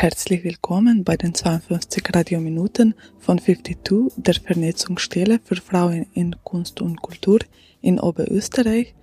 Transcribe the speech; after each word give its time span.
Herzlich 0.00 0.44
willkommen 0.44 1.02
bei 1.02 1.16
den 1.16 1.34
52 1.34 2.14
Radiominuten 2.14 2.94
von 3.18 3.40
52 3.40 4.12
der 4.16 4.34
Vernetzungsstelle 4.34 5.40
für 5.42 5.56
Frauen 5.56 6.06
in 6.14 6.36
Kunst 6.44 6.80
und 6.80 7.02
Kultur 7.02 7.40
in 7.80 7.98
Oberösterreich. 7.98 8.94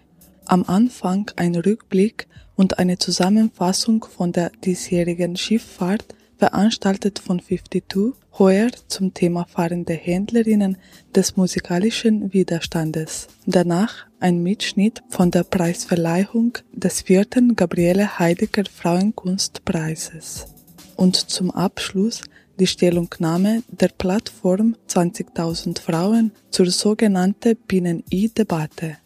Am 0.46 0.64
Anfang 0.64 1.30
ein 1.36 1.54
Rückblick 1.56 2.30
und 2.56 2.80
eine 2.80 2.98
Zusammenfassung 2.98 4.06
von 4.06 4.32
der 4.32 4.52
diesjährigen 4.64 5.36
Schifffahrt 5.36 6.16
veranstaltet 6.38 7.20
von 7.20 7.42
52 7.42 8.14
heuer 8.40 8.70
zum 8.88 9.14
Thema 9.14 9.44
fahrende 9.50 9.96
Händlerinnen 9.96 10.78
des 11.14 11.36
musikalischen 11.36 12.32
Widerstandes. 12.32 13.28
Danach 13.46 14.06
ein 14.22 14.42
Mitschnitt 14.42 15.04
von 15.10 15.30
der 15.30 15.44
Preisverleihung 15.44 16.58
des 16.72 17.02
vierten 17.02 17.58
Gabriele 17.58 18.18
Heidegger 18.18 18.64
Frauenkunstpreises. 18.64 20.55
Und 20.96 21.16
zum 21.16 21.52
Abschluss 21.52 22.22
die 22.60 22.68
Stellungnahme 22.68 23.64
der 23.68 23.90
Plattform 23.90 24.76
20.000 24.88 25.80
Frauen 25.80 26.32
zur 26.52 26.72
sogenannten 26.72 27.58
Binnen-I-Debatte. 27.68 28.98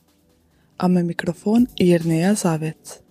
Am 0.77 0.93
Mikrofon 0.93 1.67
Irnea 1.77 2.35
Savitz. 2.35 3.01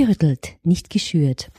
Gerüttelt, 0.00 0.56
nicht 0.62 0.88
geschürt. 0.88 1.50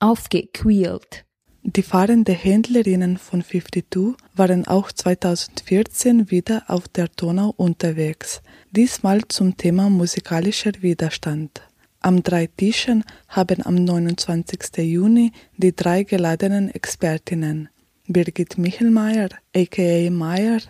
Aufgequält. 0.00 1.24
Die 1.62 1.82
fahrende 1.82 2.32
Händlerinnen 2.32 3.18
von 3.18 3.44
52 3.44 4.16
waren 4.34 4.66
auch 4.66 4.90
2014 4.90 6.32
wieder 6.32 6.64
auf 6.66 6.88
der 6.88 7.06
Donau 7.06 7.54
unterwegs, 7.56 8.42
diesmal 8.72 9.20
zum 9.28 9.56
Thema 9.56 9.88
musikalischer 9.90 10.72
Widerstand. 10.80 11.62
Am 12.00 12.24
drei 12.24 12.48
Tischen 12.48 13.04
haben 13.28 13.64
am 13.64 13.76
29. 13.76 14.78
Juni 14.78 15.30
die 15.56 15.76
drei 15.76 16.02
geladenen 16.02 16.74
Expertinnen 16.74 17.68
Birgit 18.08 18.58
Michelmeier, 18.58 19.28
aka 19.54 20.10
Meier, 20.10 20.62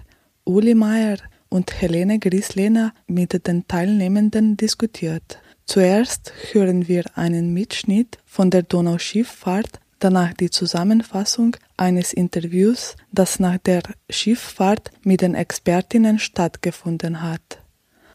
Uli 0.45 0.75
Meier 0.75 1.17
und 1.51 1.83
Helene 1.83 2.19
Grislehner 2.19 2.95
mit 3.07 3.47
den 3.47 3.69
Teilnehmenden 3.69 4.57
diskutiert. 4.57 5.39
Zuerst 5.67 6.33
hören 6.53 6.89
wir 6.89 7.05
einen 7.17 7.53
Mitschnitt 7.53 8.19
von 8.25 8.51
der 8.51 8.63
Donauschifffahrt, 8.63 9.79
danach 9.99 10.33
die 10.33 10.51
Zusammenfassung 10.51 11.57
eines 11.77 12.13
Interviews, 12.13 12.97
das 13.13 13.39
nach 13.39 13.59
der 13.59 13.83
Schifffahrt 14.09 14.91
mit 15.03 15.21
den 15.21 15.35
Expertinnen 15.35 16.19
stattgefunden 16.19 17.23
hat. 17.23 17.63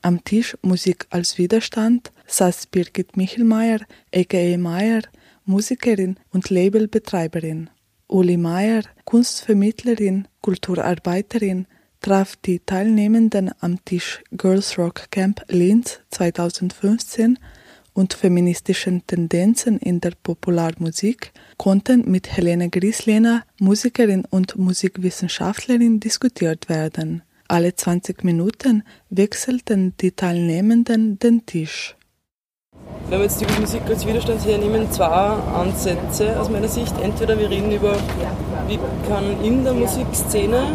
Am 0.02 0.24
Tisch 0.24 0.58
Musik 0.62 1.08
als 1.10 1.38
Widerstand 1.38 2.12
saß 2.28 2.68
Birgit 2.68 3.18
Michelmeier, 3.18 3.80
aka 4.14 4.58
Meier, 4.58 5.02
Musikerin 5.46 6.18
und 6.32 6.50
Labelbetreiberin. 6.50 7.70
Uli 8.08 8.38
Meier, 8.38 8.84
Kunstvermittlerin, 9.06 10.28
Kulturarbeiterin, 10.42 11.68
traf 12.06 12.36
die 12.36 12.60
Teilnehmenden 12.60 13.50
am 13.62 13.84
Tisch 13.84 14.22
Girls 14.32 14.78
Rock 14.78 15.10
Camp 15.10 15.42
Linz 15.48 16.02
2015 16.12 17.40
und 17.94 18.14
feministischen 18.14 19.02
Tendenzen 19.08 19.80
in 19.80 20.02
der 20.02 20.12
Popularmusik 20.22 21.32
konnten 21.58 22.12
mit 22.12 22.38
Helene 22.38 22.70
Grislehner, 22.70 23.44
Musikerin 23.60 24.24
und 24.30 24.56
Musikwissenschaftlerin, 24.56 26.00
diskutiert 26.00 26.70
werden. 26.70 27.24
Alle 27.48 27.76
20 27.76 28.24
Minuten 28.24 28.84
wechselten 29.10 29.96
die 30.00 30.12
Teilnehmenden 30.12 31.18
den 31.18 31.48
Tisch. 31.48 31.96
Wenn 33.10 33.20
wir 33.20 33.26
jetzt 33.26 33.42
die 33.42 33.60
Musik 33.60 33.82
als 33.88 34.06
Widerstand 34.06 34.46
hernehmen, 34.46 34.92
zwei 34.92 35.06
Ansätze 35.08 36.40
aus 36.40 36.50
meiner 36.52 36.68
Sicht. 36.68 36.94
Entweder 37.02 37.40
wir 37.40 37.50
reden 37.50 37.72
über, 37.72 37.98
wie 38.68 38.78
kann 39.08 39.44
in 39.44 39.64
der 39.64 39.74
Musikszene, 39.74 40.68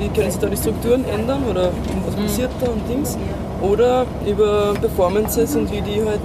wie 0.00 0.08
können 0.08 0.30
sich 0.30 0.40
da 0.40 0.48
die 0.48 0.56
Strukturen 0.56 1.04
ändern 1.04 1.44
oder 1.48 1.70
was 2.06 2.16
passiert 2.16 2.50
da 2.60 2.70
und 2.70 2.88
Dings. 2.88 3.16
Oder 3.60 4.06
über 4.26 4.72
Performances 4.80 5.54
und 5.54 5.70
wie 5.70 5.82
die 5.82 6.02
halt, 6.02 6.20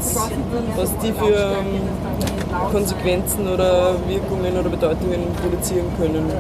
was 0.78 0.98
die 1.00 1.12
für 1.12 1.36
ähm, 1.36 1.82
Konsequenzen 2.72 3.48
oder 3.48 3.96
Wirkungen 4.08 4.58
oder 4.58 4.70
Bedeutungen 4.70 5.20
produzieren 5.42 5.86
können. 6.00 6.32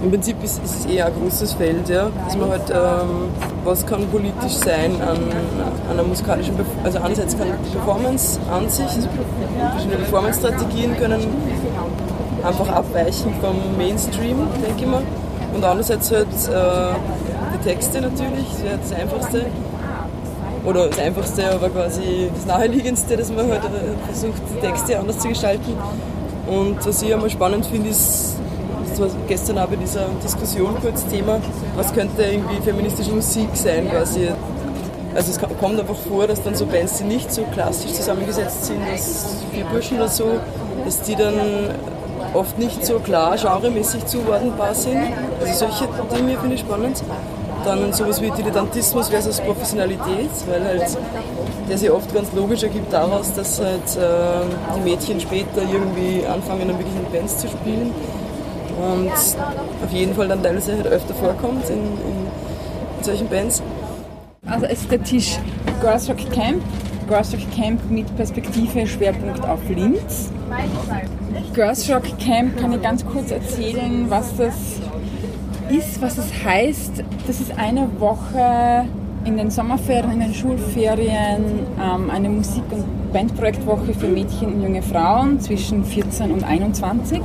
Im 0.00 0.10
Prinzip 0.10 0.36
ist, 0.44 0.62
ist 0.62 0.80
es 0.80 0.86
eher 0.86 1.06
ein 1.06 1.12
großes 1.20 1.54
Feld, 1.54 1.88
ja, 1.88 2.08
dass 2.24 2.36
man 2.36 2.50
halt, 2.50 2.70
ähm, 2.70 3.30
was 3.64 3.84
kann 3.84 4.06
politisch 4.06 4.52
sein 4.52 4.92
an, 5.02 5.16
an 5.16 5.98
einer 5.98 6.04
musikalischen, 6.04 6.54
Perf 6.54 6.68
also 6.84 6.98
einerseits 6.98 7.36
kann 7.36 7.48
die 7.48 7.70
Performance 7.76 8.38
an 8.48 8.68
sich, 8.68 8.86
also 8.86 9.08
verschiedene 9.72 9.96
Performance-Strategien 9.96 10.96
können 10.98 11.26
einfach 12.44 12.68
abweichen 12.68 13.34
vom 13.40 13.56
Mainstream, 13.76 14.46
denke 14.64 14.84
ich 14.84 14.86
mal. 14.86 15.02
Und 15.54 15.64
andererseits 15.64 16.10
halt 16.10 16.26
äh, 16.26 16.94
die 17.54 17.68
Texte 17.68 18.00
natürlich, 18.00 18.46
das 18.52 18.62
wäre 18.62 18.78
das 18.78 18.92
Einfachste. 18.92 19.46
Oder 20.64 20.88
das 20.88 20.98
Einfachste, 20.98 21.50
aber 21.50 21.70
quasi 21.70 22.30
das 22.34 22.46
Naheliegendste, 22.46 23.16
dass 23.16 23.30
man 23.30 23.48
halt 23.50 23.64
äh, 23.64 24.06
versucht, 24.06 24.42
die 24.54 24.60
Texte 24.60 24.98
anders 24.98 25.18
zu 25.18 25.28
gestalten. 25.28 25.72
Und 26.46 26.84
was 26.84 27.02
ich 27.02 27.12
einmal 27.12 27.30
spannend 27.30 27.66
finde, 27.66 27.90
ist, 27.90 28.36
das 28.90 29.00
war 29.00 29.08
gestern 29.28 29.58
auch 29.58 29.66
bei 29.66 29.76
dieser 29.76 30.06
Diskussion 30.22 30.74
kurz 30.80 31.06
Thema, 31.06 31.40
was 31.76 31.92
könnte 31.92 32.22
irgendwie 32.22 32.60
feministische 32.62 33.12
Musik 33.12 33.48
sein 33.54 33.88
quasi. 33.90 34.28
Also 35.14 35.30
es 35.30 35.38
kommt 35.38 35.80
einfach 35.80 35.96
vor, 36.08 36.26
dass 36.26 36.42
dann 36.42 36.54
so 36.54 36.66
Bands, 36.66 36.98
die 36.98 37.04
nicht 37.04 37.32
so 37.32 37.42
klassisch 37.52 37.92
zusammengesetzt 37.92 38.66
sind, 38.66 38.80
dass 38.92 39.26
vier 39.52 39.64
Burschen 39.64 39.96
oder 39.96 40.08
so, 40.08 40.38
dass 40.84 41.02
die 41.02 41.16
dann 41.16 41.34
oft 42.34 42.58
nicht 42.58 42.84
so 42.84 42.98
klar 42.98 43.36
genremäßig 43.36 44.06
zuordnenbar 44.06 44.74
sind. 44.74 44.98
Also 45.40 45.66
solche 45.66 45.88
Dinge 46.14 46.38
finde 46.38 46.54
ich 46.54 46.60
spannend. 46.60 47.02
Dann 47.64 47.92
sowas 47.92 48.22
wie 48.22 48.30
Dilettantismus 48.30 49.08
versus 49.08 49.40
Professionalität, 49.40 50.30
weil 50.48 50.64
halt 50.64 50.96
der 51.68 51.76
sich 51.78 51.90
oft 51.90 52.12
ganz 52.14 52.32
logisch 52.32 52.62
ergibt 52.62 52.92
daraus, 52.92 53.32
dass 53.34 53.60
halt 53.60 53.96
äh, 53.96 54.76
die 54.76 54.88
Mädchen 54.88 55.20
später 55.20 55.62
irgendwie 55.70 56.24
anfangen, 56.26 56.68
dann 56.68 56.78
wirklich 56.78 56.94
in 56.96 57.12
Bands 57.12 57.38
zu 57.38 57.48
spielen 57.48 57.92
und 58.78 59.10
auf 59.10 59.92
jeden 59.92 60.14
Fall 60.14 60.28
dann 60.28 60.42
teilweise 60.42 60.76
halt 60.76 60.86
öfter 60.86 61.14
vorkommt 61.14 61.68
in, 61.68 61.76
in, 61.78 62.28
solchen 63.02 63.28
Bands. 63.28 63.62
Also 64.46 64.66
es 64.66 64.80
ist 64.80 64.90
der 64.90 65.02
Tisch 65.02 65.38
Girls 65.80 66.08
Rock 66.08 66.30
Camp. 66.32 66.62
Girls 67.08 67.32
Rock 67.32 67.40
Camp 67.54 67.80
mit 67.90 68.14
Perspektive 68.16 68.86
Schwerpunkt 68.86 69.44
auf 69.44 69.60
Linz. 69.68 70.30
Girls 71.54 71.90
Rock 71.90 72.18
Camp 72.18 72.56
kann 72.58 72.72
ich 72.72 72.82
ganz 72.82 73.04
kurz 73.04 73.30
erzählen, 73.30 74.06
was 74.08 74.36
das 74.36 74.54
ist, 75.70 76.00
was 76.00 76.18
es 76.18 76.44
heißt. 76.44 77.02
Das 77.26 77.40
ist 77.40 77.58
eine 77.58 77.88
Woche 77.98 78.86
in 79.24 79.36
den 79.36 79.50
Sommerferien, 79.50 80.12
in 80.12 80.20
den 80.20 80.34
Schulferien, 80.34 81.66
ähm, 81.80 82.10
eine 82.10 82.28
Musik- 82.28 82.70
und 82.70 83.12
Bandprojektwoche 83.12 83.92
für 83.94 84.08
Mädchen 84.08 84.54
und 84.54 84.62
junge 84.62 84.82
Frauen 84.82 85.40
zwischen 85.40 85.84
14 85.84 86.30
und 86.30 86.44
21, 86.44 87.20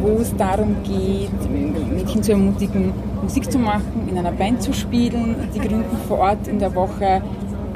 wo 0.00 0.20
es 0.20 0.34
darum 0.36 0.76
geht, 0.84 1.50
Mädchen 1.94 2.22
zu 2.22 2.32
ermutigen, 2.32 2.92
Musik 3.22 3.50
zu 3.50 3.58
machen, 3.58 4.08
in 4.08 4.16
einer 4.16 4.32
Band 4.32 4.62
zu 4.62 4.72
spielen. 4.72 5.36
Die 5.54 5.58
gründen 5.58 5.96
vor 6.06 6.18
Ort 6.18 6.46
in 6.46 6.58
der 6.58 6.74
Woche 6.74 7.22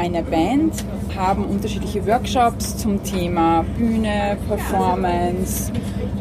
eine 0.03 0.25
Band, 0.25 0.75
haben 1.17 1.45
unterschiedliche 1.45 2.05
Workshops 2.09 2.77
zum 2.77 3.01
Thema 3.05 3.65
Bühne, 3.79 4.37
Performance, 4.49 5.71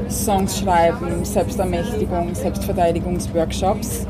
Songs 0.08 0.60
schreiben, 0.60 1.26
Selbstermächtigung, 1.26 2.36
Selbstverteidigungsworkshops. 2.36 4.06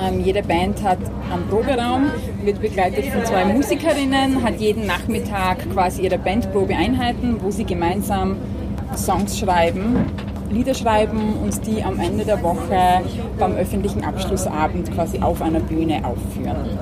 Ähm, 0.00 0.20
jede 0.20 0.44
Band 0.44 0.80
hat 0.84 0.98
einen 1.32 1.48
Proberaum, 1.48 2.04
wird 2.44 2.60
begleitet 2.60 3.06
von 3.06 3.24
zwei 3.24 3.44
Musikerinnen, 3.46 4.44
hat 4.44 4.60
jeden 4.60 4.86
Nachmittag 4.86 5.68
quasi 5.72 6.02
ihre 6.02 6.18
Bandprobeeinheiten, 6.18 7.42
wo 7.42 7.50
sie 7.50 7.64
gemeinsam 7.64 8.36
Songs 8.94 9.36
schreiben, 9.40 10.06
Lieder 10.50 10.74
schreiben 10.74 11.34
und 11.42 11.66
die 11.66 11.82
am 11.82 11.98
Ende 11.98 12.24
der 12.24 12.40
Woche 12.44 13.02
beim 13.36 13.56
öffentlichen 13.56 14.04
Abschlussabend 14.04 14.94
quasi 14.94 15.18
auf 15.18 15.42
einer 15.42 15.58
Bühne 15.58 16.04
aufführen. 16.04 16.78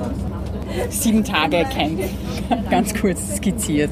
Sieben 0.91 1.25
Tage 1.25 1.65
Camp, 1.65 2.01
ganz 2.71 2.95
kurz 2.95 3.37
skizziert. 3.37 3.91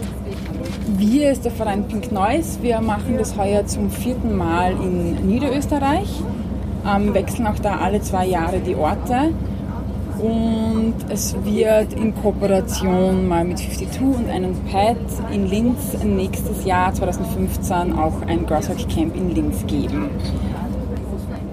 Wir 0.98 1.30
ist 1.30 1.44
der 1.44 1.52
Verein 1.52 1.86
Pink 1.88 2.12
Noise. 2.12 2.62
Wir 2.62 2.80
machen 2.80 3.16
das 3.18 3.36
heuer 3.36 3.66
zum 3.66 3.90
vierten 3.90 4.36
Mal 4.36 4.72
in 4.72 5.26
Niederösterreich, 5.26 6.08
ähm, 6.86 7.14
wechseln 7.14 7.46
auch 7.46 7.58
da 7.58 7.78
alle 7.78 8.00
zwei 8.00 8.26
Jahre 8.26 8.60
die 8.60 8.74
Orte. 8.74 9.32
Und 10.18 10.94
es 11.08 11.34
wird 11.44 11.94
in 11.94 12.14
Kooperation 12.14 13.26
mal 13.26 13.44
mit 13.44 13.58
52 13.58 14.00
und 14.00 14.28
einem 14.28 14.54
Pad 14.70 14.96
in 15.32 15.48
Linz 15.48 15.96
nächstes 16.04 16.64
Jahr 16.64 16.92
2015 16.94 17.92
auch 17.98 18.22
ein 18.26 18.46
Girls 18.46 18.68
Hockey 18.68 18.84
Camp 18.84 19.16
in 19.16 19.34
Linz 19.34 19.66
geben. 19.66 20.10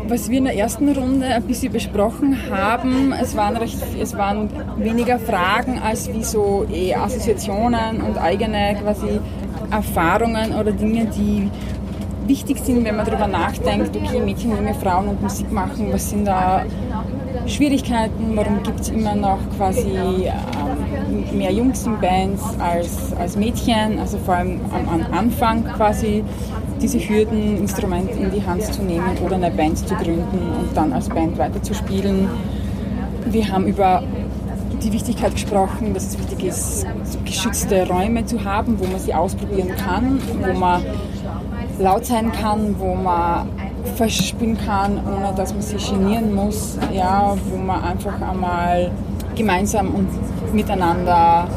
Was 0.09 0.27
wir 0.27 0.39
in 0.39 0.45
der 0.45 0.55
ersten 0.55 0.89
Runde 0.89 1.27
ein 1.27 1.43
bisschen 1.43 1.71
besprochen 1.71 2.35
haben, 2.49 3.13
es 3.13 3.35
waren, 3.35 3.55
recht, 3.57 3.77
es 4.01 4.17
waren 4.17 4.49
weniger 4.77 5.19
Fragen 5.19 5.77
als 5.77 6.11
wie 6.11 6.23
so 6.23 6.65
eh 6.73 6.95
Assoziationen 6.95 8.01
und 8.01 8.17
eigene 8.17 8.75
quasi 8.81 9.19
Erfahrungen 9.69 10.55
oder 10.59 10.71
Dinge, 10.71 11.05
die 11.05 11.51
wichtig 12.25 12.57
sind, 12.57 12.83
wenn 12.85 12.95
man 12.95 13.05
darüber 13.05 13.27
nachdenkt, 13.27 13.95
okay, 13.95 14.19
Mädchen, 14.19 14.49
junge 14.49 14.73
Frauen 14.73 15.09
und 15.09 15.21
Musik 15.21 15.51
machen, 15.51 15.89
was 15.91 16.09
sind 16.09 16.25
da 16.25 16.65
Schwierigkeiten, 17.45 18.35
warum 18.35 18.63
gibt 18.63 18.79
es 18.79 18.89
immer 18.89 19.13
noch 19.13 19.37
quasi 19.57 19.91
ähm, 19.91 21.37
mehr 21.37 21.51
Jungs 21.51 21.85
in 21.85 21.99
Bands 21.99 22.43
als, 22.59 23.13
als 23.13 23.35
Mädchen, 23.35 23.99
also 23.99 24.17
vor 24.17 24.35
allem 24.35 24.59
am, 24.71 24.89
am 24.89 25.13
Anfang 25.13 25.65
quasi 25.65 26.23
diese 26.81 26.99
Hürden, 26.99 27.57
Instrument 27.57 28.11
in 28.11 28.31
die 28.31 28.45
Hand 28.45 28.63
zu 28.63 28.81
nehmen 28.81 29.17
oder 29.23 29.35
eine 29.35 29.51
Band 29.51 29.77
zu 29.77 29.95
gründen 29.95 30.39
und 30.59 30.75
dann 30.75 30.93
als 30.93 31.09
Band 31.09 31.37
weiterzuspielen. 31.37 32.29
Wir 33.25 33.47
haben 33.49 33.67
über 33.67 34.03
die 34.81 34.93
Wichtigkeit 34.93 35.33
gesprochen, 35.33 35.93
dass 35.93 36.07
es 36.07 36.19
wichtig 36.19 36.45
ist, 36.45 36.85
geschützte 37.25 37.87
Räume 37.87 38.25
zu 38.25 38.43
haben, 38.43 38.79
wo 38.79 38.85
man 38.85 38.99
sie 38.99 39.13
ausprobieren 39.13 39.75
kann, 39.75 40.19
wo 40.41 40.57
man 40.57 40.81
laut 41.79 42.05
sein 42.05 42.31
kann, 42.31 42.75
wo 42.79 42.95
man 42.95 43.49
verspielen 43.95 44.57
kann, 44.57 44.99
ohne 45.05 45.33
dass 45.35 45.53
man 45.53 45.61
sich 45.61 45.89
genieren 45.91 46.33
muss, 46.33 46.77
ja, 46.93 47.35
wo 47.49 47.57
man 47.57 47.83
einfach 47.83 48.21
einmal 48.21 48.91
gemeinsam 49.35 49.93
und 49.93 50.07
miteinander 50.53 51.47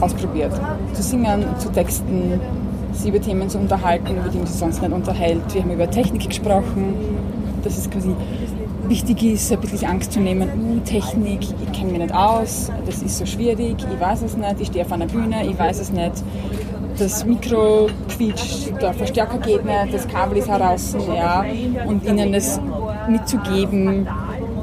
ausprobiert. 0.00 0.52
Zu 0.92 1.02
singen, 1.02 1.44
zu 1.58 1.70
texten, 1.70 2.40
sich 2.96 3.08
über 3.08 3.20
Themen 3.20 3.48
zu 3.48 3.58
unterhalten, 3.58 4.16
über 4.16 4.28
die 4.28 4.38
sich 4.46 4.56
sonst 4.56 4.82
nicht 4.82 4.92
unterhält. 4.92 5.42
Wir 5.52 5.62
haben 5.62 5.70
über 5.70 5.90
Technik 5.90 6.28
gesprochen, 6.28 6.94
dass 7.62 7.78
es 7.78 7.90
quasi 7.90 8.14
wichtig 8.88 9.22
ist, 9.22 9.52
ein 9.52 9.60
bisschen 9.60 9.88
Angst 9.88 10.12
zu 10.12 10.20
nehmen, 10.20 10.48
uh, 10.48 10.80
Technik, 10.84 11.40
ich 11.42 11.72
kenne 11.72 11.92
mich 11.92 12.00
nicht 12.00 12.14
aus, 12.14 12.70
das 12.86 13.02
ist 13.02 13.18
so 13.18 13.26
schwierig, 13.26 13.76
ich 13.78 14.00
weiß 14.00 14.22
es 14.22 14.36
nicht, 14.36 14.60
ich 14.60 14.68
stehe 14.68 14.84
auf 14.84 14.92
einer 14.92 15.06
Bühne, 15.06 15.44
ich 15.44 15.58
weiß 15.58 15.80
es 15.80 15.90
nicht, 15.90 16.22
das 16.98 17.24
Mikro 17.24 17.88
quietscht, 18.08 18.70
der 18.80 18.94
Verstärker 18.94 19.38
geht 19.38 19.64
nicht, 19.64 19.92
das 19.92 20.06
Kabel 20.08 20.38
ist 20.38 20.48
heraus, 20.48 20.96
ja, 21.14 21.44
und 21.86 22.04
ihnen 22.04 22.32
das 22.32 22.60
mitzugeben, 23.08 24.06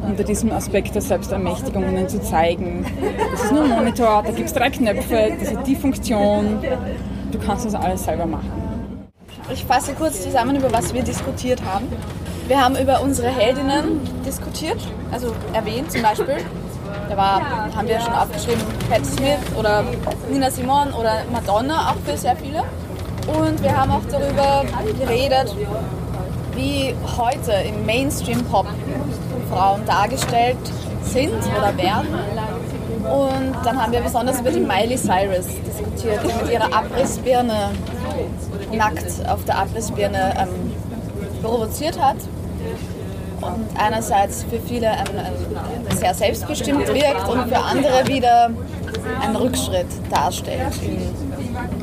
unter 0.07 0.24
diesem 0.24 0.51
Aspekt 0.51 0.95
der 0.95 1.01
Selbstermächtigung 1.01 1.83
ihnen 1.83 2.07
zu 2.09 2.21
zeigen. 2.21 2.85
Das 3.31 3.44
ist 3.44 3.51
nur 3.51 3.63
ein 3.63 3.69
Monitor, 3.71 4.24
da 4.25 4.31
gibt 4.31 4.47
es 4.47 4.53
drei 4.53 4.69
Knöpfe, 4.69 5.33
das 5.39 5.56
hat 5.56 5.68
die 5.68 5.75
Funktion, 5.75 6.59
kannst 7.45 7.66
das 7.66 7.75
alles 7.75 8.04
selber 8.04 8.25
machen. 8.25 8.51
Ich 9.51 9.66
fasse 9.66 9.94
kurz 9.94 10.22
zusammen, 10.22 10.56
über 10.56 10.72
was 10.72 10.94
wir 10.94 11.04
diskutiert 11.04 11.62
haben. 11.66 11.88
Wir 12.48 12.62
haben 12.62 12.75
über 12.75 13.01
unsere 13.01 13.30
Heldinnen 13.30 14.01
diskutiert, 14.25 14.80
also 15.12 15.34
erwähnt 15.54 15.92
zum 15.92 16.01
Beispiel. 16.01 16.38
Da 17.10 17.18
war, 17.18 17.42
haben 17.75 17.88
wir 17.88 18.00
schon 18.00 18.13
aufgeschrieben, 18.13 18.62
Pat 18.90 19.06
Smith 19.06 19.40
oder 19.57 19.84
Nina 20.30 20.50
Simone 20.51 20.94
oder 20.94 21.24
Madonna, 21.31 21.92
auch 21.92 22.10
für 22.10 22.18
sehr 22.18 22.36
viele. 22.36 22.63
Und 23.28 23.62
wir 23.63 23.75
haben 23.75 23.92
auch 23.92 24.01
darüber 24.10 24.66
geredet, 25.00 25.56
wie 26.56 26.94
heute 27.18 27.54
im 27.54 27.86
Mainstream-Pop 27.86 28.68
Frauen 29.50 29.86
dargestellt 29.86 30.57
sind 31.04 31.34
oder 31.57 31.78
werden. 31.78 32.07
Und 33.13 33.54
dann 33.63 33.80
haben 33.80 33.92
wir 33.92 34.01
besonders 34.01 34.39
über 34.39 34.50
die 34.50 34.60
Miley 34.60 34.98
Cyrus 34.98 35.45
diskutiert, 35.45 36.19
die 36.24 36.44
mit 36.44 36.51
ihrer 36.51 36.74
Abrissbirne 36.74 37.69
nackt 38.71 39.30
auf 39.30 39.45
der 39.45 39.60
Abrissbirne 39.60 40.33
ähm, 40.36 40.71
provoziert 41.44 42.01
hat. 42.01 42.15
Und 43.39 43.68
einerseits 43.77 44.44
für 44.45 44.60
viele 44.60 44.89
ein 44.89 45.06
sehr 45.95 46.15
selbstbestimmt 46.15 46.88
wirkt 46.88 47.30
und 47.30 47.50
für 47.50 47.60
andere 47.60 48.07
wieder 48.07 48.50
einen 49.21 49.36
Rückschritt 49.36 49.88
darstellt. 50.09 50.74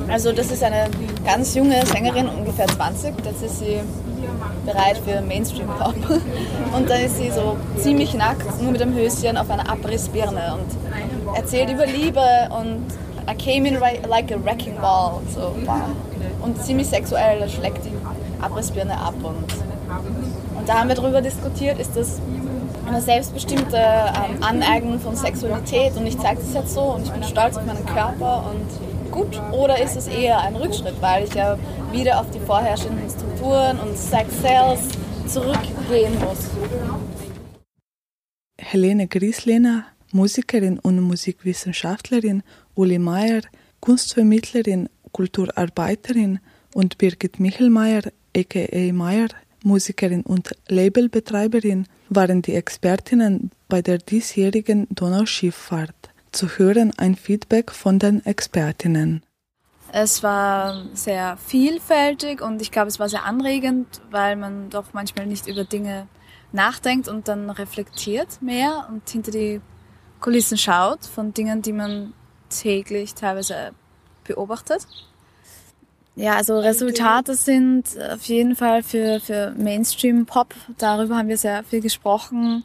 Also 0.09 0.33
das 0.33 0.51
ist 0.51 0.65
eine 0.65 0.89
ganz 1.25 1.55
junge 1.55 1.87
Sängerin, 1.87 2.29
ungefähr 2.29 2.67
20, 2.67 3.15
jetzt 3.25 3.43
ist 3.43 3.61
sie 3.61 3.79
bereit 4.67 5.01
für 5.05 5.21
Mainstream-Pop 5.21 5.95
und 6.77 6.91
dann 6.91 7.01
ist 7.01 7.19
sie 7.19 7.31
so 7.31 7.57
ziemlich 7.79 8.15
nackt, 8.15 8.61
nur 8.61 8.73
mit 8.73 8.81
dem 8.81 8.95
Höschen 8.95 9.37
auf 9.37 9.49
einer 9.51 9.71
Abrissbirne. 9.71 10.55
Und 10.55 10.90
erzählt 11.35 11.71
über 11.71 11.87
Liebe 11.87 12.21
und 12.51 12.87
I 13.29 13.35
came 13.35 13.69
in 13.69 13.79
like 14.09 14.33
a 14.33 14.45
wrecking 14.45 14.77
ball 14.81 15.21
so, 15.35 15.55
und 16.43 16.63
ziemlich 16.63 16.89
sexuell 16.89 17.49
schlägt 17.49 17.85
die 17.85 18.43
Abrissbirne 18.43 18.97
ab 18.97 19.15
und 19.23 19.45
und 20.61 20.69
da 20.69 20.79
haben 20.79 20.89
wir 20.89 20.95
darüber 20.95 21.23
diskutiert, 21.23 21.79
ist 21.79 21.97
das 21.97 22.21
eine 22.87 23.01
selbstbestimmte 23.01 23.77
ähm, 23.77 24.43
Aneignung 24.43 25.01
von 25.01 25.17
Sexualität 25.17 25.97
und 25.97 26.07
ich 26.07 26.19
zeige 26.19 26.41
das 26.41 26.53
jetzt 26.53 26.75
so 26.75 26.83
und 26.83 27.05
ich 27.05 27.11
bin 27.11 27.23
stolz 27.23 27.57
auf 27.57 27.65
meinen 27.65 27.87
Körper 27.87 28.45
und 28.51 29.11
gut. 29.11 29.41
Oder 29.53 29.83
ist 29.83 29.97
es 29.97 30.07
eher 30.07 30.39
ein 30.41 30.57
Rückschritt, 30.57 31.01
weil 31.01 31.25
ich 31.25 31.35
ja 31.35 31.57
wieder 31.93 32.21
auf 32.21 32.31
die 32.31 32.41
vorherrschenden 32.41 33.09
Strukturen 33.09 33.79
und 33.81 33.97
Sex 33.97 34.43
Sales 34.43 34.81
zurückgehen 35.27 36.13
muss. 36.21 36.51
Helene 38.59 39.09
Grieslehner, 39.09 39.85
Musikerin 40.13 40.79
und 40.79 41.01
Musikwissenschaftlerin, 41.01 42.43
Uli 42.75 42.99
Meier, 42.99 43.43
Kunstvermittlerin, 43.81 44.89
Kulturarbeiterin 45.13 46.41
und 46.75 46.99
Birgit 46.99 47.41
Michelmeier, 47.41 48.03
aka 48.37 48.93
Meier, 48.93 49.29
Musikerin 49.63 50.23
und 50.23 50.57
Labelbetreiberin, 50.69 51.87
waren 52.09 52.43
die 52.43 52.55
Expertinnen 52.55 53.51
bei 53.69 53.83
der 53.83 53.99
diesjährigen 53.99 54.87
Donauschifffahrt. 54.91 56.11
Zu 56.33 56.49
hören 56.59 56.93
ein 56.97 57.17
Feedback 57.17 57.73
von 57.73 57.99
den 57.99 58.25
Expertinnen. 58.25 59.23
Es 59.93 60.23
war 60.23 60.87
sehr 60.95 61.37
vielfältig 61.37 62.41
und 62.41 62.63
ich 62.63 62.71
glaube, 62.71 62.89
es 62.89 63.01
war 63.01 63.09
sehr 63.09 63.25
anregend, 63.25 64.01
weil 64.11 64.37
man 64.37 64.71
doch 64.71 64.93
manchmal 64.93 65.27
nicht 65.27 65.49
über 65.49 65.65
Dinge 65.65 66.07
nachdenkt 66.53 67.09
und 67.09 67.27
dann 67.27 67.51
reflektiert 67.51 68.41
mehr 68.41 68.87
und 68.89 69.09
hinter 69.09 69.33
die 69.33 69.61
Kulissen 70.21 70.59
schaut 70.59 71.05
von 71.07 71.33
Dingen, 71.33 71.63
die 71.63 71.73
man 71.73 72.13
täglich 72.49 73.15
teilweise 73.15 73.73
beobachtet. 74.25 74.87
Ja, 76.17 76.37
also 76.37 76.59
Resultate 76.59 77.35
sind 77.35 77.87
auf 78.13 78.23
jeden 78.25 78.57
Fall 78.57 78.83
für, 78.83 79.21
für 79.21 79.53
Mainstream-Pop, 79.57 80.55
darüber 80.77 81.17
haben 81.17 81.29
wir 81.29 81.39
sehr 81.39 81.65
viel 81.65 81.81
gesprochen, 81.81 82.65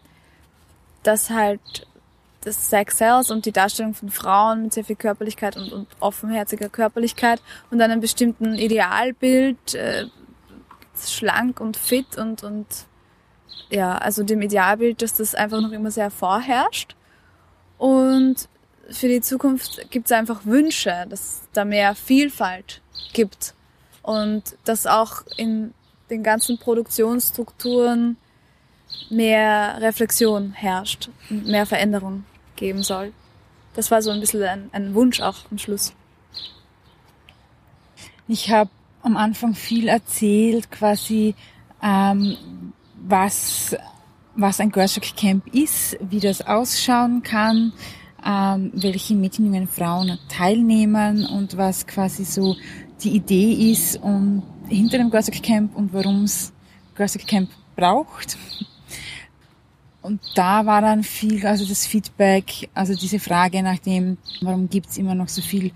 dass 1.03 1.29
halt 1.29 1.87
das 2.41 2.69
Sex 2.69 2.97
Sales 2.97 3.31
und 3.31 3.45
die 3.45 3.51
Darstellung 3.51 3.93
von 3.93 4.09
Frauen 4.09 4.63
mit 4.63 4.73
sehr 4.73 4.83
viel 4.83 4.95
Körperlichkeit 4.95 5.57
und, 5.57 5.71
und 5.71 5.87
offenherziger 5.99 6.69
Körperlichkeit 6.69 7.41
und 7.71 7.81
einem 7.81 8.01
bestimmten 8.01 8.55
Idealbild, 8.55 9.73
äh, 9.73 10.05
schlank 10.97 11.59
und 11.59 11.75
fit 11.75 12.17
und, 12.17 12.43
und 12.43 12.67
ja, 13.69 13.97
also 13.97 14.23
dem 14.23 14.41
Idealbild, 14.41 15.01
dass 15.01 15.13
das 15.13 15.35
einfach 15.35 15.61
noch 15.61 15.71
immer 15.71 15.91
sehr 15.91 16.11
vorherrscht. 16.11 16.95
Und 17.77 18.47
für 18.89 19.07
die 19.07 19.21
Zukunft 19.21 19.89
gibt 19.91 20.05
es 20.05 20.11
einfach 20.11 20.45
Wünsche, 20.45 21.05
dass 21.09 21.41
da 21.53 21.65
mehr 21.65 21.95
Vielfalt 21.95 22.81
gibt 23.13 23.53
und 24.03 24.43
dass 24.63 24.85
auch 24.85 25.23
in 25.37 25.73
den 26.09 26.23
ganzen 26.23 26.57
Produktionsstrukturen 26.57 28.17
mehr 29.09 29.77
Reflexion 29.79 30.51
herrscht 30.51 31.09
und 31.29 31.47
mehr 31.47 31.65
Veränderung 31.65 32.23
geben 32.55 32.83
soll. 32.83 33.11
Das 33.73 33.91
war 33.91 34.01
so 34.01 34.11
ein 34.11 34.19
bisschen 34.19 34.43
ein, 34.43 34.69
ein 34.71 34.93
Wunsch 34.93 35.19
auch 35.19 35.37
am 35.51 35.57
Schluss. 35.57 35.93
Ich 38.27 38.49
habe 38.49 38.69
am 39.01 39.17
Anfang 39.17 39.53
viel 39.53 39.87
erzählt, 39.87 40.71
quasi 40.71 41.35
ähm, 41.81 42.37
was, 42.95 43.75
was 44.35 44.59
ein 44.59 44.71
Girls 44.71 44.95
Rock 44.97 45.15
Camp 45.15 45.47
ist, 45.53 45.97
wie 46.01 46.19
das 46.19 46.45
ausschauen 46.45 47.23
kann, 47.23 47.73
ähm, 48.25 48.71
welche 48.73 49.15
Mädchen, 49.15 49.45
jungen 49.45 49.67
Frauen 49.67 50.17
teilnehmen 50.29 51.25
und 51.25 51.57
was 51.57 51.85
quasi 51.85 52.25
so 52.25 52.55
die 53.01 53.11
Idee 53.11 53.71
ist 53.71 53.97
und 53.97 54.43
hinter 54.67 54.97
dem 54.97 55.09
Girls 55.09 55.27
Rock 55.27 55.43
Camp 55.43 55.75
und 55.75 55.93
warum 55.93 56.23
es 56.23 56.51
Girls 56.95 57.15
Rock 57.15 57.27
Camp 57.27 57.49
braucht. 57.75 58.37
Und 60.01 60.21
da 60.35 60.65
war 60.65 60.81
dann 60.81 61.03
viel, 61.03 61.45
also 61.47 61.65
das 61.65 61.87
Feedback, 61.87 62.69
also 62.75 62.93
diese 62.93 63.19
Frage 63.19 63.63
nach 63.63 63.79
dem, 63.79 64.17
warum 64.41 64.69
gibt's 64.69 64.97
immer 64.97 65.15
noch 65.15 65.29
so 65.29 65.41
viel 65.41 65.71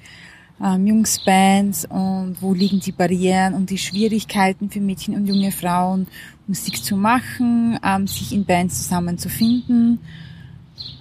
ähm, 0.63 0.87
Jungsbands 0.87 1.85
und 1.85 2.37
wo 2.41 2.53
liegen 2.53 2.79
die 2.79 2.91
Barrieren 2.91 3.53
und 3.53 3.69
die 3.69 3.77
Schwierigkeiten 3.77 4.69
für 4.69 4.79
Mädchen 4.79 5.15
und 5.15 5.25
junge 5.25 5.51
Frauen, 5.51 6.07
Musik 6.47 6.83
zu 6.83 6.95
machen, 6.95 7.79
ähm, 7.83 8.07
sich 8.07 8.33
in 8.33 8.45
Bands 8.45 8.83
zusammenzufinden. 8.83 9.99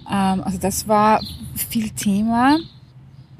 Ähm, 0.09 0.41
also 0.43 0.57
das 0.57 0.87
war 0.87 1.21
viel 1.55 1.89
Thema. 1.89 2.59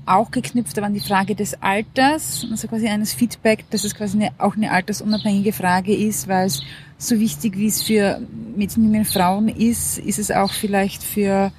Auch 0.06 0.32
geknüpft 0.32 0.76
aber 0.78 0.88
an 0.88 0.96
die 0.96 1.00
Frage 1.00 1.36
des 1.36 1.62
Alters, 1.62 2.48
also 2.50 2.68
quasi 2.68 2.88
eines 2.88 3.14
Feedback, 3.14 3.66
dass 3.70 3.84
es 3.84 3.94
quasi 3.94 4.18
eine, 4.18 4.32
auch 4.40 4.56
eine 4.56 4.72
altersunabhängige 4.72 5.54
Frage 5.54 5.96
ist, 5.96 6.28
weil 6.28 6.48
es 6.48 6.64
so 6.98 7.20
wichtig, 7.20 7.56
wie 7.58 7.68
es 7.68 7.84
für 7.84 8.20
Mädchen, 8.56 8.84
jungen 8.84 9.06
Frauen 9.06 9.50
ist, 9.50 10.00
ist 10.00 10.18
es 10.18 10.32
auch 10.32 10.52
vielleicht 10.52 11.04
für, 11.04 11.52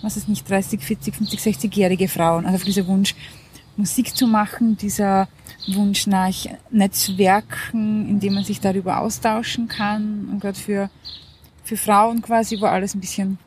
was 0.00 0.16
ist 0.16 0.26
nicht, 0.26 0.48
30, 0.48 0.80
40, 0.80 1.14
50, 1.14 1.40
60-jährige 1.40 2.08
Frauen. 2.08 2.46
Also 2.46 2.58
für 2.58 2.64
dieser 2.64 2.86
Wunsch, 2.86 3.14
Musik 3.78 4.14
zu 4.14 4.26
machen, 4.26 4.76
dieser 4.76 5.28
Wunsch 5.68 6.06
nach 6.06 6.34
Netzwerken, 6.70 8.08
in 8.08 8.20
dem 8.20 8.34
man 8.34 8.44
sich 8.44 8.60
darüber 8.60 9.00
austauschen 9.00 9.68
kann 9.68 10.28
und 10.30 10.40
gerade 10.40 10.58
für, 10.58 10.90
für 11.64 11.76
Frauen 11.76 12.20
quasi, 12.20 12.60
wo 12.60 12.66
alles 12.66 12.94
ein 12.94 13.00
bisschen 13.00 13.38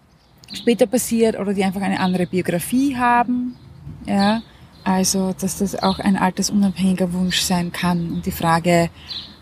später 0.53 0.87
passiert 0.87 1.37
oder 1.37 1.53
die 1.53 1.63
einfach 1.63 1.81
eine 1.81 1.99
andere 1.99 2.25
Biografie 2.25 2.95
haben, 2.95 3.55
ja, 4.05 4.41
also, 4.83 5.33
dass 5.39 5.59
das 5.59 5.75
auch 5.75 5.99
ein 5.99 6.17
altersunabhängiger 6.17 7.13
Wunsch 7.13 7.41
sein 7.41 7.71
kann. 7.71 8.11
Und 8.13 8.25
die 8.25 8.31
Frage 8.31 8.89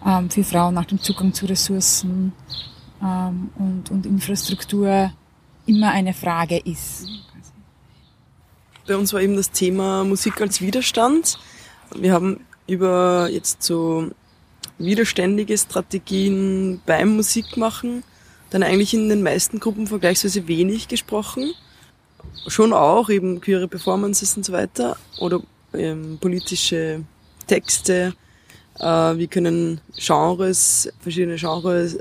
ähm, 0.05 0.29
für 0.29 0.43
Frauen 0.43 0.73
nach 0.73 0.85
dem 0.85 0.99
Zugang 0.99 1.33
zu 1.33 1.45
Ressourcen 1.45 2.33
ähm, 3.01 3.49
und, 3.57 3.89
und 3.89 4.05
Infrastruktur 4.05 5.11
immer 5.65 5.91
eine 5.91 6.13
Frage 6.13 6.57
ist. 6.57 7.07
Bei 8.89 8.97
uns 8.97 9.13
war 9.13 9.21
eben 9.21 9.35
das 9.35 9.51
Thema 9.51 10.03
Musik 10.03 10.41
als 10.41 10.61
Widerstand. 10.61 11.37
Wir 11.93 12.11
haben 12.11 12.39
über 12.65 13.29
jetzt 13.31 13.61
so 13.61 14.09
widerständige 14.79 15.55
Strategien 15.59 16.81
beim 16.87 17.15
Musikmachen 17.15 18.03
dann 18.49 18.63
eigentlich 18.63 18.95
in 18.95 19.07
den 19.07 19.21
meisten 19.21 19.59
Gruppen 19.59 19.85
vergleichsweise 19.85 20.47
wenig 20.47 20.87
gesprochen 20.87 21.53
schon 22.47 22.73
auch, 22.73 23.11
eben 23.11 23.41
queere 23.41 23.67
Performances 23.67 24.35
und 24.35 24.43
so 24.43 24.53
weiter 24.53 24.97
oder 25.19 25.39
ähm, 25.73 26.17
politische 26.19 27.03
Texte, 27.45 28.15
äh, 28.79 28.85
wie 28.85 29.27
können 29.27 29.81
Genres, 29.97 30.91
verschiedene 30.99 31.35
Genres, 31.35 31.99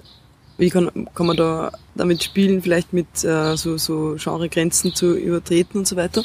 wie 0.57 0.71
kann, 0.71 1.09
kann 1.14 1.26
man 1.26 1.37
da 1.37 1.71
damit 1.95 2.23
spielen, 2.23 2.62
vielleicht 2.62 2.95
mit 2.95 3.25
äh, 3.25 3.57
so, 3.57 3.76
so 3.76 4.16
Genregrenzen 4.18 4.95
zu 4.95 5.16
übertreten 5.16 5.80
und 5.80 5.87
so 5.87 5.97
weiter. 5.97 6.25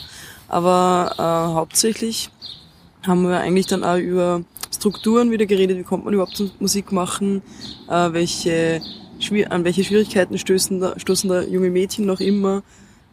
Aber 0.54 1.16
äh, 1.18 1.56
hauptsächlich 1.56 2.30
haben 3.06 3.24
wir 3.24 3.40
eigentlich 3.40 3.66
dann 3.66 3.84
auch 3.84 3.98
über 3.98 4.44
Strukturen 4.72 5.32
wieder 5.32 5.46
geredet, 5.46 5.78
wie 5.78 5.84
kommt 5.84 6.06
man 6.06 6.14
überhaupt 6.14 6.38
zum 6.38 6.52
Musik 6.60 6.92
machen, 6.92 7.42
äh, 7.90 8.14
welche, 8.14 8.82
an 9.50 9.64
welche 9.64 9.84
Schwierigkeiten 9.84 10.38
stoßen 10.38 10.80
da, 10.80 11.00
stoßen 11.00 11.30
da 11.30 11.42
junge 11.42 11.70
Mädchen 11.70 12.06
noch 12.06 12.20
immer, 12.20 12.62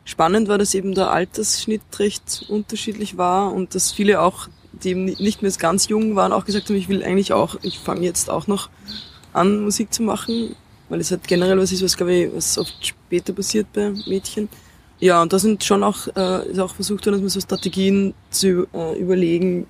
Spannend 0.04 0.48
war, 0.48 0.58
dass 0.58 0.74
eben 0.74 0.94
der 0.94 1.12
Altersschnitt 1.12 1.82
recht 1.98 2.44
unterschiedlich 2.48 3.16
war 3.16 3.52
und 3.52 3.74
dass 3.74 3.92
viele 3.92 4.20
auch, 4.20 4.48
die 4.72 4.90
eben 4.90 5.04
nicht 5.04 5.42
mehr 5.42 5.52
ganz 5.52 5.88
jung 5.88 6.16
waren, 6.16 6.32
auch 6.32 6.44
gesagt 6.44 6.68
haben, 6.68 6.76
ich 6.76 6.88
will 6.88 7.04
eigentlich 7.04 7.32
auch, 7.32 7.56
ich 7.62 7.78
fange 7.78 8.00
jetzt 8.00 8.30
auch 8.30 8.46
noch 8.46 8.70
an, 9.32 9.62
Musik 9.62 9.92
zu 9.92 10.02
machen, 10.02 10.56
weil 10.88 11.00
es 11.00 11.10
halt 11.10 11.28
generell 11.28 11.58
was 11.58 11.70
ist, 11.70 11.84
was 11.84 11.96
glaube 11.96 12.12
ich, 12.12 12.34
was 12.34 12.58
oft 12.58 12.74
später 12.84 13.32
passiert 13.32 13.72
bei 13.72 13.92
Mädchen. 14.06 14.48
Ja, 15.00 15.22
und 15.22 15.32
da 15.32 15.38
sind 15.38 15.64
schon 15.64 15.82
auch, 15.82 16.08
äh, 16.14 16.50
ist 16.50 16.58
auch 16.58 16.74
versucht 16.74 17.06
worden, 17.06 17.14
dass 17.14 17.22
man 17.22 17.30
so 17.30 17.40
Strategien 17.40 18.12
zu 18.30 18.66
äh, 18.74 18.98
überlegen, 19.00 19.66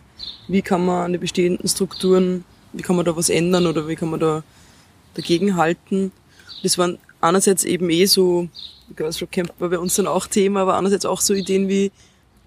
wie 0.48 0.60
kann 0.60 0.84
man 0.84 1.04
an 1.04 1.12
den 1.12 1.20
bestehenden 1.20 1.68
Strukturen, 1.68 2.44
wie 2.72 2.82
kann 2.82 2.96
man 2.96 3.04
da 3.04 3.16
was 3.16 3.30
ändern 3.30 3.66
oder 3.66 3.86
wie 3.86 3.94
kann 3.94 4.10
man 4.10 4.18
da 4.18 4.42
dagegen 5.14 5.56
halten. 5.56 6.10
Das 6.64 6.78
waren 6.78 6.98
einerseits 7.20 7.64
eben 7.64 7.90
eh 7.90 8.06
so 8.06 8.48
Girls 8.96 9.22
Rock 9.22 9.30
Camp 9.30 9.52
war 9.58 9.68
bei 9.68 9.78
uns 9.78 9.94
dann 9.94 10.08
auch 10.08 10.26
Thema, 10.26 10.62
aber 10.62 10.74
andererseits 10.74 11.06
auch 11.06 11.20
so 11.20 11.32
Ideen 11.32 11.68
wie, 11.68 11.92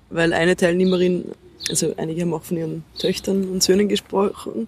weil 0.09 0.33
eine 0.33 0.57
Teilnehmerin, 0.57 1.25
also 1.69 1.93
einige 1.97 2.21
haben 2.21 2.33
auch 2.33 2.43
von 2.43 2.57
ihren 2.57 2.83
Töchtern 2.99 3.49
und 3.49 3.63
Söhnen 3.63 3.87
gesprochen, 3.87 4.67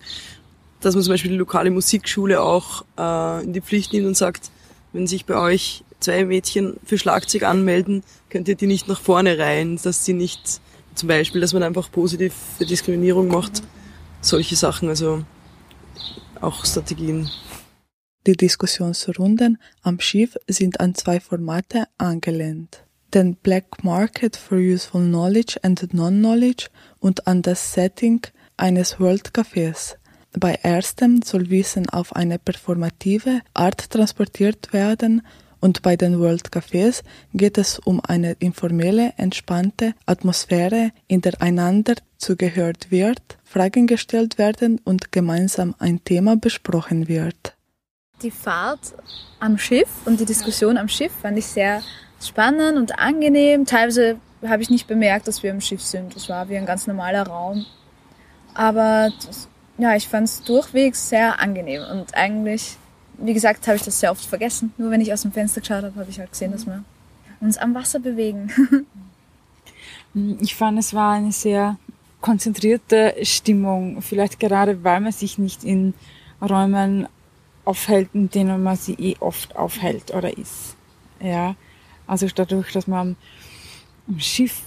dass 0.79 0.95
man 0.95 1.03
zum 1.03 1.13
Beispiel 1.13 1.31
die 1.31 1.37
lokale 1.37 1.71
Musikschule 1.71 2.41
auch 2.41 2.85
äh, 2.97 3.43
in 3.43 3.51
die 3.51 3.61
Pflicht 3.61 3.91
nimmt 3.91 4.07
und 4.07 4.15
sagt, 4.15 4.51
wenn 4.93 5.07
sich 5.07 5.25
bei 5.25 5.37
euch 5.37 5.83
zwei 5.99 6.25
Mädchen 6.25 6.77
für 6.83 6.97
Schlagzeug 6.97 7.43
anmelden, 7.43 8.03
könnt 8.29 8.47
ihr 8.47 8.55
die 8.55 8.67
nicht 8.67 8.87
nach 8.87 8.99
vorne 8.99 9.37
reihen, 9.37 9.79
dass 9.81 10.05
sie 10.05 10.13
nicht, 10.13 10.61
zum 10.95 11.07
Beispiel, 11.07 11.41
dass 11.41 11.53
man 11.53 11.63
einfach 11.63 11.91
positiv 11.91 12.33
für 12.57 12.65
Diskriminierung 12.65 13.27
macht, 13.27 13.63
solche 14.21 14.55
Sachen, 14.55 14.89
also 14.89 15.23
auch 16.41 16.65
Strategien. 16.65 17.29
Die 18.27 18.35
Diskussionsrunden 18.35 19.59
am 19.83 19.99
Schiff 19.99 20.35
sind 20.47 20.79
an 20.79 20.95
zwei 20.95 21.19
Formate 21.19 21.85
angelehnt. 21.97 22.83
Den 23.13 23.35
Black 23.35 23.83
Market 23.83 24.35
for 24.35 24.57
Useful 24.57 25.03
Knowledge 25.03 25.57
and 25.61 25.93
Non-Knowledge 25.93 26.67
und 26.99 27.27
an 27.27 27.43
das 27.43 27.73
Setting 27.73 28.21
eines 28.57 28.99
World 28.99 29.29
Cafés. 29.31 29.95
Bei 30.37 30.55
erstem 30.63 31.21
soll 31.21 31.49
Wissen 31.49 31.87
auf 31.87 32.15
eine 32.15 32.39
performative 32.39 33.41
Art 33.53 33.89
transportiert 33.91 34.73
werden 34.73 35.21
und 35.59 35.81
bei 35.81 35.95
den 35.95 36.19
World 36.19 36.49
Cafés 36.49 37.03
geht 37.33 37.57
es 37.57 37.79
um 37.79 38.01
eine 38.01 38.33
informelle, 38.39 39.13
entspannte 39.17 39.93
Atmosphäre, 40.05 40.91
in 41.07 41.21
der 41.21 41.41
einander 41.41 41.95
zugehört 42.17 42.91
wird, 42.91 43.37
Fragen 43.43 43.87
gestellt 43.87 44.37
werden 44.37 44.79
und 44.83 45.11
gemeinsam 45.11 45.75
ein 45.79 46.03
Thema 46.03 46.37
besprochen 46.37 47.07
wird. 47.07 47.55
Die 48.21 48.31
Fahrt 48.31 48.93
am 49.39 49.57
Schiff 49.57 49.89
und 50.05 50.19
die 50.19 50.25
Diskussion 50.25 50.77
am 50.77 50.87
Schiff 50.87 51.11
fand 51.21 51.37
ich 51.37 51.45
sehr 51.45 51.81
spannend 52.21 52.77
und 52.77 52.97
angenehm. 52.97 53.65
Teilweise 53.65 54.17
habe 54.45 54.61
ich 54.61 54.69
nicht 54.69 54.87
bemerkt, 54.87 55.27
dass 55.27 55.43
wir 55.43 55.51
im 55.51 55.61
Schiff 55.61 55.81
sind. 55.81 56.15
Es 56.15 56.29
war 56.29 56.49
wie 56.49 56.57
ein 56.57 56.65
ganz 56.65 56.87
normaler 56.87 57.27
Raum. 57.27 57.65
Aber 58.53 59.09
das, 59.25 59.49
ja, 59.77 59.95
ich 59.95 60.07
fand 60.07 60.27
es 60.27 60.43
durchwegs 60.43 61.09
sehr 61.09 61.39
angenehm. 61.39 61.83
Und 61.91 62.15
eigentlich, 62.15 62.77
wie 63.17 63.33
gesagt, 63.33 63.67
habe 63.67 63.77
ich 63.77 63.83
das 63.83 63.99
sehr 63.99 64.11
oft 64.11 64.25
vergessen. 64.25 64.73
Nur 64.77 64.91
wenn 64.91 65.01
ich 65.01 65.11
aus 65.11 65.21
dem 65.21 65.31
Fenster 65.31 65.61
geschaut 65.61 65.83
habe, 65.83 65.95
habe 65.95 66.09
ich 66.09 66.19
halt 66.19 66.31
gesehen, 66.31 66.51
dass 66.51 66.65
wir 66.65 66.83
uns 67.39 67.57
am 67.57 67.73
Wasser 67.73 67.99
bewegen. 67.99 68.51
ich 70.41 70.55
fand, 70.55 70.79
es 70.79 70.93
war 70.93 71.13
eine 71.13 71.31
sehr 71.31 71.77
konzentrierte 72.21 73.15
Stimmung. 73.23 74.01
Vielleicht 74.01 74.39
gerade, 74.39 74.83
weil 74.83 75.01
man 75.01 75.11
sich 75.11 75.37
nicht 75.37 75.63
in 75.63 75.93
Räumen 76.41 77.07
aufhält, 77.65 78.09
in 78.13 78.29
denen 78.29 78.63
man 78.63 78.77
sie 78.77 78.93
eh 78.93 79.15
oft 79.19 79.55
aufhält 79.55 80.13
oder 80.13 80.37
ist. 80.37 80.75
Ja, 81.19 81.55
also 82.07 82.27
dadurch, 82.33 82.71
dass 82.71 82.87
man 82.87 83.15
am 84.07 84.19
Schiff 84.19 84.61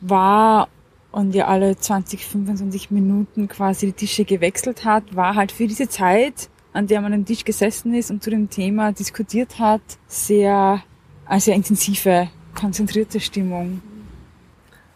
war 0.00 0.68
und 1.12 1.34
ja 1.34 1.46
alle 1.46 1.76
20, 1.76 2.24
25 2.24 2.90
Minuten 2.90 3.48
quasi 3.48 3.86
die 3.86 3.92
Tische 3.92 4.24
gewechselt 4.24 4.84
hat, 4.84 5.14
war 5.14 5.34
halt 5.34 5.52
für 5.52 5.66
diese 5.66 5.88
Zeit, 5.88 6.48
an 6.78 6.86
der 6.86 7.00
man 7.00 7.12
am 7.12 7.24
Tisch 7.24 7.44
gesessen 7.44 7.92
ist 7.92 8.08
und 8.12 8.22
zu 8.22 8.30
dem 8.30 8.50
Thema 8.50 8.92
diskutiert 8.92 9.58
hat, 9.58 9.80
sehr, 10.06 10.80
eine 11.26 11.40
sehr 11.40 11.56
intensive, 11.56 12.28
konzentrierte 12.54 13.18
Stimmung. 13.18 13.82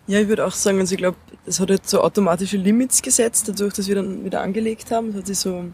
Ja, 0.07 0.21
ich 0.21 0.29
würde 0.29 0.47
auch 0.47 0.53
sagen, 0.53 0.79
also 0.79 0.95
ich 0.95 0.99
glaube, 0.99 1.17
es 1.45 1.59
hat 1.59 1.71
jetzt 1.71 1.91
so 1.91 2.01
automatische 2.01 2.57
Limits 2.57 3.03
gesetzt, 3.03 3.49
dadurch, 3.49 3.75
dass 3.75 3.89
wir 3.89 3.97
dann 3.97 4.25
wieder 4.25 4.43
angelegt 4.43 4.93
haben. 4.93 5.09
Es 5.09 5.17
hat 5.17 5.27
sich 5.27 5.39
so 5.41 5.65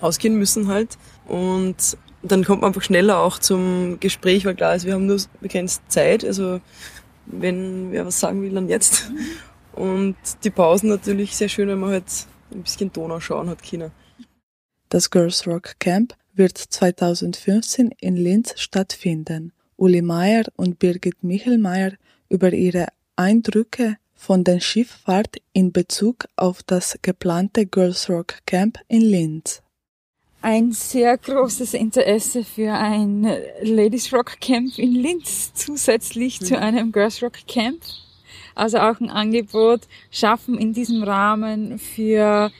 ausgehen 0.00 0.38
müssen 0.38 0.68
halt. 0.68 0.96
Und 1.26 1.74
dann 2.22 2.44
kommt 2.44 2.60
man 2.60 2.68
einfach 2.68 2.82
schneller 2.82 3.18
auch 3.18 3.40
zum 3.40 3.98
Gespräch, 3.98 4.44
weil 4.44 4.54
klar 4.54 4.76
ist, 4.76 4.86
wir 4.86 4.94
haben 4.94 5.06
nur 5.06 5.18
begrenzt 5.40 5.82
Zeit. 5.88 6.24
Also 6.24 6.60
wenn 7.26 7.90
wer 7.90 8.06
was 8.06 8.20
sagen 8.20 8.42
will, 8.42 8.54
dann 8.54 8.68
jetzt. 8.68 9.10
Und 9.72 10.14
die 10.44 10.50
Pausen 10.50 10.88
natürlich 10.88 11.36
sehr 11.36 11.48
schön, 11.48 11.66
wenn 11.66 11.80
man 11.80 11.90
halt 11.90 12.26
ein 12.52 12.62
bisschen 12.62 12.92
Donau 12.92 13.18
schauen 13.18 13.48
hat, 13.48 13.60
China. 13.60 13.90
Das 14.90 15.10
Girls 15.10 15.46
Rock 15.46 15.78
Camp 15.80 16.14
wird 16.34 16.56
2015 16.56 17.90
in 18.00 18.16
Linz 18.16 18.54
stattfinden. 18.56 19.52
Uli 19.76 20.00
Meier 20.00 20.44
und 20.56 20.78
Birgit 20.78 21.22
Michelmeier 21.22 21.92
über 22.30 22.52
ihre 22.54 22.86
Eindrücke 23.14 23.96
von 24.14 24.44
der 24.44 24.60
Schifffahrt 24.60 25.36
in 25.52 25.72
Bezug 25.72 26.24
auf 26.36 26.62
das 26.62 26.98
geplante 27.02 27.66
Girls 27.66 28.08
Rock 28.08 28.38
Camp 28.46 28.78
in 28.88 29.02
Linz. 29.02 29.62
Ein 30.40 30.72
sehr 30.72 31.18
großes 31.18 31.74
Interesse 31.74 32.42
für 32.42 32.72
ein 32.72 33.24
Ladies 33.60 34.10
Rock 34.12 34.40
Camp 34.40 34.78
in 34.78 34.94
Linz 34.94 35.52
zusätzlich 35.52 36.40
zu 36.40 36.58
einem 36.58 36.92
Girls 36.92 37.22
Rock 37.22 37.46
Camp. 37.46 37.82
Also 38.54 38.78
auch 38.78 38.98
ein 39.00 39.10
Angebot 39.10 39.82
schaffen 40.10 40.56
in 40.58 40.72
diesem 40.72 41.02
Rahmen 41.02 41.78
für, 41.78 42.50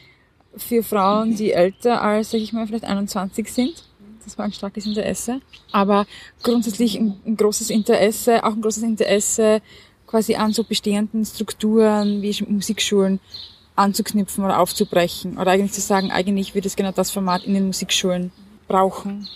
für 0.63 0.83
Frauen, 0.83 1.37
die 1.37 1.53
älter 1.53 2.03
als, 2.03 2.31
sag 2.31 2.41
ich 2.41 2.53
mal, 2.53 2.67
vielleicht 2.67 2.85
21 2.85 3.53
sind. 3.53 3.85
Das 4.25 4.37
war 4.37 4.45
ein 4.45 4.53
starkes 4.53 4.85
Interesse. 4.87 5.41
Aber 5.73 6.07
grundsätzlich 6.43 6.99
ein, 6.99 7.19
ein 7.27 7.37
großes 7.37 7.71
Interesse, 7.71 8.45
auch 8.45 8.53
ein 8.53 8.61
großes 8.61 8.83
Interesse 8.83 9.63
quasi 10.07 10.35
an 10.35 10.53
so 10.53 10.65
bestehenden 10.65 11.25
Strukturen 11.25 12.23
wie 12.23 12.45
Musikschulen 12.49 13.21
anzuknüpfen 13.77 14.45
oder 14.45 14.59
aufzubrechen. 14.59 15.39
Oder 15.39 15.53
eigentlich 15.53 15.73
zu 15.73 15.81
sagen, 15.81 16.11
eigentlich 16.11 16.55
wird 16.55 16.67
es 16.67 16.77
genau 16.77 16.93
das 16.93 17.11
Format 17.11 17.45
in 17.45 17.55
den 17.55 17.67
Musikschulen 17.67 18.33
brauchen. 18.67 19.29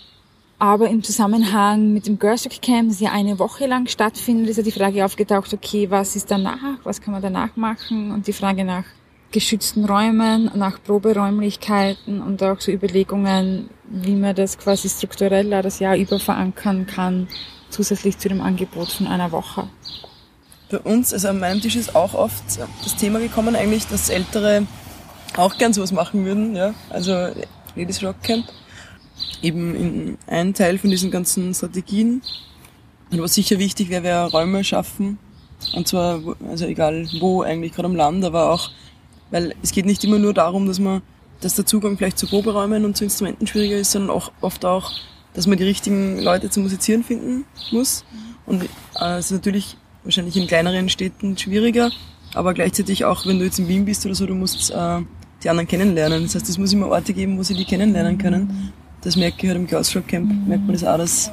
Aber 0.59 0.89
im 0.89 1.03
Zusammenhang 1.03 1.93
mit 1.93 2.07
dem 2.07 2.19
Girls 2.19 2.45
Rock 2.45 2.61
Camp, 2.61 2.89
das 2.89 2.99
ja 2.99 3.11
eine 3.11 3.39
Woche 3.39 3.67
lang 3.67 3.87
stattfindet, 3.87 4.49
ist 4.49 4.57
ja 4.57 4.63
die 4.63 4.71
Frage 4.71 5.03
aufgetaucht, 5.03 5.53
okay, 5.53 5.89
was 5.89 6.15
ist 6.15 6.31
danach? 6.31 6.57
Was 6.83 7.01
kann 7.01 7.13
man 7.13 7.21
danach 7.21 7.55
machen? 7.55 8.11
Und 8.11 8.27
die 8.27 8.33
Frage 8.33 8.63
nach 8.63 8.85
geschützten 9.33 9.83
Räumen, 9.83 10.49
nach 10.55 10.81
Proberäumlichkeiten 10.81 12.21
und 12.21 12.41
auch 12.41 12.61
so 12.61 12.71
Überlegungen, 12.71 13.69
wie 13.89 14.15
man 14.15 14.33
das 14.33 14.57
quasi 14.57 14.87
strukturell 14.87 15.49
das 15.61 15.79
Jahr 15.79 15.97
über 15.97 16.19
verankern 16.19 16.85
kann, 16.85 17.27
zusätzlich 17.69 18.17
zu 18.17 18.29
dem 18.29 18.39
Angebot 18.39 18.89
von 18.89 19.07
einer 19.07 19.33
Woche 19.33 19.67
bei 20.73 20.79
uns, 20.79 21.13
also 21.13 21.27
an 21.27 21.39
meinem 21.39 21.61
Tisch 21.61 21.75
ist 21.75 21.95
auch 21.95 22.15
oft 22.15 22.43
das 22.83 22.95
Thema 22.95 23.19
gekommen 23.19 23.55
eigentlich, 23.55 23.85
dass 23.87 24.09
Ältere 24.09 24.65
auch 25.37 25.57
gern 25.57 25.71
sowas 25.71 25.91
machen 25.91 26.25
würden, 26.25 26.55
ja. 26.55 26.73
Also 26.89 27.11
Ladies 27.75 28.03
Rock 28.03 28.21
Camp. 28.23 28.45
Eben 29.41 29.75
in 29.75 30.17
ein 30.25 30.53
Teil 30.53 30.79
von 30.79 30.89
diesen 30.89 31.11
ganzen 31.11 31.53
Strategien. 31.53 32.21
Und 33.11 33.21
was 33.21 33.35
sicher 33.35 33.59
wichtig 33.59 33.89
wäre, 33.89 34.03
wäre 34.03 34.31
Räume 34.31 34.63
schaffen. 34.63 35.19
Und 35.75 35.87
zwar, 35.87 36.19
also 36.49 36.65
egal 36.65 37.07
wo 37.19 37.43
eigentlich, 37.43 37.73
gerade 37.73 37.87
am 37.87 37.95
Land, 37.95 38.25
aber 38.25 38.51
auch, 38.51 38.71
weil 39.33 39.55
es 39.63 39.71
geht 39.71 39.87
nicht 39.87 40.03
immer 40.03 40.19
nur 40.19 40.31
darum, 40.31 40.67
dass 40.67 40.79
man, 40.79 41.01
dass 41.41 41.55
der 41.55 41.65
Zugang 41.65 41.97
vielleicht 41.97 42.19
zu 42.19 42.27
Proberäumen 42.27 42.85
und 42.85 42.95
zu 42.95 43.03
Instrumenten 43.03 43.47
schwieriger 43.47 43.77
ist, 43.77 43.91
sondern 43.91 44.15
auch 44.15 44.31
oft 44.41 44.63
auch, 44.63 44.91
dass 45.33 45.47
man 45.47 45.57
die 45.57 45.63
richtigen 45.63 46.21
Leute 46.21 46.51
zum 46.51 46.61
Musizieren 46.61 47.03
finden 47.03 47.43
muss. 47.71 48.05
Und 48.45 48.69
äh, 49.01 49.17
ist 49.17 49.31
natürlich 49.31 49.75
wahrscheinlich 50.03 50.37
in 50.37 50.45
kleineren 50.45 50.87
Städten 50.87 51.35
schwieriger, 51.35 51.89
aber 52.35 52.53
gleichzeitig 52.53 53.05
auch, 53.05 53.25
wenn 53.25 53.39
du 53.39 53.45
jetzt 53.45 53.57
in 53.57 53.67
Wien 53.67 53.85
bist 53.85 54.05
oder 54.05 54.13
so, 54.13 54.27
du 54.27 54.35
musst 54.35 54.69
äh, 54.69 54.99
die 55.43 55.49
anderen 55.49 55.67
kennenlernen. 55.67 56.21
Das 56.23 56.35
heißt, 56.35 56.49
es 56.49 56.59
muss 56.59 56.71
immer 56.71 56.89
Orte 56.89 57.13
geben, 57.13 57.39
wo 57.39 57.41
sie 57.41 57.55
die 57.55 57.65
kennenlernen 57.65 58.19
können. 58.19 58.71
Das 59.01 59.15
merke 59.15 59.37
ich 59.39 59.47
halt 59.47 59.57
im 59.57 59.65
Girls 59.65 59.95
Rock 59.95 60.09
Camp, 60.09 60.31
merkt 60.47 60.65
man 60.65 60.73
das 60.73 60.83
auch, 60.83 60.97
dass 60.97 61.31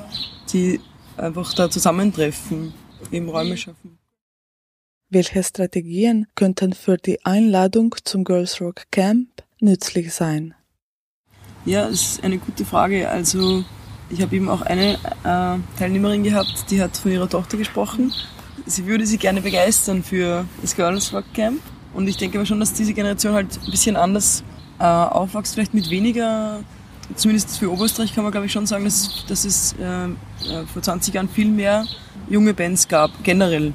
die 0.51 0.81
einfach 1.19 1.53
da 1.53 1.69
zusammentreffen, 1.69 2.73
eben 3.13 3.29
Räume 3.29 3.59
schaffen. 3.59 4.00
Welche 5.11 5.43
Strategien 5.43 6.27
könnten 6.35 6.73
für 6.73 6.97
die 6.97 7.25
Einladung 7.25 7.95
zum 8.05 8.25
Girls 8.25 8.61
Rock 8.61 8.85
Camp 8.91 9.29
nützlich 9.61 10.13
sein? 10.15 10.55
Ja, 11.67 11.89
das 11.89 12.13
ist 12.13 12.25
eine 12.25 12.39
gute 12.39 12.65
Frage. 12.65 13.09
Also 13.09 13.65
ich 14.09 14.23
habe 14.23 14.35
eben 14.37 14.49
auch 14.49 14.63
eine 14.63 14.95
äh, 14.95 15.79
Teilnehmerin 15.79 16.23
gehabt, 16.23 16.71
die 16.71 16.81
hat 16.81 16.97
von 16.97 17.13
ihrer 17.13 17.29
Tochter 17.29 17.59
gesprochen 17.59 18.13
sie 18.67 18.87
würde 18.87 19.07
sich 19.07 19.19
gerne 19.19 19.41
begeistern 19.41 20.03
für 20.03 20.47
das 20.63 20.77
Girls 20.77 21.13
Rock 21.13 21.25
Camp. 21.35 21.61
Und 21.93 22.09
ich 22.09 22.17
denke 22.17 22.39
aber 22.39 22.47
schon, 22.47 22.61
dass 22.61 22.73
diese 22.73 22.95
Generation 22.95 23.35
halt 23.35 23.59
ein 23.65 23.71
bisschen 23.71 23.97
anders 23.97 24.45
äh, 24.79 24.85
aufwächst, 24.85 25.55
vielleicht 25.55 25.75
mit 25.75 25.91
weniger, 25.91 26.61
zumindest 27.17 27.59
für 27.59 27.71
Oberösterreich 27.71 28.15
kann 28.15 28.23
man 28.23 28.33
glaube 28.33 28.47
ich 28.47 28.53
schon 28.53 28.67
sagen, 28.67 28.85
dass, 28.85 29.25
dass 29.27 29.45
es 29.45 29.75
äh, 29.81 30.05
äh 30.05 30.67
vor 30.73 30.83
20 30.83 31.15
Jahren 31.15 31.29
viel 31.29 31.51
mehr 31.51 31.85
junge 32.29 32.55
Bands 32.55 32.87
gab, 32.87 33.11
generell. 33.25 33.73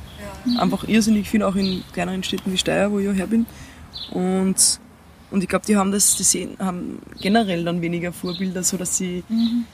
Einfach 0.57 0.87
irrsinnig 0.87 1.29
viel, 1.29 1.43
auch 1.43 1.55
in 1.55 1.83
kleineren 1.93 2.23
Städten 2.23 2.51
wie 2.51 2.57
Steyr, 2.57 2.91
wo 2.91 2.99
ich 2.99 3.09
auch 3.09 3.13
her 3.13 3.27
bin. 3.27 3.45
Und, 4.11 4.79
und 5.31 5.43
ich 5.43 5.49
glaube, 5.49 5.65
die 5.65 5.77
haben 5.77 5.91
das, 5.91 6.15
die 6.15 6.23
sehen, 6.23 6.57
haben 6.59 6.99
generell 7.19 7.63
dann 7.63 7.81
weniger 7.81 8.11
Vorbilder, 8.13 8.63
so 8.63 8.77
dass 8.77 8.97
sie 8.97 9.23
mhm 9.29 9.65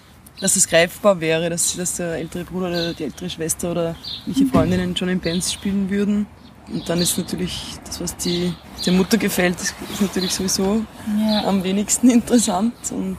dass 0.42 0.56
es 0.56 0.68
greifbar 0.68 1.22
wäre, 1.22 1.50
dass, 1.50 1.76
dass 1.78 1.96
der 1.98 2.16
ältere 2.16 2.44
Bruder 2.44 2.68
oder 2.68 2.94
die 2.94 3.04
ältere 3.04 3.30
Schwester 3.30 3.72
oder 3.72 3.96
welche 4.26 4.46
Freundinnen 4.48 4.98
schon 4.98 5.08
in 5.08 5.20
Bands 5.20 5.54
spielen 5.54 5.90
würden. 5.90 6.26
Und 6.68 6.90
dann 6.90 7.00
ist 7.00 7.18
natürlich 7.18 7.76
das, 7.86 8.02
was 8.02 8.18
die, 8.18 8.52
der 8.86 8.94
Mutter 8.94 9.18
gefällt, 9.18 9.62
ist 9.62 9.76
natürlich 10.00 10.34
sowieso 10.34 10.84
ja. 11.20 11.46
am 11.46 11.64
wenigsten 11.64 12.10
interessant. 12.10 12.74
Und 12.92 13.18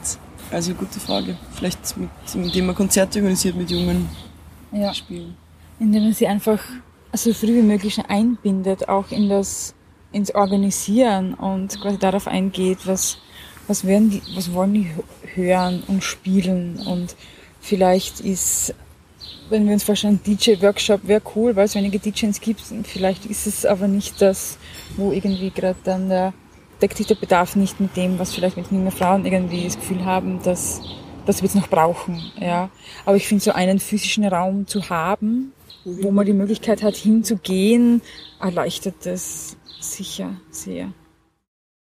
also 0.51 0.73
gute 0.73 0.99
Frage. 0.99 1.37
Vielleicht 1.53 1.95
mit, 1.97 2.09
indem 2.33 2.67
man 2.67 2.75
Konzerte 2.75 3.19
organisiert 3.19 3.55
mit 3.55 3.71
jungen 3.71 4.09
ja. 4.71 4.93
Spielen. 4.93 5.35
Indem 5.79 6.03
man 6.03 6.13
sie 6.13 6.27
einfach 6.27 6.59
so 7.13 7.33
früh 7.33 7.55
wie 7.55 7.61
möglich 7.61 7.99
einbindet, 8.07 8.89
auch 8.89 9.11
in 9.11 9.29
das, 9.29 9.75
ins 10.11 10.33
Organisieren 10.33 11.33
und 11.33 11.79
quasi 11.79 11.97
darauf 11.97 12.27
eingeht, 12.27 12.79
was, 12.85 13.17
was, 13.67 13.85
werden 13.85 14.09
die, 14.09 14.21
was 14.35 14.53
wollen 14.53 14.73
die 14.73 14.91
hören 15.35 15.83
und 15.87 16.03
spielen 16.03 16.79
und 16.85 17.15
vielleicht 17.61 18.19
ist, 18.19 18.73
wenn 19.49 19.65
wir 19.65 19.73
uns 19.73 19.83
vorstellen, 19.83 20.19
DJ-Workshop 20.25 21.07
wäre 21.07 21.21
cool, 21.35 21.55
weil 21.55 21.65
es 21.65 21.75
wenige 21.75 21.99
DJs 21.99 22.39
gibt 22.41 22.61
und 22.71 22.87
vielleicht 22.87 23.25
ist 23.25 23.47
es 23.47 23.65
aber 23.65 23.87
nicht 23.87 24.21
das, 24.21 24.57
wo 24.97 25.11
irgendwie 25.11 25.51
gerade 25.51 25.77
dann 25.83 26.09
der, 26.09 26.33
deckt 26.81 26.97
sich 26.97 27.07
der 27.07 27.15
Bedarf 27.15 27.55
nicht 27.55 27.79
mit 27.79 27.95
dem, 27.95 28.19
was 28.19 28.33
vielleicht 28.33 28.57
mit 28.57 28.71
jungen 28.71 28.91
Frauen 28.91 29.25
irgendwie 29.25 29.63
das 29.63 29.77
Gefühl 29.77 30.03
haben, 30.03 30.41
dass, 30.43 30.81
dass 31.25 31.41
wir 31.41 31.47
es 31.47 31.55
noch 31.55 31.69
brauchen, 31.69 32.31
ja. 32.39 32.69
Aber 33.05 33.15
ich 33.15 33.27
finde 33.27 33.43
so 33.43 33.51
einen 33.51 33.79
physischen 33.79 34.25
Raum 34.25 34.67
zu 34.67 34.89
haben, 34.89 35.53
wo 35.85 36.11
man 36.11 36.25
die 36.25 36.33
Möglichkeit 36.33 36.83
hat 36.83 36.95
hinzugehen, 36.95 38.01
erleichtert 38.39 38.95
das 39.03 39.57
sicher 39.79 40.35
sehr. 40.51 40.93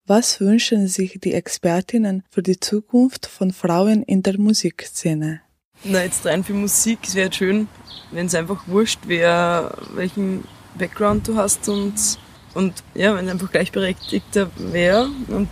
Was 0.08 0.39
wünschen 0.39 0.88
sich 0.88 1.19
die 1.24 1.34
Expertinnen 1.34 2.24
für 2.30 2.43
die 2.43 2.60
Zukunft 2.60 3.26
von 3.26 3.52
Frauen 3.52 4.04
in 4.04 4.21
der 4.21 4.39
Musikszene? 4.39 5.41
Na, 5.84 6.04
jetzt 6.04 6.26
rein 6.26 6.43
für 6.43 6.54
Musik, 6.54 7.00
es 7.04 7.15
wäre 7.15 7.34
schön, 7.34 7.67
wenn 8.12 8.28
es 8.28 8.36
einfach 8.36 8.67
wurscht 8.67 9.08
wäre, 9.08 9.78
welchen 9.95 10.43
Background 10.78 11.28
du 11.28 11.36
hast 11.36 11.67
und, 11.69 11.93
und 12.54 12.74
ja, 12.93 13.15
wenn 13.15 13.30
einfach 13.30 13.52
gleichberechtigter 13.52 14.50
wäre 14.58 15.10
und 15.28 15.50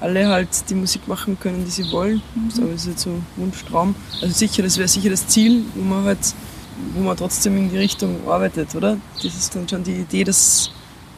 alle 0.00 0.28
halt 0.28 0.48
die 0.70 0.74
Musik 0.74 1.06
machen 1.06 1.38
können, 1.38 1.64
die 1.64 1.70
sie 1.70 1.90
wollen. 1.92 2.22
Mhm. 2.34 2.50
So 2.50 2.66
ist 2.66 2.86
jetzt 2.86 3.02
so 3.02 3.10
ein 3.10 3.26
Wunschtraum. 3.36 3.94
Also 4.22 4.32
sicher, 4.34 4.62
das 4.62 4.78
wäre 4.78 4.88
sicher 4.88 5.10
das 5.10 5.28
Ziel, 5.28 5.64
wo 5.74 5.82
man 5.82 6.04
halt, 6.04 6.34
wo 6.94 7.00
man 7.02 7.16
trotzdem 7.16 7.56
in 7.56 7.70
die 7.70 7.78
Richtung 7.78 8.16
arbeitet, 8.28 8.74
oder? 8.74 8.96
Das 9.16 9.24
ist 9.24 9.54
dann 9.54 9.68
schon 9.68 9.84
die 9.84 9.94
Idee, 9.94 10.24
dass 10.24 10.70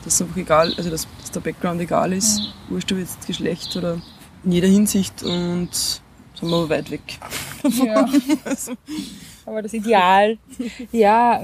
dass 0.04 0.20
einfach 0.20 0.36
egal, 0.36 0.72
also 0.76 0.90
dass, 0.90 1.06
dass 1.20 1.30
der 1.30 1.40
Background 1.40 1.80
egal 1.80 2.12
ist, 2.12 2.38
ja. 2.38 2.44
wurscht 2.68 2.92
ob 2.92 2.98
jetzt 2.98 3.26
Geschlecht 3.26 3.76
oder 3.76 4.00
in 4.44 4.52
jeder 4.52 4.68
Hinsicht 4.68 5.22
und 5.22 5.68
sind 5.72 6.02
wir 6.40 6.56
aber 6.56 6.70
weit 6.70 6.90
weg. 6.90 7.18
Ja. 7.62 8.04
aber 9.46 9.62
das 9.62 9.72
Ideal, 9.72 10.38
ja, 10.90 11.40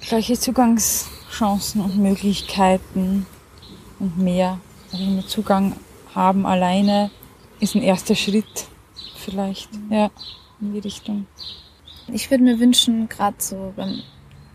gleiche 0.00 0.38
Zugangschancen 0.38 1.80
und 1.80 1.98
Möglichkeiten 1.98 3.26
und 3.98 4.18
mehr. 4.18 4.60
Also 4.92 5.04
wenn 5.04 5.16
wir 5.16 5.26
Zugang 5.26 5.74
haben 6.14 6.46
alleine, 6.46 7.10
ist 7.58 7.74
ein 7.74 7.82
erster 7.82 8.14
Schritt 8.14 8.68
vielleicht, 9.16 9.70
ja, 9.90 10.10
in 10.60 10.72
die 10.72 10.78
Richtung. 10.78 11.26
Ich 12.12 12.30
würde 12.30 12.44
mir 12.44 12.60
wünschen, 12.60 13.08
gerade 13.08 13.36
so 13.38 13.72
beim 13.74 14.02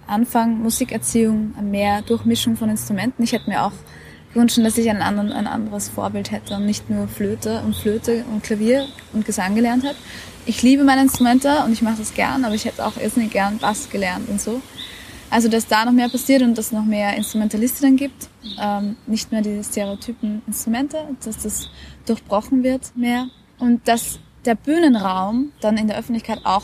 Anfang 0.08 0.62
Musikerziehung, 0.62 1.54
mehr 1.70 2.02
Durchmischung 2.02 2.56
von 2.56 2.70
Instrumenten. 2.70 3.24
Ich 3.24 3.34
hätte 3.34 3.50
mir 3.50 3.64
auch 3.64 3.74
gewünscht, 4.34 4.58
dass 4.58 4.78
ich 4.78 4.90
einen 4.90 5.02
anderen, 5.02 5.34
ein 5.34 5.48
anderes 5.48 5.90
Vorbild 5.90 6.32
hätte 6.32 6.56
und 6.56 6.66
nicht 6.66 6.90
nur 6.90 7.08
Flöte 7.08 7.62
und 7.66 7.76
Flöte 7.76 8.24
und 8.32 8.44
Klavier 8.44 8.88
und 9.14 9.26
Gesang 9.26 9.56
gelernt 9.56 9.84
habe. 9.84 9.96
Ich 10.46 10.64
liebe 10.64 10.84
meine 10.84 11.02
Instrumente 11.02 11.64
und 11.66 11.74
ich 11.74 11.82
mache 11.82 11.98
das 11.98 12.14
gern, 12.14 12.46
aber 12.46 12.56
ich 12.56 12.66
hätte 12.66 12.86
auch 12.86 12.98
irrsinnig 12.98 13.32
gern 13.32 13.58
Bass 13.58 13.90
gelernt 13.90 14.30
und 14.30 14.42
so. 14.42 14.62
Also, 15.30 15.48
dass 15.48 15.68
da 15.68 15.86
noch 15.86 15.94
mehr 15.94 16.10
passiert 16.10 16.42
und 16.42 16.58
dass 16.58 16.68
es 16.68 16.72
noch 16.72 16.84
mehr 16.84 17.16
Instrumentalistinnen 17.16 17.96
gibt, 17.96 18.28
ähm, 18.62 18.98
nicht 19.08 19.32
mehr 19.32 19.42
diese 19.42 19.64
stereotypen 19.64 20.42
Instrumente, 20.48 20.98
dass 21.24 21.38
das 21.38 21.70
durchbrochen 22.06 22.64
wird 22.64 22.96
mehr 22.96 23.28
und 23.60 23.88
dass 23.88 24.20
der 24.46 24.56
Bühnenraum 24.56 25.52
dann 25.62 25.78
in 25.78 25.88
der 25.88 25.98
Öffentlichkeit 25.98 26.42
auch 26.44 26.64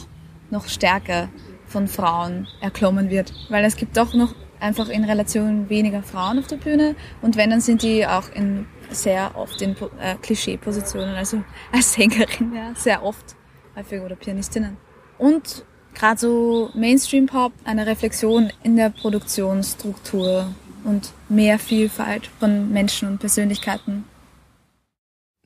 noch 0.50 0.68
stärker 0.68 1.30
von 1.66 1.88
Frauen 1.88 2.48
erklommen 2.62 3.10
wird. 3.10 3.34
Weil 3.50 3.66
es 3.66 3.76
gibt 3.76 3.98
doch 3.98 4.14
noch 4.14 4.34
einfach 4.60 4.90
in 4.90 5.04
Relation 5.04 5.70
weniger 5.70 6.02
Frauen 6.02 6.40
auf 6.40 6.48
der 6.48 6.58
Bühne 6.58 6.96
und 7.22 7.38
wenn, 7.38 7.50
dann 7.50 7.62
sind 7.62 7.84
die 7.84 8.08
auch 8.08 8.30
in 8.34 8.66
sehr 8.90 9.32
oft 9.36 9.62
in 9.62 9.76
äh, 10.00 10.16
Klischee-Positionen, 10.22 11.16
also 11.16 11.44
als 11.72 11.94
Sängerin 11.94 12.54
ja, 12.56 12.74
sehr 12.76 13.04
oft 13.04 13.36
häufig 13.76 14.02
oder 14.02 14.16
Pianistinnen. 14.16 14.78
Und 15.18 15.66
gerade 15.94 16.20
so 16.20 16.70
Mainstream-Pop, 16.74 17.52
eine 17.66 17.86
Reflexion 17.86 18.52
in 18.64 18.76
der 18.76 18.90
Produktionsstruktur 18.90 20.54
und 20.84 21.12
mehr 21.28 21.60
Vielfalt 21.60 22.30
von 22.40 22.72
Menschen 22.72 23.08
und 23.10 23.20
Persönlichkeiten. 23.20 24.06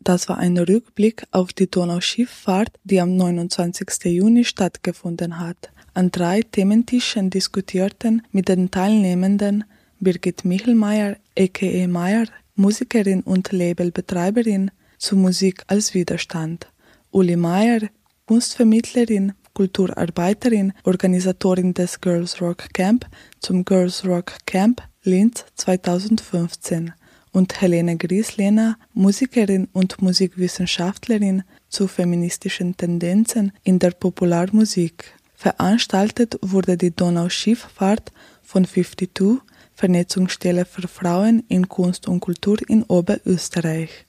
Das 0.04 0.28
war 0.30 0.40
ein 0.40 0.58
Rückblick 0.58 1.26
auf 1.30 1.54
die 1.54 1.70
Donauschifffahrt, 1.70 2.80
die 2.84 3.00
am 3.00 3.16
29. 3.16 4.06
Juni 4.06 4.46
stattgefunden 4.46 5.38
hat. 5.38 5.72
An 5.94 6.10
drei 6.10 6.42
Thementischen 6.42 7.30
diskutierten 7.30 8.24
mit 8.32 8.48
den 8.48 8.72
Teilnehmenden 8.72 9.64
Birgit 10.00 10.44
Michelmeier, 10.44 11.18
a.k.a. 11.38 11.88
Meier, 11.88 12.26
Musikerin 12.56 13.22
und 13.22 13.52
Labelbetreiberin 13.52 14.72
zu 14.98 15.16
Musik 15.16 15.64
als 15.68 15.94
Widerstand, 15.94 16.68
Uli 17.12 17.36
Meier, 17.36 17.82
Kunstvermittlerin, 18.26 19.34
Kulturarbeiterin, 19.54 20.74
Organisatorin 20.84 21.76
des 21.76 22.02
Girls 22.02 22.42
Rock 22.42 22.74
Camp 22.74 23.06
zum 23.40 23.66
Girls 23.66 24.04
Rock 24.04 24.34
Camp 24.48 24.82
Linz 25.04 25.46
2015 25.56 26.94
und 27.32 27.62
Helene 27.62 27.98
Grieslehner, 27.98 28.78
Musikerin 28.94 29.68
und 29.74 30.02
Musikwissenschaftlerin 30.02 31.44
zu 31.70 31.88
feministischen 31.88 32.76
Tendenzen 32.76 33.52
in 33.64 33.80
der 33.80 33.92
Popularmusik. 33.92 35.14
Veranstaltet 35.36 36.38
wurde 36.42 36.78
die 36.78 36.92
Donauschifffahrt 36.92 38.12
von 38.44 38.66
52, 38.66 39.40
Vernetzungsstelle 39.74 40.66
für 40.66 40.88
Frauen 40.88 41.44
in 41.48 41.68
Kunst 41.68 42.08
und 42.08 42.20
Kultur 42.20 42.58
in 42.68 42.84
Oberösterreich. 42.84 44.06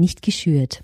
Nicht 0.00 0.22
geschürt. 0.22 0.82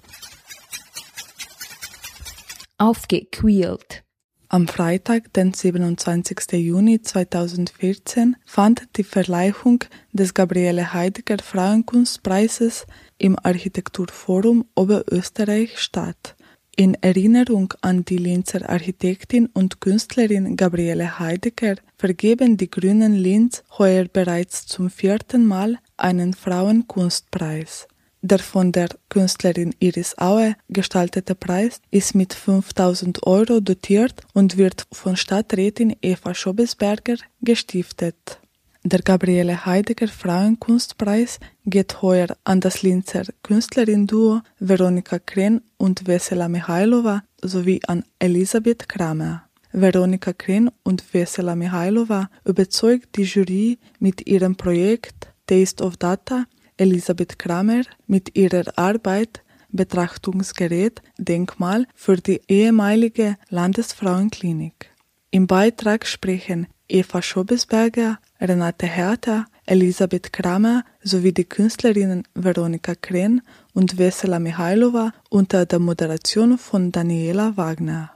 Aufgequält. 2.79 4.05
Am 4.49 4.69
Freitag, 4.69 5.33
den 5.33 5.53
27. 5.53 6.53
Juni 6.53 7.03
2014, 7.03 8.37
fand 8.45 8.87
die 8.97 9.03
Verleihung 9.03 9.83
des 10.13 10.35
Gabriele 10.35 10.93
Heidegger 10.93 11.39
Frauenkunstpreises 11.43 12.87
im 13.19 13.37
Architekturforum 13.43 14.65
Oberösterreich 14.77 15.81
statt. 15.81 16.37
In 16.77 16.95
Erinnerung 16.95 17.73
an 17.81 18.05
die 18.05 18.19
Linzer 18.19 18.69
Architektin 18.69 19.47
und 19.47 19.81
Künstlerin 19.81 20.57
Gabriele 20.57 21.19
Heidegger 21.19 21.77
vergeben 21.97 22.57
die 22.57 22.71
Grünen 22.71 23.15
Linz 23.15 23.65
heuer 23.79 24.05
bereits 24.05 24.67
zum 24.67 24.91
vierten 24.91 25.45
Mal 25.47 25.79
einen 25.97 26.35
Frauenkunstpreis. 26.35 27.89
Der 28.23 28.39
von 28.39 28.73
der 28.73 28.89
Künstlerin 29.09 29.75
Iris 29.79 30.17
Aue 30.19 30.57
gestaltete 30.69 31.35
Preis 31.35 31.81
ist 31.91 32.15
mit 32.15 32.35
5000 32.35 33.27
Euro 33.27 33.61
dotiert 33.61 34.23
und 34.33 34.57
wird 34.57 34.87
von 34.93 35.17
Stadträtin 35.17 35.97
Eva 36.03 36.35
Schobesberger 36.35 37.17
gestiftet. 37.43 38.41
Der 38.83 39.03
Gabriele 39.03 39.67
Heidegger 39.67 40.09
Frauenkunstpreis 40.09 41.41
geht 41.65 42.03
heuer 42.03 42.29
an 42.45 42.61
das 42.61 42.83
Linzer 42.83 43.25
Künstlerin-Duo 43.43 44.43
Veronika 44.61 45.19
Kren 45.19 45.61
und 45.77 46.07
Vesela 46.07 46.49
Mihailova 46.49 47.25
sowie 47.43 47.81
an 47.89 48.05
Elisabeth 48.21 48.89
Kramer. 48.89 49.43
Veronika 49.73 50.33
Kren 50.33 50.71
und 50.85 51.03
Vesela 51.03 51.57
Mihailova 51.57 52.31
überzeugt 52.45 53.17
die 53.17 53.25
Jury 53.25 53.79
mit 53.99 54.27
ihrem 54.27 54.55
Projekt 54.57 55.33
Taste 55.47 55.83
of 55.85 55.97
Data, 55.97 56.45
Elisabeth 56.77 57.39
Kramer 57.39 57.83
mit 58.07 58.37
ihrer 58.37 58.65
Arbeit 58.77 59.43
Betrachtungsgerät 59.71 61.03
Denkmal 61.19 61.87
für 61.95 62.17
die 62.17 62.41
ehemalige 62.49 63.37
Landesfrauenklinik. 63.49 64.91
Im 65.31 65.47
Beitrag 65.47 66.07
sprechen 66.07 66.67
Eva 66.89 67.21
Schobesberger, 67.21 68.19
Renate 68.41 68.87
Hertha, 68.87 69.47
Elisabeth 69.67 70.33
Kramer 70.33 70.85
sowie 71.03 71.33
die 71.33 71.45
Künstlerinnen 71.45 72.23
Veronika 72.35 72.95
Kren 72.95 73.43
und 73.75 73.99
Vesela 73.99 74.39
Mihailova 74.39 75.13
unter 75.29 75.67
der 75.67 75.81
Moderation 75.81 76.57
von 76.59 76.93
Daniela 76.93 77.57
Wagner. 77.57 78.13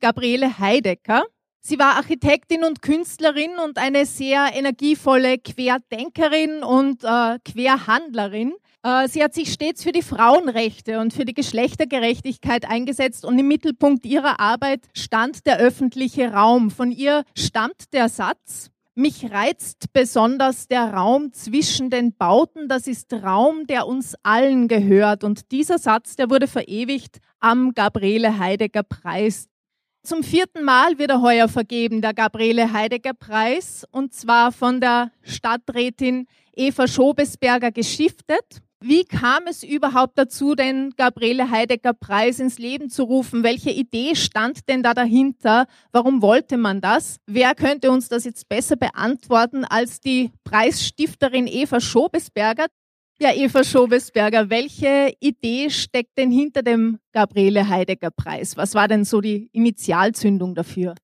Gabriele 0.00 0.58
Heidecker. 0.58 1.24
Sie 1.64 1.78
war 1.78 1.94
Architektin 1.94 2.64
und 2.64 2.82
Künstlerin 2.82 3.52
und 3.64 3.78
eine 3.78 4.04
sehr 4.04 4.50
energievolle 4.52 5.38
Querdenkerin 5.38 6.64
und 6.64 7.04
äh, 7.04 7.38
Querhandlerin. 7.44 8.54
Äh, 8.82 9.06
sie 9.06 9.22
hat 9.22 9.32
sich 9.32 9.52
stets 9.52 9.84
für 9.84 9.92
die 9.92 10.02
Frauenrechte 10.02 10.98
und 10.98 11.14
für 11.14 11.24
die 11.24 11.34
Geschlechtergerechtigkeit 11.34 12.68
eingesetzt 12.68 13.24
und 13.24 13.38
im 13.38 13.46
Mittelpunkt 13.46 14.04
ihrer 14.04 14.40
Arbeit 14.40 14.80
stand 14.92 15.46
der 15.46 15.58
öffentliche 15.58 16.32
Raum. 16.32 16.72
Von 16.72 16.90
ihr 16.90 17.22
stammt 17.36 17.92
der 17.92 18.08
Satz, 18.08 18.72
mich 18.96 19.30
reizt 19.30 19.92
besonders 19.92 20.66
der 20.66 20.92
Raum 20.92 21.32
zwischen 21.32 21.90
den 21.90 22.12
Bauten. 22.16 22.68
Das 22.68 22.88
ist 22.88 23.12
Raum, 23.12 23.68
der 23.68 23.86
uns 23.86 24.16
allen 24.24 24.66
gehört. 24.66 25.22
Und 25.22 25.52
dieser 25.52 25.78
Satz, 25.78 26.16
der 26.16 26.28
wurde 26.28 26.48
verewigt 26.48 27.18
am 27.38 27.72
Gabriele 27.72 28.40
Heidegger 28.40 28.82
Preis. 28.82 29.48
Zum 30.04 30.24
vierten 30.24 30.64
Mal 30.64 30.98
wird 30.98 31.10
er 31.10 31.22
heuer 31.22 31.46
vergeben, 31.46 32.02
der 32.02 32.12
Gabriele 32.12 32.72
Heidegger 32.72 33.14
Preis, 33.14 33.86
und 33.92 34.12
zwar 34.12 34.50
von 34.50 34.80
der 34.80 35.12
Stadträtin 35.22 36.26
Eva 36.56 36.88
Schobesberger 36.88 37.70
gestiftet. 37.70 38.62
Wie 38.80 39.04
kam 39.04 39.46
es 39.46 39.62
überhaupt 39.62 40.18
dazu, 40.18 40.56
den 40.56 40.90
Gabriele 40.96 41.50
Heidegger 41.50 41.92
Preis 41.92 42.40
ins 42.40 42.58
Leben 42.58 42.90
zu 42.90 43.04
rufen? 43.04 43.44
Welche 43.44 43.70
Idee 43.70 44.16
stand 44.16 44.68
denn 44.68 44.82
da 44.82 44.92
dahinter? 44.92 45.66
Warum 45.92 46.20
wollte 46.20 46.56
man 46.56 46.80
das? 46.80 47.18
Wer 47.26 47.54
könnte 47.54 47.92
uns 47.92 48.08
das 48.08 48.24
jetzt 48.24 48.48
besser 48.48 48.74
beantworten 48.74 49.64
als 49.64 50.00
die 50.00 50.32
Preisstifterin 50.42 51.46
Eva 51.46 51.80
Schobesberger? 51.80 52.66
Ja, 53.22 53.32
Eva 53.32 53.62
Schobesberger, 53.62 54.50
welche 54.50 55.14
Idee 55.20 55.70
steckt 55.70 56.18
denn 56.18 56.32
hinter 56.32 56.64
dem 56.64 56.98
Gabriele 57.12 57.68
Heidegger 57.68 58.10
Preis? 58.10 58.56
Was 58.56 58.74
war 58.74 58.88
denn 58.88 59.04
so 59.04 59.20
die 59.20 59.48
Initialzündung 59.52 60.56
dafür? 60.56 60.96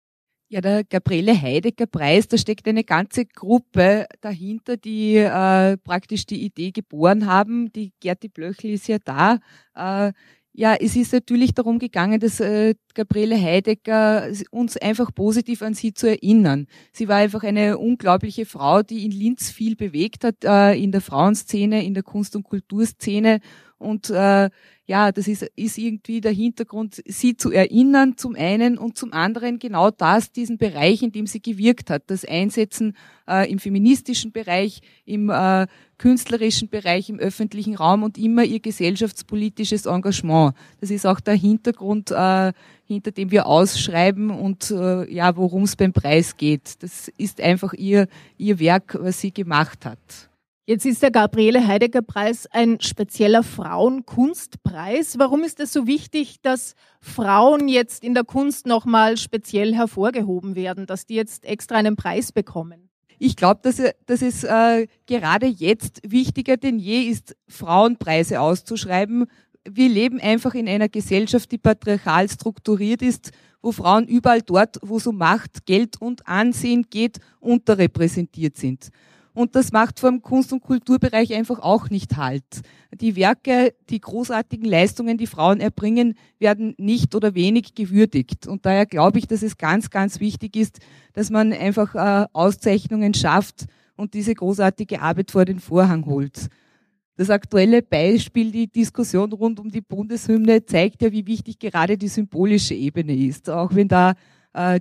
Ja, 0.48 0.60
der 0.60 0.82
Gabriele 0.82 1.40
Heidegger 1.40 1.86
Preis, 1.86 2.26
da 2.26 2.36
steckt 2.36 2.66
eine 2.66 2.82
ganze 2.82 3.24
Gruppe 3.24 4.06
dahinter, 4.20 4.76
die 4.76 5.14
äh, 5.14 5.76
praktisch 5.76 6.26
die 6.26 6.44
Idee 6.44 6.72
geboren 6.72 7.26
haben. 7.26 7.70
Die 7.70 7.92
Gerti 8.00 8.28
Blöchel 8.28 8.72
ist 8.72 8.88
ja 8.88 8.98
da. 8.98 9.38
Äh, 9.76 10.12
ja, 10.58 10.74
es 10.74 10.96
ist 10.96 11.12
natürlich 11.12 11.54
darum 11.54 11.78
gegangen, 11.78 12.18
dass 12.18 12.40
äh, 12.40 12.74
Gabriele 12.94 13.40
Heidegger 13.40 14.28
uns 14.50 14.76
einfach 14.76 15.14
positiv 15.14 15.62
an 15.62 15.74
sie 15.74 15.94
zu 15.94 16.08
erinnern. 16.08 16.66
Sie 16.92 17.06
war 17.06 17.18
einfach 17.18 17.44
eine 17.44 17.78
unglaubliche 17.78 18.44
Frau, 18.44 18.82
die 18.82 19.04
in 19.04 19.12
Linz 19.12 19.50
viel 19.50 19.76
bewegt 19.76 20.24
hat, 20.24 20.42
äh, 20.42 20.74
in 20.74 20.90
der 20.90 21.00
Frauenszene, 21.00 21.84
in 21.84 21.94
der 21.94 22.02
Kunst- 22.02 22.34
und 22.34 22.42
Kulturszene 22.42 23.38
und 23.78 24.10
äh, 24.10 24.50
ja, 24.86 25.12
das 25.12 25.28
ist, 25.28 25.42
ist 25.54 25.76
irgendwie 25.76 26.22
der 26.22 26.32
Hintergrund, 26.32 27.02
sie 27.06 27.36
zu 27.36 27.52
erinnern 27.52 28.16
zum 28.16 28.34
einen 28.34 28.78
und 28.78 28.96
zum 28.96 29.12
anderen 29.12 29.58
genau 29.58 29.90
das, 29.90 30.32
diesen 30.32 30.56
Bereich, 30.56 31.02
in 31.02 31.12
dem 31.12 31.26
sie 31.26 31.42
gewirkt 31.42 31.90
hat, 31.90 32.04
das 32.06 32.24
Einsetzen 32.24 32.96
äh, 33.28 33.50
im 33.50 33.58
feministischen 33.58 34.32
Bereich, 34.32 34.80
im 35.04 35.28
äh, 35.28 35.66
künstlerischen 35.98 36.70
Bereich, 36.70 37.10
im 37.10 37.18
öffentlichen 37.18 37.74
Raum 37.74 38.02
und 38.02 38.16
immer 38.16 38.44
ihr 38.44 38.60
gesellschaftspolitisches 38.60 39.84
Engagement. 39.84 40.54
Das 40.80 40.90
ist 40.90 41.06
auch 41.06 41.20
der 41.20 41.34
Hintergrund, 41.34 42.10
äh, 42.10 42.52
hinter 42.86 43.10
dem 43.10 43.30
wir 43.30 43.46
ausschreiben 43.46 44.30
und 44.30 44.70
äh, 44.70 45.12
ja, 45.12 45.36
worum 45.36 45.64
es 45.64 45.76
beim 45.76 45.92
Preis 45.92 46.38
geht. 46.38 46.82
Das 46.82 47.08
ist 47.18 47.42
einfach 47.42 47.74
ihr, 47.74 48.08
ihr 48.38 48.58
Werk, 48.58 48.96
was 48.98 49.20
sie 49.20 49.32
gemacht 49.32 49.84
hat. 49.84 50.27
Jetzt 50.68 50.84
ist 50.84 51.02
der 51.02 51.10
Gabriele 51.10 51.66
Heidegger 51.66 52.02
Preis 52.02 52.46
ein 52.50 52.78
spezieller 52.82 53.42
Frauenkunstpreis. 53.42 55.18
Warum 55.18 55.42
ist 55.42 55.60
es 55.60 55.72
so 55.72 55.86
wichtig, 55.86 56.42
dass 56.42 56.74
Frauen 57.00 57.68
jetzt 57.68 58.04
in 58.04 58.12
der 58.12 58.24
Kunst 58.24 58.66
nochmal 58.66 59.16
speziell 59.16 59.74
hervorgehoben 59.74 60.56
werden, 60.56 60.84
dass 60.84 61.06
die 61.06 61.14
jetzt 61.14 61.46
extra 61.46 61.76
einen 61.76 61.96
Preis 61.96 62.32
bekommen? 62.32 62.90
Ich 63.18 63.34
glaube, 63.34 63.60
dass, 63.62 63.80
dass 64.04 64.20
es 64.20 64.44
äh, 64.44 64.88
gerade 65.06 65.46
jetzt 65.46 66.02
wichtiger 66.06 66.58
denn 66.58 66.78
je 66.78 67.00
ist, 67.00 67.34
Frauenpreise 67.48 68.38
auszuschreiben. 68.38 69.24
Wir 69.66 69.88
leben 69.88 70.20
einfach 70.20 70.52
in 70.52 70.68
einer 70.68 70.90
Gesellschaft, 70.90 71.50
die 71.50 71.56
patriarchal 71.56 72.28
strukturiert 72.28 73.00
ist, 73.00 73.30
wo 73.62 73.72
Frauen 73.72 74.06
überall 74.06 74.42
dort, 74.42 74.76
wo 74.82 75.00
um 75.08 75.16
Macht, 75.16 75.64
Geld 75.64 75.98
und 75.98 76.28
Ansehen 76.28 76.84
geht, 76.90 77.20
unterrepräsentiert 77.40 78.58
sind. 78.58 78.90
Und 79.38 79.54
das 79.54 79.70
macht 79.70 80.00
vor 80.00 80.10
dem 80.10 80.20
Kunst- 80.20 80.52
und 80.52 80.64
Kulturbereich 80.64 81.32
einfach 81.32 81.60
auch 81.60 81.90
nicht 81.90 82.16
Halt. 82.16 82.42
Die 83.00 83.14
Werke, 83.14 83.72
die 83.88 84.00
großartigen 84.00 84.68
Leistungen, 84.68 85.16
die 85.16 85.28
Frauen 85.28 85.60
erbringen, 85.60 86.14
werden 86.40 86.74
nicht 86.76 87.14
oder 87.14 87.36
wenig 87.36 87.76
gewürdigt. 87.76 88.48
Und 88.48 88.66
daher 88.66 88.84
glaube 88.84 89.20
ich, 89.20 89.28
dass 89.28 89.42
es 89.42 89.56
ganz, 89.56 89.90
ganz 89.90 90.18
wichtig 90.18 90.56
ist, 90.56 90.80
dass 91.12 91.30
man 91.30 91.52
einfach 91.52 91.94
äh, 91.94 92.26
Auszeichnungen 92.32 93.14
schafft 93.14 93.66
und 93.94 94.12
diese 94.14 94.34
großartige 94.34 95.00
Arbeit 95.00 95.30
vor 95.30 95.44
den 95.44 95.60
Vorhang 95.60 96.04
holt. 96.06 96.48
Das 97.14 97.30
aktuelle 97.30 97.80
Beispiel, 97.80 98.50
die 98.50 98.66
Diskussion 98.66 99.32
rund 99.32 99.60
um 99.60 99.70
die 99.70 99.82
Bundeshymne, 99.82 100.64
zeigt 100.64 101.00
ja, 101.00 101.12
wie 101.12 101.28
wichtig 101.28 101.60
gerade 101.60 101.96
die 101.96 102.08
symbolische 102.08 102.74
Ebene 102.74 103.14
ist. 103.14 103.48
Auch 103.48 103.72
wenn 103.72 103.86
da 103.86 104.14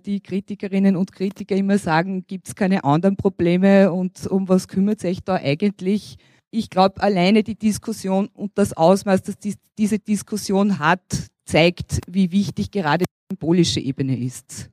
die 0.06 0.20
Kritikerinnen 0.22 0.96
und 0.96 1.12
Kritiker 1.12 1.56
immer 1.56 1.78
sagen, 1.78 2.26
gibt 2.28 2.48
es 2.48 2.56
keine 2.56 2.84
anderen 2.84 3.16
Probleme 3.16 3.92
und 3.92 4.26
um 4.28 4.50
was 4.50 4.68
kümmert 4.68 5.00
sich 5.00 5.24
da 5.24 5.36
eigentlich? 5.36 6.18
Ich 6.50 6.70
glaube, 6.70 7.02
alleine 7.02 7.44
die 7.44 7.56
Diskussion 7.56 8.28
und 8.34 8.52
das 8.56 8.74
Ausmaß, 8.74 9.22
das 9.24 9.38
die, 9.38 9.56
diese 9.78 10.00
Diskussion 10.00 10.80
hat, 10.80 11.02
zeigt, 11.46 12.00
wie 12.08 12.32
wichtig 12.32 12.72
gerade 12.72 13.06
die 13.06 13.34
symbolische 13.34 13.80
Ebene 13.80 14.18
ist. 14.18 14.70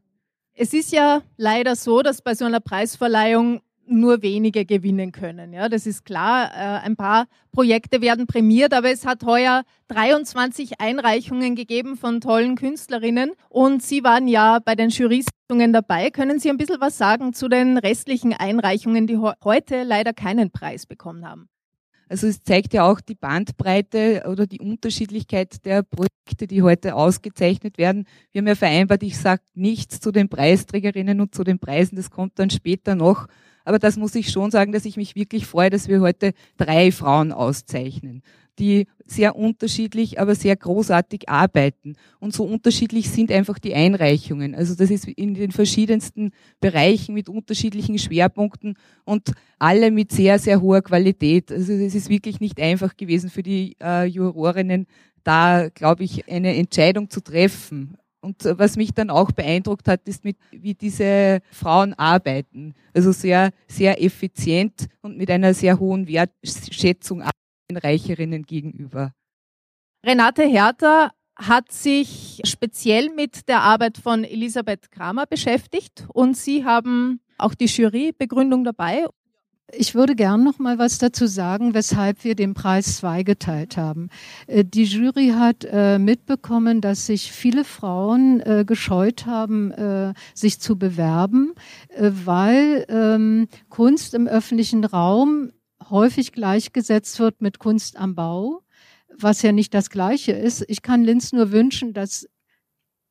Es 0.56 0.72
ist 0.72 0.92
ja 0.92 1.22
leider 1.36 1.74
so, 1.74 2.02
dass 2.02 2.22
bei 2.22 2.34
so 2.34 2.44
einer 2.44 2.60
Preisverleihung 2.60 3.60
nur 3.86 4.22
wenige 4.22 4.64
gewinnen 4.64 5.12
können. 5.12 5.52
Ja, 5.52 5.68
das 5.68 5.86
ist 5.86 6.04
klar. 6.04 6.50
Äh, 6.54 6.86
ein 6.86 6.96
paar 6.96 7.26
Projekte 7.52 8.00
werden 8.00 8.26
prämiert, 8.26 8.72
aber 8.72 8.90
es 8.90 9.06
hat 9.06 9.24
heuer 9.24 9.64
23 9.88 10.80
Einreichungen 10.80 11.54
gegeben 11.54 11.96
von 11.96 12.20
tollen 12.20 12.56
Künstlerinnen 12.56 13.32
und 13.48 13.82
Sie 13.82 14.04
waren 14.04 14.28
ja 14.28 14.58
bei 14.58 14.74
den 14.74 14.90
Jury-Sitzungen 14.90 15.72
dabei. 15.72 16.10
Können 16.10 16.38
Sie 16.38 16.50
ein 16.50 16.56
bisschen 16.56 16.80
was 16.80 16.98
sagen 16.98 17.32
zu 17.32 17.48
den 17.48 17.78
restlichen 17.78 18.32
Einreichungen, 18.32 19.06
die 19.06 19.18
heute 19.18 19.82
leider 19.82 20.12
keinen 20.12 20.50
Preis 20.50 20.86
bekommen 20.86 21.28
haben? 21.28 21.48
Also 22.08 22.26
es 22.26 22.42
zeigt 22.42 22.74
ja 22.74 22.88
auch 22.88 23.00
die 23.00 23.14
Bandbreite 23.14 24.24
oder 24.28 24.46
die 24.46 24.60
Unterschiedlichkeit 24.60 25.64
der 25.64 25.82
Projekte, 25.82 26.46
die 26.46 26.62
heute 26.62 26.94
ausgezeichnet 26.94 27.78
werden. 27.78 28.06
Wir 28.30 28.40
haben 28.40 28.46
ja 28.46 28.54
vereinbart, 28.54 29.02
ich 29.02 29.18
sage 29.18 29.42
nichts 29.54 30.00
zu 30.00 30.12
den 30.12 30.28
Preisträgerinnen 30.28 31.20
und 31.20 31.34
zu 31.34 31.44
den 31.44 31.58
Preisen, 31.58 31.96
das 31.96 32.10
kommt 32.10 32.38
dann 32.38 32.50
später 32.50 32.94
noch. 32.94 33.26
Aber 33.64 33.78
das 33.78 33.96
muss 33.96 34.14
ich 34.14 34.30
schon 34.30 34.50
sagen, 34.50 34.72
dass 34.72 34.84
ich 34.84 34.96
mich 34.96 35.14
wirklich 35.14 35.46
freue, 35.46 35.70
dass 35.70 35.88
wir 35.88 36.00
heute 36.00 36.32
drei 36.56 36.92
Frauen 36.92 37.32
auszeichnen, 37.32 38.22
die 38.58 38.86
sehr 39.06 39.36
unterschiedlich, 39.36 40.20
aber 40.20 40.34
sehr 40.34 40.56
großartig 40.56 41.28
arbeiten. 41.28 41.96
Und 42.20 42.34
so 42.34 42.44
unterschiedlich 42.44 43.10
sind 43.10 43.30
einfach 43.32 43.58
die 43.58 43.74
Einreichungen. 43.74 44.54
Also 44.54 44.74
das 44.74 44.90
ist 44.90 45.08
in 45.08 45.34
den 45.34 45.50
verschiedensten 45.50 46.30
Bereichen 46.60 47.14
mit 47.14 47.28
unterschiedlichen 47.28 47.98
Schwerpunkten 47.98 48.76
und 49.04 49.32
alle 49.58 49.90
mit 49.90 50.12
sehr, 50.12 50.38
sehr 50.38 50.60
hoher 50.60 50.82
Qualität. 50.82 51.50
Also 51.50 51.72
es 51.72 51.94
ist 51.94 52.08
wirklich 52.08 52.40
nicht 52.40 52.60
einfach 52.60 52.96
gewesen 52.96 53.30
für 53.30 53.42
die 53.42 53.76
äh, 53.82 54.04
Jurorinnen, 54.04 54.86
da, 55.24 55.68
glaube 55.70 56.04
ich, 56.04 56.30
eine 56.30 56.54
Entscheidung 56.54 57.10
zu 57.10 57.22
treffen. 57.22 57.96
Und 58.24 58.42
was 58.58 58.76
mich 58.76 58.94
dann 58.94 59.10
auch 59.10 59.32
beeindruckt 59.32 59.86
hat, 59.86 60.08
ist, 60.08 60.24
mit, 60.24 60.38
wie 60.50 60.72
diese 60.72 61.40
Frauen 61.52 61.92
arbeiten. 61.92 62.74
Also 62.94 63.12
sehr, 63.12 63.50
sehr 63.68 64.02
effizient 64.02 64.86
und 65.02 65.18
mit 65.18 65.30
einer 65.30 65.52
sehr 65.52 65.78
hohen 65.78 66.08
Wertschätzung 66.08 67.22
den 67.70 67.76
Reicherinnen 67.76 68.44
gegenüber. 68.44 69.12
Renate 70.04 70.44
Herter 70.44 71.12
hat 71.36 71.70
sich 71.70 72.40
speziell 72.44 73.10
mit 73.10 73.48
der 73.48 73.60
Arbeit 73.60 73.98
von 73.98 74.24
Elisabeth 74.24 74.90
Kramer 74.90 75.26
beschäftigt 75.26 76.06
und 76.12 76.36
Sie 76.36 76.64
haben 76.64 77.20
auch 77.38 77.54
die 77.54 77.66
Jurybegründung 77.66 78.64
dabei. 78.64 79.06
Ich 79.72 79.94
würde 79.94 80.14
gern 80.14 80.44
noch 80.44 80.58
mal 80.58 80.78
was 80.78 80.98
dazu 80.98 81.26
sagen, 81.26 81.72
weshalb 81.72 82.22
wir 82.22 82.34
den 82.34 82.52
Preis 82.52 82.98
zweigeteilt 82.98 83.78
haben. 83.78 84.10
Äh, 84.46 84.64
die 84.64 84.84
Jury 84.84 85.28
hat 85.28 85.64
äh, 85.64 85.98
mitbekommen, 85.98 86.82
dass 86.82 87.06
sich 87.06 87.32
viele 87.32 87.64
Frauen 87.64 88.40
äh, 88.40 88.64
gescheut 88.66 89.26
haben, 89.26 89.72
sich 90.34 90.60
zu 90.60 90.78
bewerben, 90.78 91.54
weil 91.96 92.84
ähm, 92.88 93.48
Kunst 93.68 94.14
im 94.14 94.26
öffentlichen 94.26 94.84
Raum 94.84 95.50
häufig 95.90 96.32
gleichgesetzt 96.32 97.18
wird 97.18 97.40
mit 97.40 97.58
Kunst 97.58 97.96
am 97.98 98.14
Bau, 98.14 98.62
was 99.16 99.42
ja 99.42 99.52
nicht 99.52 99.74
das 99.74 99.90
Gleiche 99.90 100.32
ist. 100.32 100.64
Ich 100.68 100.82
kann 100.82 101.04
Linz 101.04 101.32
nur 101.32 101.52
wünschen, 101.52 101.92
dass 101.92 102.26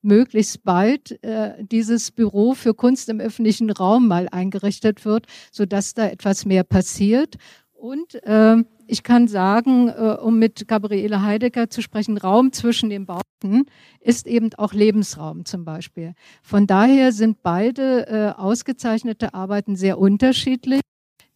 möglichst 0.04 0.64
bald 0.64 1.24
äh, 1.24 1.64
dieses 1.64 2.12
Büro 2.12 2.54
für 2.54 2.74
Kunst 2.74 3.10
im 3.10 3.20
öffentlichen 3.20 3.70
Raum 3.70 4.08
mal 4.08 4.28
eingerichtet 4.30 5.06
wird, 5.06 5.28
so 5.52 5.66
dass 5.66 5.94
da 5.94 6.08
etwas 6.08 6.46
mehr 6.46 6.64
passiert. 6.64 7.36
Und 7.74 8.16
äh, 8.24 8.64
ich 8.88 9.04
kann 9.04 9.28
sagen, 9.28 9.90
äh, 9.90 10.18
um 10.22 10.40
mit 10.40 10.68
Gabriele 10.68 11.22
Heidegger 11.22 11.70
zu 11.70 11.82
sprechen, 11.82 12.18
Raum 12.18 12.52
zwischen 12.52 12.90
den 12.90 13.06
Bauten 13.06 13.66
ist 14.00 14.28
eben 14.28 14.54
auch 14.56 14.74
Lebensraum 14.74 15.46
zum 15.46 15.66
Beispiel. 15.66 16.14
Von 16.42 16.68
daher 16.68 17.12
sind 17.12 17.44
beide 17.44 18.08
äh, 18.08 18.40
ausgezeichnete 18.40 19.34
Arbeiten 19.34 19.76
sehr 19.76 20.00
unterschiedlich. 20.00 20.82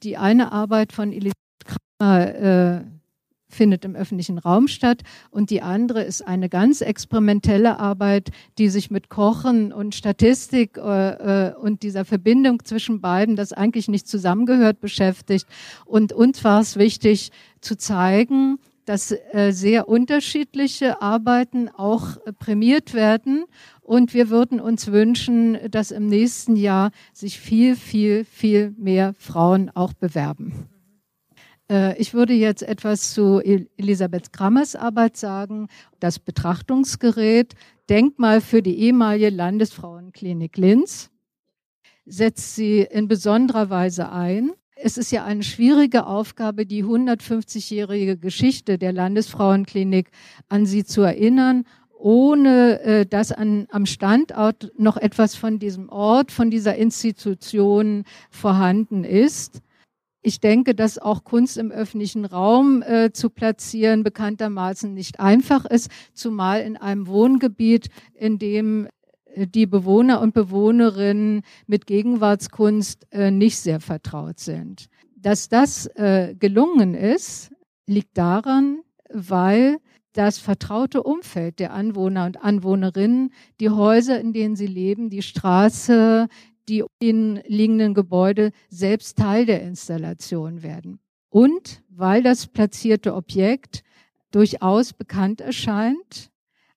Die 0.03 0.17
eine 0.17 0.51
Arbeit 0.51 0.93
von 0.93 1.11
Elisabeth 1.11 1.33
Kramer 1.99 2.35
äh, 2.35 2.96
findet 3.49 3.85
im 3.85 3.95
öffentlichen 3.95 4.37
Raum 4.37 4.67
statt 4.67 5.03
und 5.29 5.49
die 5.49 5.61
andere 5.61 6.03
ist 6.03 6.27
eine 6.27 6.49
ganz 6.49 6.81
experimentelle 6.81 7.79
Arbeit, 7.79 8.29
die 8.57 8.69
sich 8.69 8.91
mit 8.91 9.09
Kochen 9.09 9.71
und 9.71 9.95
Statistik 9.95 10.77
äh, 10.77 11.49
äh, 11.49 11.55
und 11.55 11.83
dieser 11.83 12.05
Verbindung 12.05 12.63
zwischen 12.65 13.01
beiden, 13.01 13.35
das 13.35 13.53
eigentlich 13.53 13.87
nicht 13.87 14.07
zusammengehört, 14.07 14.79
beschäftigt. 14.79 15.47
Und 15.85 16.13
uns 16.13 16.43
war 16.43 16.61
es 16.61 16.77
wichtig 16.77 17.31
zu 17.61 17.77
zeigen, 17.77 18.59
dass 18.87 19.11
äh, 19.11 19.51
sehr 19.51 19.89
unterschiedliche 19.89 21.01
Arbeiten 21.01 21.67
auch 21.69 22.17
äh, 22.25 22.31
prämiert 22.31 22.93
werden. 22.93 23.43
Und 23.81 24.13
wir 24.13 24.29
würden 24.29 24.61
uns 24.61 24.91
wünschen, 24.91 25.57
dass 25.69 25.91
im 25.91 26.07
nächsten 26.07 26.55
Jahr 26.55 26.91
sich 27.13 27.39
viel, 27.39 27.75
viel, 27.75 28.23
viel 28.23 28.73
mehr 28.77 29.13
Frauen 29.17 29.69
auch 29.75 29.93
bewerben. 29.93 30.69
Äh, 31.69 31.97
ich 31.97 32.13
würde 32.13 32.33
jetzt 32.33 32.63
etwas 32.63 33.13
zu 33.13 33.39
Elisabeth 33.39 34.33
Krammers 34.33 34.75
Arbeit 34.75 35.17
sagen. 35.17 35.67
Das 35.99 36.19
Betrachtungsgerät, 36.19 37.55
Denkmal 37.89 38.41
für 38.41 38.61
die 38.61 38.79
ehemalige 38.79 39.29
Landesfrauenklinik 39.29 40.57
Linz, 40.57 41.09
setzt 42.05 42.55
sie 42.55 42.81
in 42.81 43.07
besonderer 43.07 43.69
Weise 43.69 44.11
ein. 44.11 44.51
Es 44.75 44.97
ist 44.97 45.11
ja 45.11 45.25
eine 45.25 45.43
schwierige 45.43 46.05
Aufgabe, 46.05 46.65
die 46.65 46.83
150-jährige 46.83 48.17
Geschichte 48.17 48.77
der 48.77 48.93
Landesfrauenklinik 48.93 50.11
an 50.49 50.65
sie 50.65 50.85
zu 50.85 51.01
erinnern, 51.01 51.63
ohne 51.97 52.79
äh, 52.81 53.05
dass 53.05 53.31
an, 53.31 53.67
am 53.71 53.85
Standort 53.85 54.71
noch 54.77 54.97
etwas 54.97 55.35
von 55.35 55.57
diesem 55.57 55.89
Ort, 55.89 56.31
von 56.31 56.51
dieser 56.51 56.75
Institution 56.75 58.03
vorhanden 58.29 59.03
ist. 59.03 59.61
Ich 60.27 60.41
denke, 60.41 60.75
dass 60.75 60.99
auch 60.99 61.23
Kunst 61.23 61.55
im 61.55 61.71
öffentlichen 61.71 62.25
Raum 62.25 62.81
äh, 62.81 63.13
zu 63.13 63.29
platzieren 63.29 64.03
bekanntermaßen 64.03 64.93
nicht 64.93 65.21
einfach 65.21 65.63
ist, 65.63 65.89
zumal 66.13 66.63
in 66.63 66.75
einem 66.75 67.07
Wohngebiet, 67.07 67.87
in 68.13 68.37
dem 68.37 68.89
äh, 69.35 69.47
die 69.47 69.65
Bewohner 69.65 70.19
und 70.19 70.33
Bewohnerinnen 70.33 71.43
mit 71.65 71.87
Gegenwartskunst 71.87 73.07
äh, 73.11 73.31
nicht 73.31 73.57
sehr 73.57 73.79
vertraut 73.79 74.41
sind. 74.41 74.87
Dass 75.15 75.47
das 75.47 75.87
äh, 75.95 76.35
gelungen 76.37 76.93
ist, 76.93 77.53
liegt 77.85 78.17
daran, 78.17 78.81
weil 79.09 79.77
das 80.11 80.39
vertraute 80.39 81.03
Umfeld 81.03 81.59
der 81.59 81.71
Anwohner 81.71 82.25
und 82.25 82.43
Anwohnerinnen, 82.43 83.31
die 83.61 83.69
Häuser, 83.69 84.19
in 84.19 84.33
denen 84.33 84.57
sie 84.57 84.67
leben, 84.67 85.09
die 85.09 85.21
Straße, 85.21 86.27
die 86.67 86.83
in 86.99 87.41
liegenden 87.47 87.93
Gebäude 87.93 88.51
selbst 88.69 89.17
Teil 89.17 89.45
der 89.45 89.61
Installation 89.61 90.63
werden. 90.63 90.99
Und 91.29 91.81
weil 91.89 92.23
das 92.23 92.47
platzierte 92.47 93.13
Objekt 93.13 93.83
durchaus 94.31 94.93
bekannt 94.93 95.41
erscheint, 95.41 96.31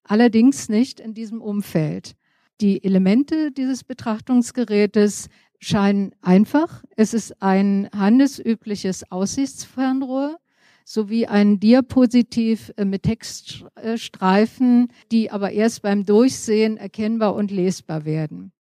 allerdings 0.05 0.69
nicht 0.69 1.01
in 1.01 1.15
diesem 1.15 1.41
Umfeld. 1.41 2.15
Die 2.61 2.85
Elemente 2.85 3.53
dieses 3.53 3.85
Betrachtungsgerätes 3.85 5.29
scheinen 5.59 6.15
einfach. 6.21 6.85
Es 6.97 7.15
ist 7.15 7.43
ein 7.43 7.89
handelsübliches 7.95 9.11
Aussichtsfernrohr 9.11 10.39
sowie 10.85 11.27
ein 11.27 11.61
Diapositiv 11.61 12.73
äh, 12.77 12.85
mit 12.85 13.05
Textstreifen, 13.05 14.89
die 15.13 15.31
aber 15.31 15.53
erst 15.53 15.83
beim 15.83 16.05
Durchsehen 16.05 16.77
erkennbar 16.77 17.35
und 17.35 17.51
lesbar 17.51 18.05
werden 18.05 18.53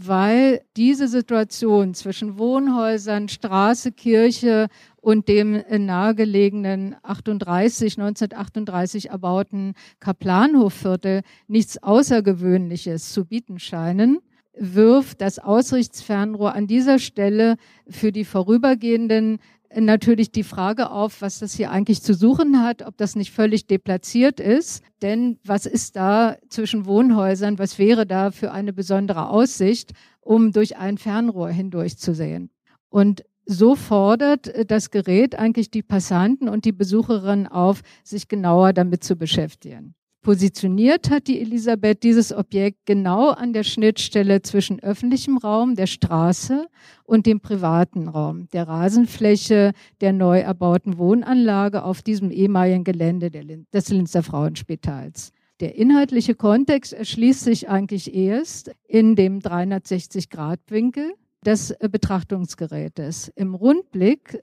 weil 0.00 0.60
diese 0.76 1.08
Situation 1.08 1.92
zwischen 1.92 2.38
Wohnhäusern, 2.38 3.28
Straße, 3.28 3.90
Kirche 3.90 4.68
und 5.00 5.26
dem 5.26 5.60
nahegelegenen 5.68 6.94
38, 7.02 7.98
1938 7.98 9.10
erbauten 9.10 9.74
Kaplanhofviertel 9.98 11.22
nichts 11.48 11.82
Außergewöhnliches 11.82 13.12
zu 13.12 13.24
bieten 13.24 13.58
scheinen, 13.58 14.20
wirft 14.56 15.20
das 15.20 15.40
Ausrichtsfernrohr 15.40 16.54
an 16.54 16.68
dieser 16.68 17.00
Stelle 17.00 17.56
für 17.88 18.12
die 18.12 18.24
vorübergehenden 18.24 19.40
natürlich 19.74 20.32
die 20.32 20.42
Frage 20.42 20.90
auf, 20.90 21.20
was 21.22 21.38
das 21.38 21.54
hier 21.54 21.70
eigentlich 21.70 22.02
zu 22.02 22.14
suchen 22.14 22.62
hat, 22.62 22.82
ob 22.82 22.96
das 22.96 23.16
nicht 23.16 23.32
völlig 23.32 23.66
deplatziert 23.66 24.40
ist. 24.40 24.82
Denn 25.02 25.38
was 25.44 25.66
ist 25.66 25.96
da 25.96 26.36
zwischen 26.48 26.86
Wohnhäusern? 26.86 27.58
Was 27.58 27.78
wäre 27.78 28.06
da 28.06 28.30
für 28.30 28.52
eine 28.52 28.72
besondere 28.72 29.28
Aussicht, 29.28 29.92
um 30.20 30.52
durch 30.52 30.76
ein 30.76 30.98
Fernrohr 30.98 31.50
hindurch 31.50 31.98
zu 31.98 32.14
sehen? 32.14 32.50
Und 32.88 33.24
so 33.44 33.74
fordert 33.76 34.70
das 34.70 34.90
Gerät 34.90 35.38
eigentlich 35.38 35.70
die 35.70 35.82
Passanten 35.82 36.48
und 36.48 36.64
die 36.64 36.72
Besucherinnen 36.72 37.46
auf, 37.46 37.82
sich 38.04 38.28
genauer 38.28 38.72
damit 38.74 39.02
zu 39.02 39.16
beschäftigen. 39.16 39.94
Positioniert 40.22 41.10
hat 41.10 41.28
die 41.28 41.40
Elisabeth 41.40 42.02
dieses 42.02 42.32
Objekt 42.32 42.86
genau 42.86 43.30
an 43.30 43.52
der 43.52 43.62
Schnittstelle 43.62 44.42
zwischen 44.42 44.80
öffentlichem 44.80 45.38
Raum, 45.38 45.74
der 45.74 45.86
Straße 45.86 46.66
und 47.04 47.24
dem 47.24 47.40
privaten 47.40 48.08
Raum, 48.08 48.48
der 48.52 48.66
Rasenfläche 48.66 49.72
der 50.00 50.12
neu 50.12 50.40
erbauten 50.40 50.98
Wohnanlage 50.98 51.84
auf 51.84 52.02
diesem 52.02 52.30
ehemaligen 52.30 52.84
Gelände 52.84 53.30
des 53.30 53.88
Linzer 53.90 54.22
Frauenspitals. 54.22 55.32
Der 55.60 55.76
inhaltliche 55.76 56.34
Kontext 56.34 56.92
erschließt 56.92 57.40
sich 57.40 57.68
eigentlich 57.68 58.14
erst 58.14 58.70
in 58.86 59.16
dem 59.16 59.40
360-Grad-Winkel 59.40 61.14
des 61.44 61.74
Betrachtungsgerätes. 61.80 63.32
Im 63.34 63.54
Rundblick 63.54 64.34
äh, 64.34 64.40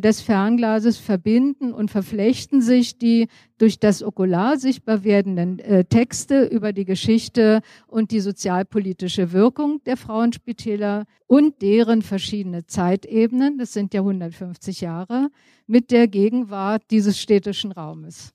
des 0.00 0.20
Fernglases 0.20 0.98
verbinden 0.98 1.72
und 1.72 1.90
verflechten 1.90 2.60
sich 2.60 2.98
die 2.98 3.28
durch 3.58 3.78
das 3.78 4.02
Okular 4.02 4.56
sichtbar 4.58 5.04
werdenden 5.04 5.58
äh, 5.58 5.84
Texte 5.84 6.44
über 6.44 6.72
die 6.72 6.84
Geschichte 6.84 7.60
und 7.86 8.10
die 8.10 8.20
sozialpolitische 8.20 9.32
Wirkung 9.32 9.80
der 9.84 9.96
Frauenspitäler 9.96 11.04
und 11.26 11.62
deren 11.62 12.02
verschiedene 12.02 12.66
Zeitebenen, 12.66 13.58
das 13.58 13.72
sind 13.72 13.94
ja 13.94 14.00
150 14.00 14.80
Jahre, 14.80 15.28
mit 15.66 15.90
der 15.90 16.08
Gegenwart 16.08 16.82
dieses 16.90 17.20
städtischen 17.20 17.72
Raumes. 17.72 18.32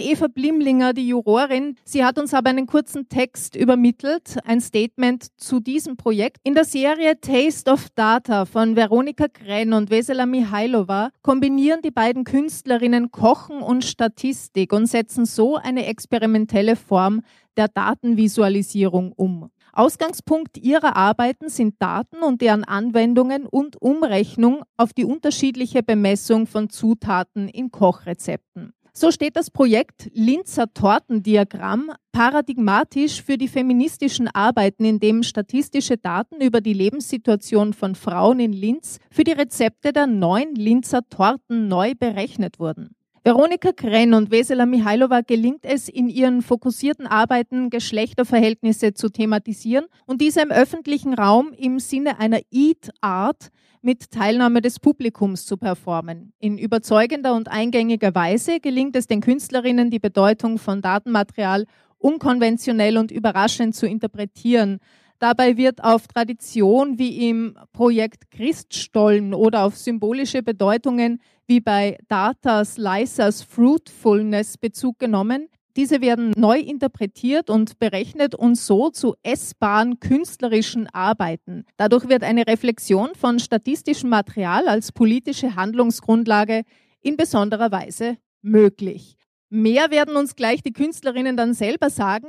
Eva 0.00 0.26
Blimlinger, 0.28 0.92
die 0.92 1.08
Jurorin. 1.08 1.76
Sie 1.84 2.04
hat 2.04 2.18
uns 2.18 2.34
aber 2.34 2.50
einen 2.50 2.66
kurzen 2.66 3.08
Text 3.08 3.56
übermittelt, 3.56 4.38
ein 4.44 4.60
Statement 4.60 5.26
zu 5.36 5.60
diesem 5.60 5.96
Projekt. 5.96 6.38
In 6.44 6.54
der 6.54 6.64
Serie 6.64 7.20
Taste 7.20 7.70
of 7.70 7.88
Data 7.94 8.44
von 8.44 8.76
Veronika 8.76 9.28
Krenn 9.28 9.72
und 9.72 9.90
Vesela 9.90 10.26
Mihailova 10.26 11.10
kombinieren 11.22 11.82
die 11.82 11.90
beiden 11.90 12.24
Künstlerinnen 12.24 13.10
Kochen 13.10 13.62
und 13.62 13.84
Statistik 13.84 14.72
und 14.72 14.86
setzen 14.86 15.26
so 15.26 15.56
eine 15.56 15.86
experimentelle 15.86 16.76
Form 16.76 17.22
der 17.56 17.68
Datenvisualisierung 17.68 19.12
um. 19.12 19.50
Ausgangspunkt 19.72 20.58
ihrer 20.58 20.96
Arbeiten 20.96 21.48
sind 21.48 21.80
Daten 21.80 22.22
und 22.22 22.40
deren 22.40 22.64
Anwendungen 22.64 23.46
und 23.46 23.80
Umrechnung 23.80 24.62
auf 24.76 24.92
die 24.92 25.04
unterschiedliche 25.04 25.82
Bemessung 25.82 26.46
von 26.46 26.68
Zutaten 26.68 27.48
in 27.48 27.70
Kochrezepten. 27.70 28.72
So 29.00 29.12
steht 29.12 29.36
das 29.36 29.52
Projekt 29.52 30.10
Linzer 30.12 30.74
Tortendiagramm 30.74 31.92
paradigmatisch 32.10 33.22
für 33.22 33.38
die 33.38 33.46
feministischen 33.46 34.26
Arbeiten, 34.26 34.84
in 34.84 34.98
dem 34.98 35.22
statistische 35.22 35.96
Daten 35.96 36.40
über 36.40 36.60
die 36.60 36.72
Lebenssituation 36.72 37.74
von 37.74 37.94
Frauen 37.94 38.40
in 38.40 38.52
Linz 38.52 38.98
für 39.08 39.22
die 39.22 39.30
Rezepte 39.30 39.92
der 39.92 40.08
neuen 40.08 40.56
Linzer 40.56 41.08
Torten 41.08 41.68
neu 41.68 41.94
berechnet 41.96 42.58
wurden. 42.58 42.96
Veronika 43.22 43.70
Krenn 43.70 44.14
und 44.14 44.32
Vesela 44.32 44.66
Mihailova 44.66 45.20
gelingt 45.20 45.64
es, 45.64 45.88
in 45.88 46.08
ihren 46.08 46.42
fokussierten 46.42 47.06
Arbeiten 47.06 47.70
Geschlechterverhältnisse 47.70 48.94
zu 48.94 49.10
thematisieren 49.10 49.86
und 50.06 50.20
diese 50.20 50.40
im 50.40 50.50
öffentlichen 50.50 51.14
Raum 51.14 51.52
im 51.56 51.78
Sinne 51.78 52.18
einer 52.18 52.40
Eat 52.50 52.90
Art 53.00 53.50
mit 53.82 54.10
Teilnahme 54.10 54.60
des 54.60 54.80
Publikums 54.80 55.46
zu 55.46 55.56
performen. 55.56 56.32
In 56.38 56.58
überzeugender 56.58 57.34
und 57.34 57.48
eingängiger 57.48 58.14
Weise 58.14 58.60
gelingt 58.60 58.96
es 58.96 59.06
den 59.06 59.20
Künstlerinnen, 59.20 59.90
die 59.90 59.98
Bedeutung 59.98 60.58
von 60.58 60.82
Datenmaterial 60.82 61.66
unkonventionell 61.98 62.96
und 62.96 63.10
überraschend 63.10 63.74
zu 63.74 63.86
interpretieren. 63.86 64.78
Dabei 65.18 65.56
wird 65.56 65.82
auf 65.82 66.06
Tradition 66.06 66.98
wie 66.98 67.28
im 67.28 67.58
Projekt 67.72 68.30
Christstollen 68.30 69.34
oder 69.34 69.64
auf 69.64 69.76
symbolische 69.76 70.42
Bedeutungen 70.42 71.20
wie 71.46 71.60
bei 71.60 71.98
Data 72.08 72.64
Slicers 72.64 73.42
Fruitfulness 73.42 74.58
Bezug 74.58 74.98
genommen. 74.98 75.48
Diese 75.78 76.00
werden 76.00 76.32
neu 76.36 76.58
interpretiert 76.58 77.48
und 77.48 77.78
berechnet 77.78 78.34
und 78.34 78.56
so 78.56 78.90
zu 78.90 79.14
essbaren 79.22 80.00
künstlerischen 80.00 80.88
Arbeiten. 80.88 81.66
Dadurch 81.76 82.08
wird 82.08 82.24
eine 82.24 82.48
Reflexion 82.48 83.14
von 83.14 83.38
statistischem 83.38 84.10
Material 84.10 84.66
als 84.66 84.90
politische 84.90 85.54
Handlungsgrundlage 85.54 86.64
in 87.00 87.16
besonderer 87.16 87.70
Weise 87.70 88.18
möglich. 88.42 89.14
Mehr 89.50 89.92
werden 89.92 90.16
uns 90.16 90.34
gleich 90.34 90.64
die 90.64 90.72
Künstlerinnen 90.72 91.36
dann 91.36 91.54
selber 91.54 91.90
sagen. 91.90 92.26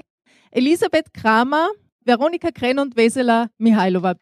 Elisabeth 0.52 1.12
Kramer, 1.12 1.70
Veronika 2.06 2.52
Krenn 2.52 2.78
und 2.78 2.98
Vesela 2.98 3.50
Mihailova. 3.58 4.14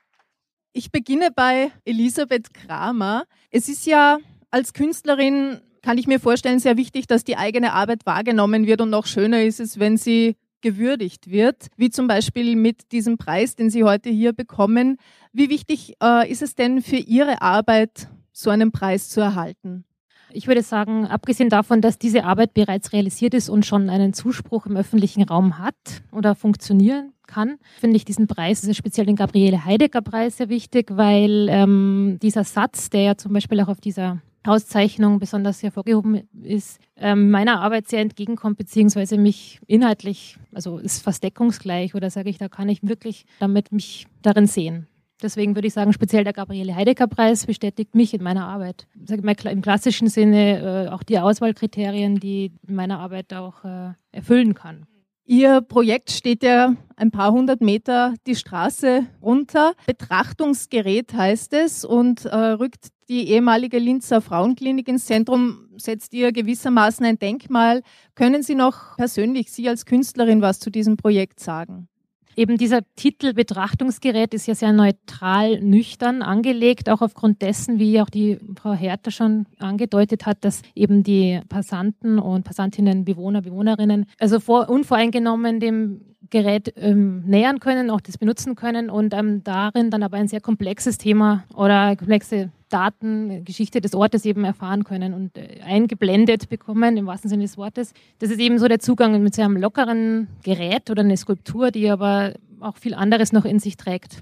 Ich 0.72 0.90
beginne 0.90 1.32
bei 1.36 1.74
Elisabeth 1.84 2.54
Kramer. 2.54 3.26
Es 3.52 3.68
ist 3.68 3.86
ja 3.88 4.20
als 4.52 4.72
Künstlerin 4.72 5.60
kann 5.88 5.98
ich 5.98 6.06
mir 6.06 6.20
vorstellen, 6.20 6.60
sehr 6.60 6.76
wichtig, 6.76 7.08
dass 7.08 7.24
die 7.24 7.38
eigene 7.38 7.72
Arbeit 7.72 8.06
wahrgenommen 8.06 8.68
wird 8.68 8.82
und 8.82 8.90
noch 8.90 9.06
schöner 9.06 9.44
ist 9.44 9.62
es, 9.62 9.80
wenn 9.80 9.96
sie 9.96 10.36
gewürdigt 10.60 11.32
wird, 11.32 11.68
wie 11.78 11.90
zum 11.90 12.10
Beispiel 12.10 12.58
mit 12.58 12.92
diesem 12.92 13.18
Preis, 13.18 13.56
den 13.56 13.70
Sie 13.70 13.86
heute 13.86 14.10
hier 14.10 14.34
bekommen. 14.34 14.98
Wie 15.32 15.50
wichtig 15.50 15.94
äh, 16.04 16.30
ist 16.30 16.42
es 16.42 16.56
denn 16.56 16.82
für 16.82 16.98
Ihre 16.98 17.42
Arbeit, 17.42 18.10
so 18.34 18.50
einen 18.50 18.74
Preis 18.74 19.08
zu 19.08 19.22
erhalten? 19.22 19.86
Ich 20.34 20.48
würde 20.48 20.62
sagen, 20.62 21.08
abgesehen 21.08 21.48
davon, 21.48 21.80
dass 21.80 21.98
diese 21.98 22.26
Arbeit 22.26 22.54
bereits 22.54 22.92
realisiert 22.92 23.34
ist 23.34 23.48
und 23.48 23.66
schon 23.66 23.90
einen 23.90 24.12
Zuspruch 24.12 24.66
im 24.66 24.76
öffentlichen 24.76 25.24
Raum 25.24 25.58
hat 25.58 26.02
oder 26.12 26.36
funktionieren 26.36 27.14
kann, 27.28 27.60
finde 27.80 27.96
ich 27.96 28.04
diesen 28.04 28.28
Preis, 28.28 28.62
also 28.62 28.74
speziell 28.74 29.06
den 29.06 29.16
Gabriele 29.16 29.64
Heidegger 29.64 30.02
Preis, 30.02 30.36
sehr 30.36 30.50
wichtig, 30.50 30.88
weil 30.92 31.48
ähm, 31.50 32.18
dieser 32.22 32.44
Satz, 32.44 32.90
der 32.90 33.04
ja 33.04 33.16
zum 33.16 33.32
Beispiel 33.32 33.62
auch 33.62 33.70
auf 33.70 33.80
dieser 33.80 34.22
Auszeichnung 34.48 35.20
besonders 35.20 35.62
hervorgehoben 35.64 36.28
ist, 36.42 36.80
ähm, 36.96 37.30
meiner 37.30 37.62
Arbeit 37.62 37.88
sehr 37.88 38.02
entgegenkommt, 38.02 38.58
beziehungsweise 38.58 39.18
mich 39.18 39.60
inhaltlich, 39.68 40.38
also 40.54 40.78
ist 40.78 41.04
fast 41.04 41.24
deckungsgleich 41.24 41.96
oder 41.96 42.10
sage 42.10 42.30
ich, 42.30 42.38
da 42.38 42.50
kann 42.50 42.70
ich 42.70 42.80
wirklich 42.82 43.26
damit 43.40 43.72
mich 43.72 44.08
darin 44.22 44.48
sehen. 44.48 44.88
Deswegen 45.22 45.56
würde 45.56 45.68
ich 45.68 45.74
sagen, 45.74 45.94
speziell 45.94 46.24
der 46.24 46.34
Gabriele 46.34 46.76
Heidegger-Preis 46.76 47.48
bestätigt 47.48 47.96
mich 47.96 48.14
in 48.14 48.22
meiner 48.22 48.48
Arbeit. 48.48 48.88
Mal, 49.24 49.36
Im 49.48 49.62
klassischen 49.62 50.10
Sinne 50.10 50.86
äh, 50.86 50.90
auch 50.90 51.02
die 51.02 51.18
Auswahlkriterien, 51.18 52.20
die 52.20 52.52
meiner 52.68 53.00
Arbeit 53.00 53.34
auch 53.34 53.64
äh, 53.64 53.94
erfüllen 54.12 54.54
kann. 54.54 54.86
Ihr 55.26 55.60
Projekt 55.60 56.12
steht 56.12 56.42
ja 56.42 56.76
ein 56.96 57.12
paar 57.12 57.32
hundert 57.32 57.62
Meter 57.62 58.14
die 58.28 58.36
Straße 58.36 59.08
runter. 59.22 59.74
Betrachtungsgerät 59.86 61.14
heißt 61.14 61.54
es 61.54 61.84
und 61.84 62.26
äh, 62.26 62.36
rückt 62.36 62.92
die 63.10 63.30
ehemalige 63.30 63.80
Linzer 63.80 64.22
Frauenklinik 64.22 64.88
ins 64.88 65.06
Zentrum, 65.06 65.70
setzt 65.78 66.14
ihr 66.14 66.32
gewissermaßen 66.32 67.06
ein 67.06 67.20
Denkmal. 67.20 67.82
Können 68.16 68.44
Sie 68.44 68.56
noch 68.56 68.98
persönlich, 68.98 69.52
Sie 69.52 69.70
als 69.70 69.86
Künstlerin, 69.86 70.42
was 70.42 70.60
zu 70.60 70.70
diesem 70.70 70.98
Projekt 70.98 71.40
sagen? 71.40 71.88
Eben 72.36 72.58
dieser 72.58 72.82
Titel 72.96 73.34
Betrachtungsgerät 73.34 74.32
ist 74.36 74.46
ja 74.46 74.54
sehr 74.54 74.72
neutral, 74.72 75.60
nüchtern 75.60 76.22
angelegt, 76.22 76.88
auch 76.88 77.02
aufgrund 77.02 77.42
dessen, 77.42 77.80
wie 77.80 78.00
auch 78.00 78.12
die 78.12 78.38
Frau 78.62 78.74
Hertha 78.74 79.10
schon 79.10 79.48
angedeutet 79.58 80.28
hat, 80.28 80.46
dass 80.46 80.62
eben 80.76 81.02
die 81.02 81.42
Passanten 81.50 82.20
und 82.20 82.44
Passantinnen, 82.44 83.06
Bewohner, 83.06 83.42
Bewohnerinnen, 83.42 84.06
also 84.20 84.40
vor, 84.40 84.70
unvoreingenommen 84.70 85.60
dem 85.60 86.02
Gerät 86.30 86.74
ähm, 86.76 87.24
nähern 87.26 87.60
können, 87.60 87.90
auch 87.90 88.02
das 88.02 88.20
benutzen 88.20 88.54
können 88.54 88.92
und 88.92 89.16
ähm, 89.16 89.44
darin 89.44 89.90
dann 89.90 90.04
aber 90.04 90.18
ein 90.18 90.28
sehr 90.28 90.42
komplexes 90.42 91.00
Thema 91.00 91.44
oder 91.56 91.96
komplexe 91.96 92.52
Daten, 92.70 93.44
Geschichte 93.44 93.82
des 93.82 93.96
Ortes 93.96 94.26
eben 94.26 94.44
erfahren 94.44 94.84
können 94.84 95.14
und 95.14 95.38
äh, 95.38 95.62
eingeblendet 95.64 96.50
bekommen, 96.50 96.98
im 96.98 97.06
wahrsten 97.06 97.30
Sinne 97.30 97.44
des 97.44 97.58
Wortes. 97.58 97.94
Das 98.20 98.30
ist 98.30 98.40
eben 98.40 98.60
so 98.60 98.68
der 98.68 98.80
Zugang 98.80 99.22
mit 99.22 99.36
so 99.36 99.42
einem 99.42 99.58
lockeren 99.58 100.28
Gerät 100.44 100.90
oder 100.90 101.02
eine 101.02 101.18
Skulptur, 101.18 101.72
die 101.72 101.90
aber 101.90 102.34
auch 102.60 102.78
viel 102.78 102.94
anderes 102.94 103.32
noch 103.32 103.46
in 103.46 103.60
sich 103.60 103.78
trägt. 103.78 104.22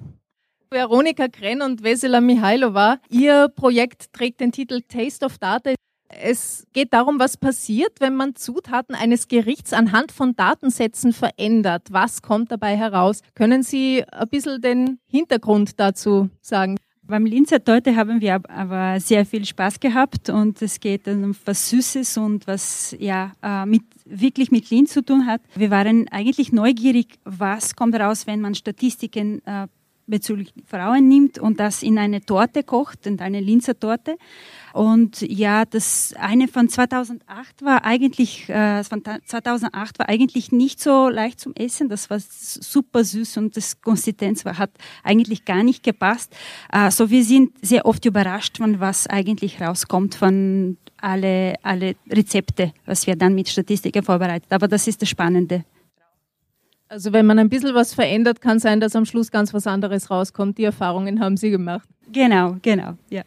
Veronika 0.71 1.27
Krenn 1.27 1.61
und 1.61 1.83
Vesela 1.83 2.21
Mihailova, 2.21 2.97
Ihr 3.09 3.49
Projekt 3.49 4.11
trägt 4.13 4.41
den 4.41 4.51
Titel 4.51 4.81
Taste 4.81 5.25
of 5.25 5.37
Data. 5.37 5.73
Es 6.07 6.65
geht 6.73 6.93
darum, 6.93 7.19
was 7.19 7.37
passiert, 7.37 7.99
wenn 7.99 8.15
man 8.15 8.35
Zutaten 8.35 8.95
eines 8.95 9.27
Gerichts 9.27 9.73
anhand 9.73 10.11
von 10.11 10.35
Datensätzen 10.35 11.13
verändert. 11.13 11.87
Was 11.91 12.21
kommt 12.21 12.51
dabei 12.51 12.77
heraus? 12.77 13.21
Können 13.33 13.63
Sie 13.63 14.03
ein 14.11 14.27
bisschen 14.29 14.61
den 14.61 14.99
Hintergrund 15.07 15.79
dazu 15.79 16.29
sagen? 16.41 16.77
Beim 17.07 17.25
Linzer 17.25 17.63
Torte 17.63 17.95
haben 17.95 18.19
wir 18.19 18.41
aber 18.49 18.99
sehr 18.99 19.25
viel 19.25 19.45
Spaß 19.45 19.79
gehabt 19.79 20.29
und 20.29 20.59
es 20.61 20.79
geht 20.79 21.07
um 21.07 21.35
was 21.45 21.69
Süßes 21.69 22.17
und 22.17 22.47
was 22.47 22.95
ja 22.99 23.31
äh, 23.43 23.65
mit, 23.67 23.83
wirklich 24.05 24.49
mit 24.49 24.71
Linz 24.71 24.93
zu 24.93 25.03
tun 25.03 25.27
hat. 25.27 25.41
Wir 25.55 25.69
waren 25.69 26.07
eigentlich 26.09 26.51
neugierig, 26.51 27.19
was 27.23 27.75
kommt 27.75 27.95
raus, 27.95 28.25
wenn 28.25 28.41
man 28.41 28.55
Statistiken 28.55 29.45
äh, 29.45 29.67
bezüglich 30.07 30.51
Frauen 30.65 31.07
nimmt 31.07 31.37
und 31.37 31.59
das 31.59 31.83
in 31.83 31.99
eine 31.99 32.21
Torte 32.21 32.63
kocht, 32.63 33.05
in 33.05 33.19
eine 33.19 33.39
Linzer 33.39 33.79
Torte. 33.79 34.17
Und 34.75 35.21
ja, 35.21 35.63
das 35.63 36.13
eine 36.19 36.49
von 36.49 36.67
2008 36.67 37.63
war 37.63 37.85
eigentlich, 37.85 38.49
äh, 38.49 38.83
von 38.83 39.01
2008 39.25 39.99
war 39.99 40.09
eigentlich 40.09 40.51
nicht 40.51 40.81
so 40.81 41.07
leicht 41.07 41.39
zum 41.39 41.55
Essen. 41.55 41.87
Das 41.87 42.09
war 42.09 42.19
super 42.19 43.05
süß 43.05 43.37
und 43.37 43.55
das 43.55 43.79
Konsistenz 43.79 44.43
war, 44.43 44.57
hat 44.57 44.71
eigentlich 45.01 45.45
gar 45.45 45.63
nicht 45.63 45.81
gepasst. 45.81 46.35
Äh, 46.73 46.91
so 46.91 47.09
wir 47.09 47.23
sind 47.23 47.53
sehr 47.61 47.85
oft 47.85 48.03
überrascht 48.03 48.57
von 48.57 48.81
was 48.81 49.07
eigentlich 49.07 49.61
rauskommt 49.61 50.13
von 50.13 50.75
alle, 50.97 51.55
alle 51.63 51.95
Rezepte, 52.11 52.73
was 52.85 53.07
wir 53.07 53.15
dann 53.15 53.33
mit 53.33 53.47
Statistiken 53.47 54.03
vorbereitet. 54.03 54.51
Aber 54.51 54.67
das 54.67 54.89
ist 54.89 55.01
das 55.01 55.07
Spannende. 55.07 55.63
Also 56.89 57.13
wenn 57.13 57.25
man 57.25 57.39
ein 57.39 57.47
bisschen 57.47 57.73
was 57.73 57.93
verändert, 57.93 58.41
kann 58.41 58.59
sein, 58.59 58.81
dass 58.81 58.93
am 58.97 59.05
Schluss 59.05 59.31
ganz 59.31 59.53
was 59.53 59.67
anderes 59.67 60.11
rauskommt. 60.11 60.57
Die 60.57 60.65
Erfahrungen 60.65 61.21
haben 61.21 61.37
Sie 61.37 61.49
gemacht. 61.49 61.87
Genau, 62.11 62.57
genau, 62.61 62.95
ja. 63.09 63.23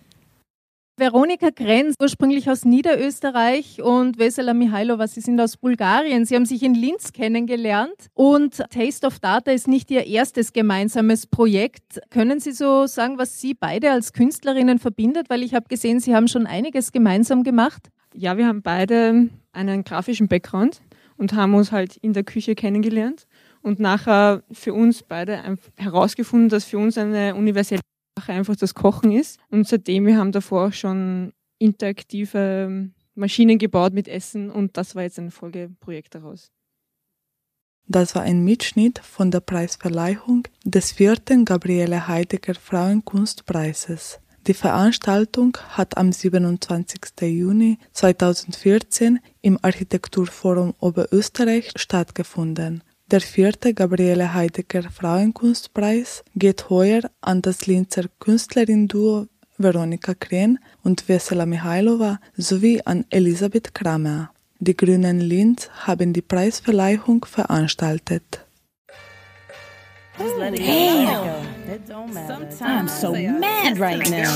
Veronika 0.98 1.50
Grenz, 1.54 1.94
ursprünglich 2.02 2.50
aus 2.50 2.64
Niederösterreich 2.64 3.80
und 3.80 4.18
Vesela 4.18 4.52
Mihailova, 4.52 5.06
Sie 5.06 5.20
sind 5.20 5.40
aus 5.40 5.56
Bulgarien. 5.56 6.24
Sie 6.24 6.34
haben 6.34 6.44
sich 6.44 6.64
in 6.64 6.74
Linz 6.74 7.12
kennengelernt 7.12 8.08
und 8.14 8.56
Taste 8.70 9.06
of 9.06 9.20
Data 9.20 9.52
ist 9.52 9.68
nicht 9.68 9.92
Ihr 9.92 10.06
erstes 10.06 10.52
gemeinsames 10.52 11.28
Projekt. 11.28 12.00
Können 12.10 12.40
Sie 12.40 12.50
so 12.50 12.88
sagen, 12.88 13.16
was 13.16 13.40
Sie 13.40 13.54
beide 13.54 13.92
als 13.92 14.12
Künstlerinnen 14.12 14.80
verbindet? 14.80 15.30
Weil 15.30 15.44
ich 15.44 15.54
habe 15.54 15.68
gesehen, 15.68 16.00
Sie 16.00 16.16
haben 16.16 16.26
schon 16.26 16.48
einiges 16.48 16.90
gemeinsam 16.90 17.44
gemacht. 17.44 17.90
Ja, 18.12 18.36
wir 18.36 18.48
haben 18.48 18.62
beide 18.62 19.28
einen 19.52 19.84
grafischen 19.84 20.26
Background 20.26 20.80
und 21.16 21.32
haben 21.32 21.54
uns 21.54 21.70
halt 21.70 21.96
in 21.98 22.12
der 22.12 22.24
Küche 22.24 22.56
kennengelernt 22.56 23.28
und 23.62 23.78
nachher 23.78 24.42
für 24.50 24.74
uns 24.74 25.04
beide 25.04 25.58
herausgefunden, 25.76 26.48
dass 26.48 26.64
für 26.64 26.78
uns 26.78 26.98
eine 26.98 27.36
universelle 27.36 27.82
einfach 28.26 28.56
das 28.56 28.74
Kochen 28.74 29.12
ist. 29.12 29.38
Und 29.50 29.68
seitdem, 29.68 30.06
wir 30.06 30.16
haben 30.16 30.32
davor 30.32 30.68
auch 30.68 30.72
schon 30.72 31.32
interaktive 31.58 32.66
ähm, 32.66 32.94
Maschinen 33.14 33.58
gebaut 33.58 33.92
mit 33.92 34.08
Essen 34.08 34.50
und 34.50 34.76
das 34.76 34.94
war 34.94 35.02
jetzt 35.02 35.18
ein 35.18 35.30
Folgeprojekt 35.30 36.14
daraus. 36.14 36.50
Das 37.86 38.14
war 38.14 38.22
ein 38.22 38.44
Mitschnitt 38.44 38.98
von 38.98 39.30
der 39.30 39.40
Preisverleihung 39.40 40.46
des 40.64 40.92
vierten 40.92 41.44
Gabriele 41.44 42.06
Heidegger 42.06 42.54
Frauenkunstpreises. 42.54 44.20
Die 44.46 44.54
Veranstaltung 44.54 45.56
hat 45.70 45.96
am 45.96 46.12
27. 46.12 47.00
Juni 47.22 47.78
2014 47.92 49.20
im 49.42 49.58
Architekturforum 49.62 50.74
Oberösterreich 50.78 51.72
stattgefunden. 51.76 52.82
Der 53.10 53.22
vierte 53.22 53.72
Gabriele 53.72 54.34
Heidegger 54.34 54.90
Frauenkunstpreis 54.90 56.24
geht 56.34 56.68
heuer 56.68 57.00
an 57.22 57.40
das 57.40 57.66
Linzer 57.66 58.04
Künstlerin-Duo 58.20 59.28
Veronika 59.56 60.12
Kren 60.12 60.58
und 60.84 61.08
Vesela 61.08 61.46
Mihailova 61.46 62.20
sowie 62.36 62.82
an 62.84 63.06
Elisabeth 63.08 63.74
Kramer. 63.74 64.30
Die 64.58 64.76
Grünen 64.76 65.20
Linz 65.20 65.70
haben 65.86 66.12
die 66.12 66.20
Preisverleihung 66.20 67.24
veranstaltet. 67.24 68.44
Damn. 70.18 71.48
I'm 72.60 72.88
so 72.88 73.12
mad 73.14 73.78
right 73.78 74.06
now. 74.10 74.34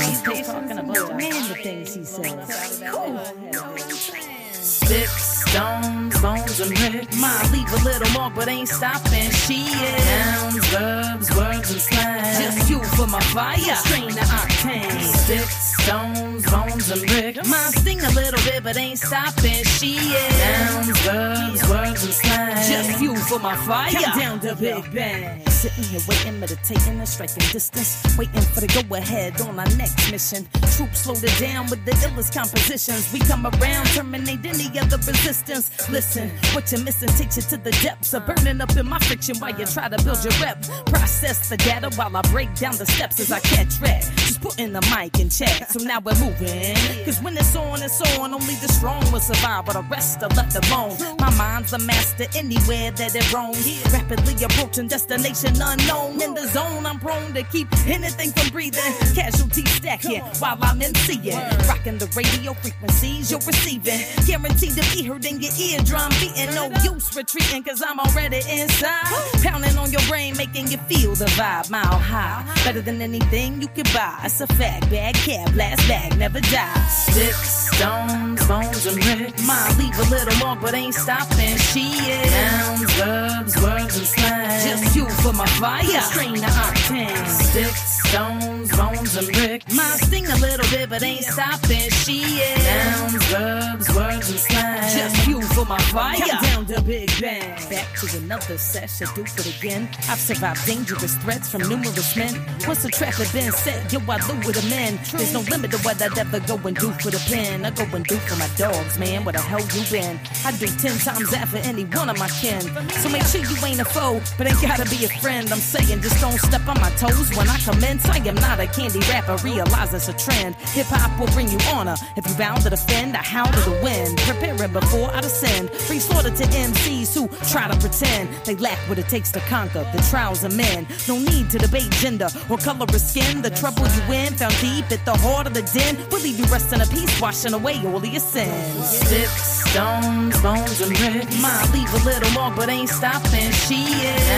Six 4.63 5.41
stones 5.51 6.21
Bones 6.21 6.57
and 6.61 6.71
Rick. 6.79 7.13
Might 7.17 7.49
leave 7.51 7.69
a 7.73 7.83
little 7.83 8.09
more, 8.13 8.31
but 8.33 8.47
ain't 8.47 8.69
stopping. 8.69 9.29
She 9.29 9.65
is 9.65 10.05
nouns, 10.05 10.67
verbs, 10.67 11.35
words, 11.35 11.71
and 11.71 11.81
slang. 11.81 12.41
Just 12.41 12.69
you 12.69 12.81
for 12.95 13.05
my 13.07 13.19
fire. 13.35 13.57
Strain 13.57 14.07
the 14.07 14.21
octane. 14.21 15.01
Sticks, 15.01 15.83
stones, 15.83 16.49
bones, 16.49 16.91
and 16.91 17.01
Rick. 17.11 17.45
Might 17.45 17.73
sting 17.75 17.99
a 17.99 18.11
little 18.11 18.41
bit, 18.45 18.63
but 18.63 18.77
ain't 18.77 18.99
stopping. 18.99 19.65
She 19.65 19.95
is 19.95 20.39
nouns, 20.39 20.99
verbs, 21.01 21.69
words, 21.69 22.03
and 22.05 22.13
slang. 22.13 22.55
Just 22.71 23.01
you 23.01 23.17
for 23.17 23.39
my 23.39 23.57
fire. 23.57 23.91
Count 23.91 24.17
down 24.17 24.39
to 24.39 24.55
Big 24.55 24.93
Bang. 24.93 25.52
Sitting 25.63 25.85
here 25.85 26.01
waiting, 26.09 26.41
meditating 26.41 26.99
and 26.99 27.07
striking 27.07 27.47
distance. 27.53 28.03
Waiting 28.17 28.41
for 28.41 28.59
the 28.59 28.67
go 28.67 28.95
ahead 28.95 29.39
on 29.39 29.57
our 29.57 29.75
next 29.77 30.11
mission. 30.11 30.45
Troops 30.75 31.07
loaded 31.07 31.31
down 31.39 31.69
with 31.69 31.85
the 31.85 31.91
illest 32.03 32.33
compositions. 32.33 33.13
We 33.13 33.19
come 33.19 33.47
around, 33.47 33.85
terminate 33.95 34.45
any 34.45 34.77
other 34.77 34.97
resistance. 34.97 35.71
Listen, 35.87 36.29
what 36.51 36.69
you're 36.69 36.83
missing 36.83 37.07
takes 37.15 37.37
you 37.37 37.43
to 37.43 37.55
the 37.55 37.71
depths 37.81 38.13
of 38.13 38.25
burning 38.25 38.59
up 38.59 38.75
in 38.75 38.85
my 38.89 38.99
friction 38.99 39.37
while 39.37 39.57
you 39.57 39.65
try 39.65 39.87
to 39.87 40.03
build 40.03 40.21
your 40.25 40.33
rep. 40.41 40.61
Process 40.87 41.47
the 41.47 41.55
data 41.55 41.89
while 41.95 42.13
I 42.17 42.23
break 42.23 42.53
down 42.55 42.75
the 42.75 42.85
steps 42.85 43.21
as 43.21 43.31
I 43.31 43.39
catch 43.39 43.79
red. 43.79 44.01
Just 44.27 44.41
putting 44.41 44.73
the 44.73 44.81
mic 44.93 45.17
in 45.17 45.29
check, 45.29 45.69
so 45.69 45.79
now 45.79 46.01
we're 46.01 46.19
moving. 46.19 46.75
Cause 47.05 47.21
when 47.21 47.37
it's 47.37 47.55
on, 47.55 47.81
it's 47.81 48.01
on. 48.19 48.33
Only 48.33 48.55
the 48.55 48.67
strong 48.67 48.99
will 49.13 49.21
survive, 49.21 49.67
but 49.67 49.75
the 49.75 49.83
rest 49.83 50.21
are 50.23 50.29
left 50.35 50.57
alone. 50.67 50.97
My 51.19 51.33
mind's 51.37 51.71
a 51.71 51.79
master 51.79 52.25
anywhere 52.35 52.91
that 52.91 53.15
it 53.15 53.31
roams. 53.31 53.63
Rapidly 53.93 54.43
approaching 54.43 54.89
destination 54.89 55.52
unknown. 55.61 56.21
In 56.21 56.33
the 56.33 56.47
zone, 56.47 56.85
I'm 56.85 56.99
prone 56.99 57.33
to 57.33 57.43
keep 57.43 57.67
anything 57.87 58.31
from 58.31 58.49
breathing. 58.51 58.93
Casualties 59.15 59.69
stacking 59.71 60.21
while 60.39 60.57
I'm 60.61 60.79
MCing. 60.79 61.67
Rocking 61.67 61.97
the 61.97 62.07
radio 62.15 62.53
frequencies 62.53 63.31
you're 63.31 63.39
receiving. 63.41 63.99
Guaranteed 64.25 64.73
to 64.75 64.95
be 64.95 65.03
heard 65.03 65.25
in 65.25 65.41
your 65.41 65.51
eardrum. 65.59 66.09
Beating 66.19 66.53
no 66.55 66.69
use 66.83 67.15
retreating, 67.15 67.63
cause 67.63 67.81
I'm 67.85 67.99
already 67.99 68.41
inside. 68.49 69.05
Pounding 69.41 69.77
on 69.77 69.91
your 69.91 70.01
brain, 70.07 70.35
making 70.37 70.67
you 70.67 70.77
feel 70.89 71.15
the 71.15 71.25
vibe 71.37 71.69
mile 71.69 71.99
high. 71.99 72.43
Better 72.63 72.81
than 72.81 73.01
anything 73.01 73.61
you 73.61 73.67
could 73.67 73.91
buy. 73.93 74.19
It's 74.23 74.41
a 74.41 74.47
fact. 74.47 74.89
Bad 74.89 75.15
cab, 75.15 75.53
blast 75.53 75.87
bag, 75.87 76.17
never 76.17 76.39
die. 76.39 76.87
Sticks, 76.87 77.69
stones, 77.75 78.47
bones, 78.47 78.85
and 78.85 78.97
Rick. 79.05 79.33
Might 79.45 79.75
leave 79.77 79.97
a 79.99 80.09
little 80.09 80.37
more, 80.45 80.55
but 80.55 80.73
ain't 80.73 80.95
stopping. 80.95 81.57
She 81.57 81.85
is 82.09 82.31
nouns, 82.31 82.93
verbs, 82.93 83.61
words, 83.61 83.97
and 83.97 84.07
slang. 84.07 84.67
Just 84.67 84.93
fuel 84.93 85.09
for 85.09 85.33
my 85.33 85.42
fire. 85.47 86.01
Strain 86.01 86.33
the 86.33 86.41
octane. 86.41 87.27
Sticks, 87.27 88.01
stones, 88.09 88.75
bones, 88.75 89.15
and 89.17 89.27
Rick. 89.37 89.63
Might 89.73 89.97
sting 89.97 90.27
a 90.27 90.35
little 90.37 90.65
bit, 90.69 90.89
but 90.89 91.03
ain't 91.03 91.23
stopping. 91.23 91.89
She 92.03 92.21
is 92.21 92.65
nouns, 92.65 93.25
verbs, 93.27 93.95
words, 93.95 94.29
and 94.29 94.39
slang. 94.39 94.97
Just 94.97 95.17
fuel 95.23 95.41
for 95.41 95.65
my 95.65 95.79
fire. 95.93 96.17
Count 96.17 96.41
down 96.43 96.65
to 96.67 96.81
Big 96.81 97.09
Bang. 97.19 97.55
Back 97.69 97.87
to 97.99 98.17
another 98.17 98.57
session, 98.57 99.07
do 99.15 99.21
it 99.21 99.57
again. 99.57 99.89
I've 100.09 100.19
survived 100.19 100.65
dangerous 100.65 101.15
threats 101.17 101.49
from 101.51 101.61
numerous 101.63 102.15
men. 102.15 102.33
Once 102.67 102.83
the 102.83 102.89
trap 102.89 103.13
had 103.15 103.31
been 103.33 103.51
set, 103.51 103.91
yo, 103.91 103.99
I 104.07 104.17
lure 104.27 104.53
them 104.53 104.71
in. 104.71 104.99
There's 105.11 105.33
no 105.33 105.41
limit 105.41 105.71
to 105.71 105.77
what 105.79 106.01
I'd 106.01 106.17
ever 106.17 106.39
go 106.41 106.55
and 106.67 106.75
do 106.75 106.91
for 106.93 107.11
the 107.11 107.21
pen. 107.29 107.65
I 107.65 107.71
go 107.71 107.83
and 107.95 108.05
do 108.05 108.15
for 108.15 108.37
my 108.37 108.49
dogs, 108.57 108.97
man. 108.97 109.23
Where 109.25 109.33
the 109.33 109.41
hell 109.41 109.61
you 109.61 109.83
been? 109.91 110.19
I 110.45 110.51
do 110.51 110.67
ten 110.67 110.97
times 110.97 111.31
that 111.31 111.47
for 111.47 111.57
any 111.57 111.83
one 111.85 112.09
of 112.09 112.17
my 112.17 112.29
kin. 112.29 112.61
So 113.01 113.09
make 113.09 113.23
sure 113.23 113.41
you 113.41 113.55
ain't 113.65 113.81
a 113.81 113.85
foe, 113.85 114.21
but 114.37 114.47
ain't 114.47 114.61
gotta 114.61 114.85
be 114.89 115.05
a 115.05 115.09
friend. 115.09 115.32
I'm 115.33 115.59
saying 115.59 116.01
just 116.01 116.21
don't 116.21 116.39
step 116.39 116.67
on 116.67 116.79
my 116.79 116.91
toes 116.91 117.35
when 117.35 117.49
I 117.49 117.57
commence. 117.59 118.05
I 118.05 118.17
am 118.17 118.35
not 118.35 118.59
a 118.59 118.67
candy 118.67 118.99
rapper, 119.09 119.35
realize 119.43 119.93
it's 119.93 120.07
a 120.07 120.13
trend. 120.13 120.55
Hip 120.77 120.85
hop 120.87 121.19
will 121.19 121.31
bring 121.33 121.49
you 121.49 121.57
honor. 121.73 121.95
If 122.15 122.27
you 122.27 122.35
bound 122.35 122.61
to 122.63 122.69
defend, 122.69 123.17
I 123.17 123.23
howl 123.23 123.51
to 123.51 123.69
the 123.69 123.79
wind. 123.81 124.17
Preparing 124.19 124.71
before 124.71 125.09
I 125.11 125.21
descend. 125.21 125.71
Free 125.71 125.99
slaughter 125.99 126.29
to 126.29 126.43
MCs 126.43 127.15
who 127.15 127.27
try 127.49 127.67
to 127.67 127.77
pretend 127.79 128.29
they 128.45 128.55
lack 128.55 128.77
what 128.87 128.99
it 128.99 129.09
takes 129.09 129.31
to 129.31 129.39
conquer 129.41 129.83
the 129.93 130.01
trials 130.09 130.43
of 130.43 130.55
men. 130.55 130.85
No 131.07 131.17
need 131.17 131.49
to 131.49 131.57
debate 131.57 131.89
gender 132.03 132.27
or 132.49 132.57
color 132.57 132.85
of 132.85 133.01
skin. 133.01 133.41
The 133.41 133.49
trouble 133.49 133.87
you 133.87 134.13
in 134.13 134.33
found 134.33 134.55
deep 134.61 134.91
at 134.91 135.03
the 135.05 135.17
heart 135.17 135.47
of 135.47 135.53
the 135.53 135.63
den 135.63 135.97
will 136.11 136.21
leave 136.21 136.39
you 136.39 136.45
resting 136.45 136.81
in 136.81 136.87
peace, 136.89 137.19
washing 137.19 137.53
away 137.53 137.81
all 137.85 137.97
of 137.97 138.05
your 138.05 138.19
sins. 138.19 138.89
Sticks, 138.89 139.65
stones, 139.71 140.39
bones, 140.41 140.79
and 140.81 140.91
Rick. 141.01 141.27
Might 141.41 141.69
leave 141.73 141.91
a 141.93 142.05
little 142.05 142.31
more, 142.31 142.51
but 142.55 142.69
ain't 142.69 142.89
stopping. 142.89 143.51
She 143.65 143.81
is 143.81 144.33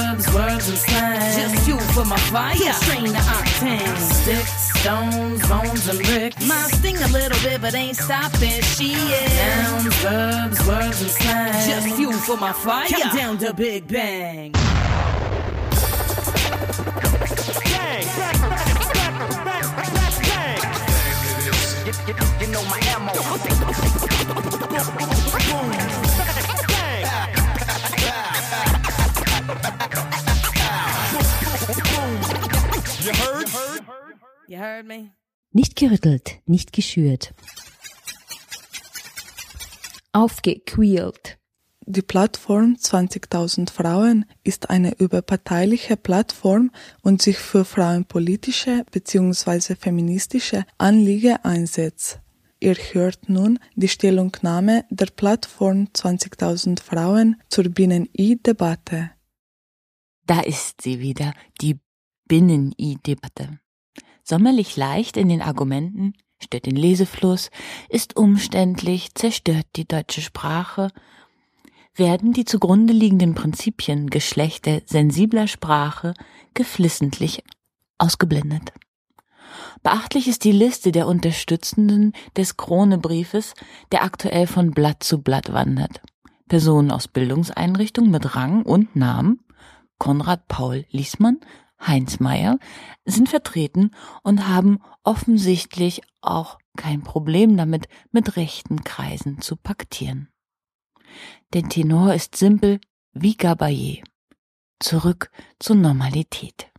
verbs, 0.00 0.26
words, 0.34 0.68
and 0.68 0.78
slang. 0.78 1.20
Just 1.36 1.68
you 1.68 1.78
for 1.94 2.04
my 2.04 2.18
fire. 2.18 2.72
Strain 2.72 3.04
the 3.04 3.18
octane. 3.18 3.96
Sticks, 3.98 4.78
stones, 4.80 5.48
bones, 5.48 5.88
and 5.88 5.98
Rick. 6.08 6.34
My 6.46 6.68
sting 6.78 6.96
a 6.96 7.08
little 7.08 7.38
bit, 7.42 7.60
but 7.60 7.74
ain't 7.74 7.96
stopping. 7.96 8.62
She 8.76 8.92
is 8.92 9.36
nouns, 9.36 9.94
verbs, 9.96 10.66
words, 10.66 11.00
and 11.02 11.10
slang. 11.10 11.52
Just 11.68 11.96
fuel 11.96 12.12
for 12.12 12.36
my 12.36 12.52
fire. 12.52 12.88
Count 12.88 13.16
down 13.16 13.38
to 13.38 13.54
Big 13.54 13.86
Bang. 13.88 14.52
You, 21.86 21.92
you, 22.06 22.14
you 22.40 22.46
know 22.52 22.64
my 22.64 22.78
ammo. 22.94 23.12
You 26.04 26.09
Nicht 35.52 35.76
gerüttelt, 35.76 36.40
nicht 36.44 36.72
geschürt. 36.72 37.34
Aufgequält. 40.10 41.38
Die 41.86 42.02
Plattform 42.02 42.74
20.000 42.74 43.70
Frauen 43.70 44.24
ist 44.42 44.68
eine 44.68 44.98
überparteiliche 44.98 45.96
Plattform 45.96 46.72
und 47.02 47.22
sich 47.22 47.38
für 47.38 47.64
frauenpolitische 47.64 48.84
bzw. 48.90 49.76
feministische 49.76 50.64
Anliegen 50.78 51.36
einsetzt. 51.44 52.18
Ihr 52.58 52.74
hört 52.74 53.28
nun 53.28 53.60
die 53.76 53.86
Stellungnahme 53.86 54.84
der 54.90 55.06
Plattform 55.06 55.90
20.000 55.94 56.82
Frauen 56.82 57.40
zur 57.50 57.68
Binnen-I-Debatte. 57.68 59.12
Da 60.26 60.40
ist 60.40 60.82
sie 60.82 60.98
wieder, 60.98 61.34
die 61.60 61.78
Binnen-I-Debatte. 62.26 63.59
Sommerlich 64.30 64.76
leicht 64.76 65.16
in 65.16 65.28
den 65.28 65.42
Argumenten, 65.42 66.12
stört 66.38 66.66
den 66.66 66.76
Lesefluss, 66.76 67.50
ist 67.88 68.16
umständlich, 68.16 69.12
zerstört 69.16 69.66
die 69.74 69.88
deutsche 69.88 70.20
Sprache, 70.20 70.92
werden 71.96 72.32
die 72.32 72.44
zugrunde 72.44 72.92
liegenden 72.92 73.34
Prinzipien 73.34 74.08
Geschlechter 74.08 74.82
sensibler 74.86 75.48
Sprache 75.48 76.14
geflissentlich 76.54 77.42
ausgeblendet. 77.98 78.72
Beachtlich 79.82 80.28
ist 80.28 80.44
die 80.44 80.52
Liste 80.52 80.92
der 80.92 81.08
Unterstützenden 81.08 82.12
des 82.36 82.56
Kronebriefes, 82.56 83.54
der 83.90 84.04
aktuell 84.04 84.46
von 84.46 84.70
Blatt 84.70 85.02
zu 85.02 85.20
Blatt 85.22 85.52
wandert. 85.52 86.02
Personen 86.46 86.92
aus 86.92 87.08
Bildungseinrichtungen 87.08 88.12
mit 88.12 88.36
Rang 88.36 88.62
und 88.62 88.94
Namen, 88.94 89.40
Konrad 89.98 90.46
Paul 90.46 90.86
Liesmann, 90.90 91.40
Heinz 91.80 92.20
Meyer, 92.20 92.58
sind 93.04 93.28
vertreten 93.28 93.90
und 94.22 94.48
haben 94.48 94.80
offensichtlich 95.02 96.02
auch 96.20 96.58
kein 96.76 97.02
Problem 97.02 97.56
damit, 97.56 97.88
mit 98.12 98.36
rechten 98.36 98.84
Kreisen 98.84 99.40
zu 99.40 99.56
paktieren. 99.56 100.28
Der 101.52 101.68
Tenor 101.68 102.14
ist 102.14 102.36
simpel 102.36 102.80
wie 103.12 103.34
Gabayé. 103.34 104.02
Zurück 104.78 105.30
zur 105.58 105.76
Normalität. 105.76 106.70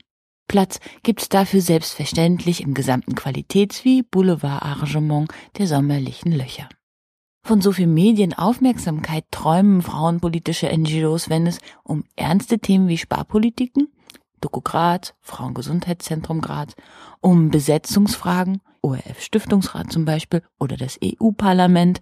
Platz 0.47 0.80
gibt's 1.04 1.30
dafür 1.30 1.62
selbstverständlich 1.62 2.62
im 2.62 2.74
gesamten 2.74 3.16
Qualitäts- 3.16 3.86
wie 3.86 4.04
Boulevardarrangement 4.04 5.32
der 5.58 5.68
sommerlichen 5.68 6.32
Löcher. 6.32 6.68
Von 7.43 7.62
so 7.62 7.72
viel 7.72 7.88
Medienaufmerksamkeit 7.88 9.26
träumen 9.32 9.82
frauenpolitische 9.82 10.68
NGOs, 10.68 11.30
wenn 11.30 11.47
es 11.47 11.60
um 11.84 12.04
ernste 12.16 12.60
Themen 12.60 12.88
wie 12.88 12.97
Sparpolitiken, 12.97 13.88
Doku 14.42 14.62
Graz, 14.62 15.14
Frauengesundheitszentrum 15.22 16.42
Graz, 16.42 16.74
um 17.22 17.50
Besetzungsfragen, 17.50 18.62
ORF 18.82 19.22
Stiftungsrat 19.22 19.92
zum 19.92 20.06
Beispiel 20.06 20.42
oder 20.60 20.76
das 20.76 21.00
EU-Parlament 21.04 22.02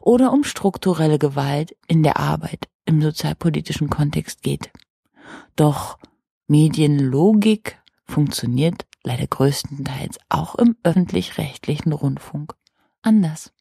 oder 0.00 0.32
um 0.32 0.44
strukturelle 0.44 1.18
Gewalt 1.18 1.76
in 1.86 2.02
der 2.02 2.18
Arbeit 2.18 2.68
im 2.84 3.00
sozialpolitischen 3.00 3.90
Kontext 3.90 4.42
geht. 4.42 4.70
Doch 5.54 5.98
Medienlogik 6.48 7.78
funktioniert 8.04 8.86
leider 9.02 9.26
größtenteils 9.26 10.18
auch 10.28 10.56
im 10.56 10.76
öffentlich-rechtlichen 10.82 11.92
Rundfunk 11.92 12.54
anders. 13.02 13.52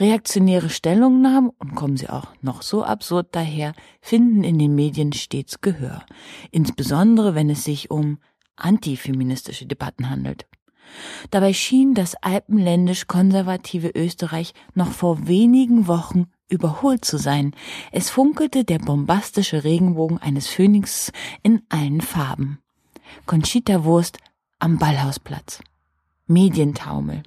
Reaktionäre 0.00 0.70
Stellungnahmen, 0.70 1.50
und 1.58 1.74
kommen 1.74 1.98
sie 1.98 2.08
auch 2.08 2.28
noch 2.40 2.62
so 2.62 2.82
absurd 2.82 3.28
daher, 3.32 3.74
finden 4.00 4.44
in 4.44 4.58
den 4.58 4.74
Medien 4.74 5.12
stets 5.12 5.60
Gehör, 5.60 6.04
insbesondere 6.50 7.34
wenn 7.34 7.50
es 7.50 7.64
sich 7.64 7.90
um 7.90 8.18
antifeministische 8.56 9.66
Debatten 9.66 10.08
handelt. 10.08 10.46
Dabei 11.30 11.52
schien 11.52 11.94
das 11.94 12.16
alpenländisch 12.16 13.06
konservative 13.06 13.90
Österreich 13.94 14.54
noch 14.74 14.90
vor 14.90 15.28
wenigen 15.28 15.86
Wochen 15.86 16.26
überholt 16.48 17.04
zu 17.04 17.16
sein. 17.16 17.54
Es 17.92 18.10
funkelte 18.10 18.64
der 18.64 18.78
bombastische 18.78 19.64
Regenbogen 19.64 20.18
eines 20.18 20.48
Phönix 20.48 21.12
in 21.42 21.62
allen 21.68 22.00
Farben. 22.00 22.58
Conchita 23.26 23.84
Wurst 23.84 24.18
am 24.58 24.78
Ballhausplatz. 24.78 25.60
Medientaumel. 26.26 27.22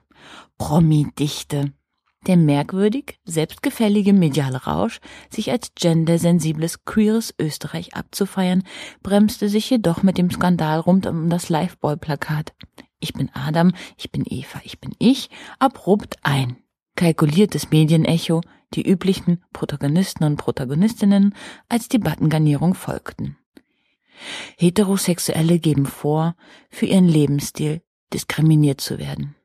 Promi-Dichte. 0.57 1.71
Der 2.27 2.37
merkwürdig 2.37 3.19
selbstgefällige 3.25 4.13
mediale 4.13 4.63
Rausch, 4.63 5.01
sich 5.29 5.51
als 5.51 5.73
gendersensibles 5.75 6.85
queeres 6.85 7.33
Österreich 7.37 7.95
abzufeiern, 7.95 8.63
bremste 9.01 9.49
sich 9.49 9.69
jedoch 9.69 10.03
mit 10.03 10.17
dem 10.17 10.31
Skandal 10.31 10.79
rund 10.79 11.05
um 11.05 11.29
das 11.29 11.49
Liveboy-Plakat. 11.49 12.53
Ich 12.99 13.13
bin 13.13 13.29
Adam, 13.33 13.73
ich 13.97 14.11
bin 14.11 14.23
Eva, 14.25 14.61
ich 14.63 14.79
bin 14.79 14.93
ich, 14.99 15.29
abrupt 15.59 16.17
ein. 16.23 16.57
Kalkuliertes 16.95 17.71
Medienecho, 17.71 18.41
die 18.73 18.87
üblichen 18.87 19.43
Protagonisten 19.51 20.23
und 20.23 20.37
Protagonistinnen 20.37 21.35
als 21.67 21.89
Debattengarnierung 21.89 22.73
folgten. 22.73 23.37
Heterosexuelle 24.57 25.59
geben 25.59 25.85
vor, 25.85 26.35
für 26.69 26.85
ihren 26.85 27.07
Lebensstil 27.07 27.81
diskriminiert 28.13 28.79
zu 28.79 28.99
werden. 28.99 29.35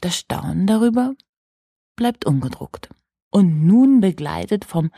Das 0.00 0.16
Staunen 0.16 0.66
darüber 0.66 1.14
bleibt 1.98 2.24
ungedruckt. 2.24 2.88
Und 3.30 3.66
nun 3.66 4.00
begleitet 4.00 4.64
vom 4.64 4.90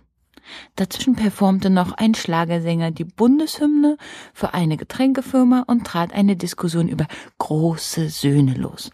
Dazwischen 0.75 1.15
performte 1.15 1.69
noch 1.69 1.93
ein 1.93 2.13
Schlagersänger 2.13 2.91
die 2.91 3.05
Bundeshymne 3.05 3.95
für 4.33 4.53
eine 4.53 4.75
Getränkefirma 4.75 5.63
und 5.67 5.87
trat 5.87 6.11
eine 6.11 6.35
Diskussion 6.35 6.89
über 6.89 7.07
große 7.37 8.09
Söhne 8.09 8.55
los, 8.55 8.91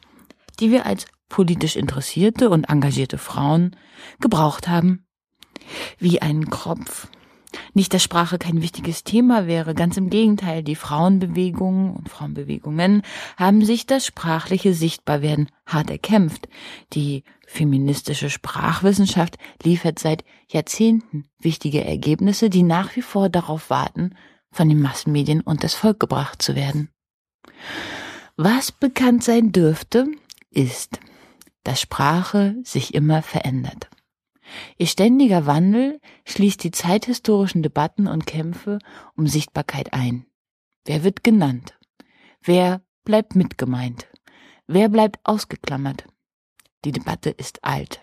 die 0.60 0.70
wir 0.70 0.86
als 0.86 1.08
politisch 1.30 1.76
interessierte 1.76 2.52
und 2.52 2.70
engagierte 2.70 3.18
Frauen 3.18 3.76
gebraucht 4.20 4.68
haben. 4.68 5.08
Wie 5.98 6.22
ein 6.22 6.52
Kropf 6.52 7.08
nicht, 7.74 7.94
dass 7.94 8.04
Sprache 8.04 8.38
kein 8.38 8.62
wichtiges 8.62 9.04
Thema 9.04 9.48
wäre, 9.48 9.74
ganz 9.74 9.98
im 9.98 10.10
Gegenteil, 10.10 10.64
die 10.64 10.76
Frauenbewegungen 10.76 11.94
und 11.94 12.10
Frauenbewegungen 12.10 13.02
haben 13.38 13.66
sich 13.66 13.88
das 13.88 14.06
sprachliche 14.06 14.74
Sichtbarwerden 14.74 15.50
hart 15.66 15.90
erkämpft. 15.90 16.48
Die 16.94 17.24
feministische 17.48 18.30
Sprachwissenschaft 18.30 19.38
liefert 19.64 20.00
seit 20.00 20.24
Jahrzehnten 20.48 21.26
wichtige 21.40 21.84
Ergebnisse, 21.84 22.50
die 22.50 22.64
nach 22.64 22.96
wie 22.96 23.02
vor 23.02 23.30
darauf 23.30 23.70
warten, 23.70 24.16
von 24.52 24.70
den 24.70 24.82
Massenmedien 24.82 25.42
und 25.42 25.64
das 25.64 25.74
Volk 25.74 26.00
gebracht 26.00 26.42
zu 26.42 26.56
werden. 26.56 26.90
Was 28.36 28.72
bekannt 28.72 29.24
sein 29.24 29.52
dürfte, 29.52 30.08
ist, 30.50 31.00
dass 31.64 31.82
Sprache 31.82 32.56
sich 32.64 32.94
immer 32.94 33.22
verändert. 33.22 33.90
Ihr 34.78 34.88
ständiger 34.88 35.46
Wandel 35.46 36.00
schließt 36.26 36.64
die 36.64 36.72
zeithistorischen 36.72 37.64
Debatten 37.64 38.08
und 38.08 38.26
Kämpfe 38.26 38.80
um 39.16 39.28
Sichtbarkeit 39.28 39.94
ein. 39.94 40.26
Wer 40.86 41.04
wird 41.04 41.24
genannt? 41.24 41.78
Wer 42.42 42.82
bleibt 43.04 43.36
mitgemeint? 43.36 44.08
Wer 44.68 44.90
bleibt 44.90 45.20
ausgeklammert? 45.24 46.06
Die 46.86 46.92
Debatte 46.92 47.30
ist 47.30 47.64
alt. 47.64 48.02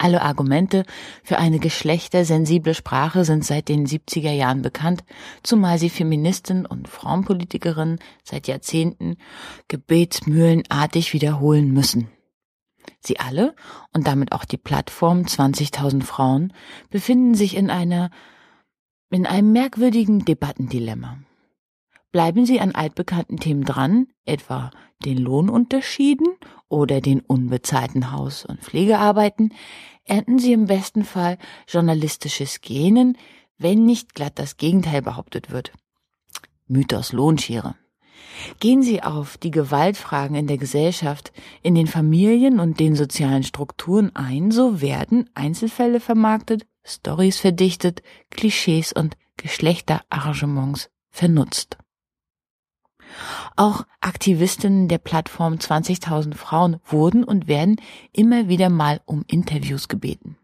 Alle 0.00 0.22
Argumente 0.22 0.84
für 1.24 1.38
eine 1.38 1.58
geschlechtersensible 1.58 2.74
Sprache 2.74 3.24
sind 3.24 3.44
seit 3.44 3.68
den 3.68 3.84
70er 3.84 4.30
Jahren 4.30 4.62
bekannt, 4.62 5.02
zumal 5.42 5.78
sie 5.78 5.90
Feministinnen 5.90 6.66
und 6.66 6.86
Frauenpolitikerinnen 6.86 7.98
seit 8.22 8.46
Jahrzehnten 8.46 9.16
gebetsmühlenartig 9.66 11.12
wiederholen 11.14 11.72
müssen. 11.72 12.08
Sie 13.00 13.18
alle 13.18 13.54
und 13.92 14.06
damit 14.06 14.32
auch 14.32 14.44
die 14.44 14.56
Plattform 14.56 15.22
20.000 15.22 16.02
Frauen 16.02 16.52
befinden 16.90 17.34
sich 17.34 17.56
in 17.56 17.70
einer 17.70 18.10
in 19.10 19.26
einem 19.26 19.52
merkwürdigen 19.52 20.24
Debattendilemma. 20.24 21.18
Bleiben 22.12 22.46
Sie 22.46 22.60
an 22.60 22.74
altbekannten 22.74 23.38
Themen 23.38 23.64
dran, 23.64 24.08
etwa 24.24 24.70
den 25.04 25.18
Lohnunterschieden 25.18 26.26
oder 26.68 27.00
den 27.00 27.20
unbezahlten 27.20 28.12
Haus- 28.12 28.44
und 28.44 28.60
Pflegearbeiten, 28.60 29.54
ernten 30.04 30.38
Sie 30.38 30.52
im 30.52 30.66
besten 30.66 31.04
Fall 31.04 31.38
journalistisches 31.68 32.60
Genen, 32.60 33.16
wenn 33.58 33.84
nicht 33.84 34.14
glatt 34.14 34.38
das 34.38 34.56
Gegenteil 34.56 35.02
behauptet 35.02 35.50
wird. 35.50 35.72
Mythos 36.66 37.12
Lohnschere. 37.12 37.74
Gehen 38.60 38.82
Sie 38.82 39.02
auf 39.02 39.36
die 39.36 39.50
Gewaltfragen 39.50 40.36
in 40.36 40.46
der 40.46 40.58
Gesellschaft, 40.58 41.32
in 41.62 41.74
den 41.74 41.86
Familien 41.86 42.60
und 42.60 42.80
den 42.80 42.94
sozialen 42.94 43.42
Strukturen 43.42 44.14
ein, 44.14 44.50
so 44.50 44.80
werden 44.80 45.28
Einzelfälle 45.34 46.00
vermarktet, 46.00 46.66
Stories 46.84 47.38
verdichtet, 47.38 48.02
Klischees 48.30 48.92
und 48.92 49.16
Geschlechterarrangements 49.36 50.90
vernutzt. 51.10 51.78
Auch 53.56 53.84
Aktivistinnen 54.00 54.88
der 54.88 54.98
Plattform 54.98 55.54
20.000 55.54 56.34
Frauen 56.34 56.76
wurden 56.84 57.24
und 57.24 57.48
werden 57.48 57.76
immer 58.12 58.48
wieder 58.48 58.68
mal 58.68 59.00
um 59.06 59.24
Interviews 59.26 59.88
gebeten. 59.88 60.36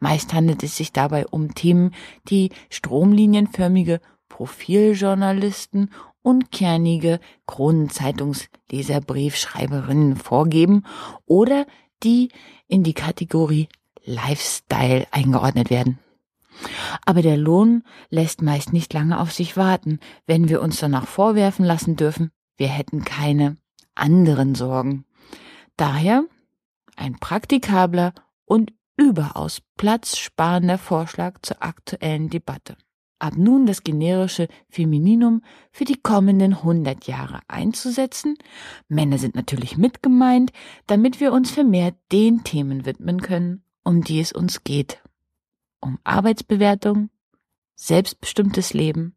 Meist 0.00 0.32
handelt 0.32 0.62
es 0.62 0.76
sich 0.76 0.92
dabei 0.92 1.26
um 1.26 1.54
Themen, 1.54 1.94
die 2.28 2.50
stromlinienförmige 2.70 4.00
Profiljournalisten 4.28 5.90
unkernige 6.28 7.18
Kronenzeitungsleserbriefschreiberinnen 7.46 10.16
vorgeben 10.16 10.84
oder 11.24 11.66
die 12.02 12.28
in 12.66 12.84
die 12.84 12.92
Kategorie 12.92 13.70
Lifestyle 14.04 15.06
eingeordnet 15.10 15.70
werden. 15.70 15.98
Aber 17.06 17.22
der 17.22 17.38
Lohn 17.38 17.82
lässt 18.10 18.42
meist 18.42 18.74
nicht 18.74 18.92
lange 18.92 19.20
auf 19.20 19.32
sich 19.32 19.56
warten, 19.56 20.00
wenn 20.26 20.50
wir 20.50 20.60
uns 20.60 20.78
danach 20.78 21.06
vorwerfen 21.06 21.64
lassen 21.64 21.96
dürfen, 21.96 22.30
wir 22.58 22.68
hätten 22.68 23.06
keine 23.06 23.56
anderen 23.94 24.54
Sorgen. 24.54 25.06
Daher 25.78 26.24
ein 26.94 27.18
praktikabler 27.18 28.12
und 28.44 28.74
überaus 28.98 29.62
platzsparender 29.78 30.76
Vorschlag 30.76 31.38
zur 31.40 31.62
aktuellen 31.62 32.28
Debatte 32.28 32.76
ab 33.18 33.34
nun 33.36 33.66
das 33.66 33.82
generische 33.82 34.48
Femininum 34.68 35.42
für 35.70 35.84
die 35.84 36.00
kommenden 36.00 36.54
100 36.54 37.06
Jahre 37.06 37.40
einzusetzen. 37.48 38.36
Männer 38.88 39.18
sind 39.18 39.34
natürlich 39.34 39.76
mit 39.76 40.02
gemeint, 40.02 40.52
damit 40.86 41.20
wir 41.20 41.32
uns 41.32 41.50
vermehrt 41.50 41.96
den 42.12 42.44
Themen 42.44 42.84
widmen 42.86 43.20
können, 43.20 43.62
um 43.84 44.02
die 44.02 44.20
es 44.20 44.32
uns 44.32 44.64
geht. 44.64 45.02
Um 45.80 45.98
Arbeitsbewertung, 46.04 47.10
selbstbestimmtes 47.74 48.74
Leben 48.74 49.14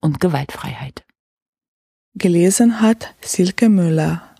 und 0.00 0.20
Gewaltfreiheit. 0.20 1.04
Gelesen 2.14 2.80
hat 2.80 3.14
Silke 3.20 3.68
Müller. 3.68 4.33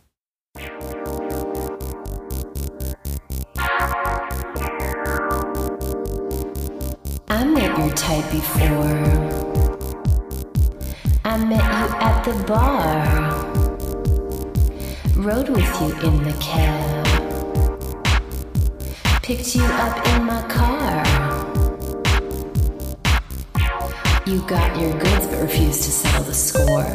Before. 8.34 8.98
I 11.24 11.36
met 11.50 11.66
you 11.78 11.86
at 12.08 12.16
the 12.24 12.34
bar. 12.50 12.90
Rode 15.16 15.50
with 15.50 15.80
you 15.80 15.90
in 16.08 16.14
the 16.24 16.36
cab. 16.40 17.06
Picked 19.22 19.54
you 19.54 19.64
up 19.64 19.96
in 20.08 20.24
my 20.24 20.42
car. 20.58 21.04
You 24.26 24.40
got 24.48 24.80
your 24.80 24.92
goods 24.98 25.26
but 25.28 25.40
refused 25.42 25.84
to 25.84 25.90
settle 25.90 26.24
the 26.24 26.34
score. 26.34 26.90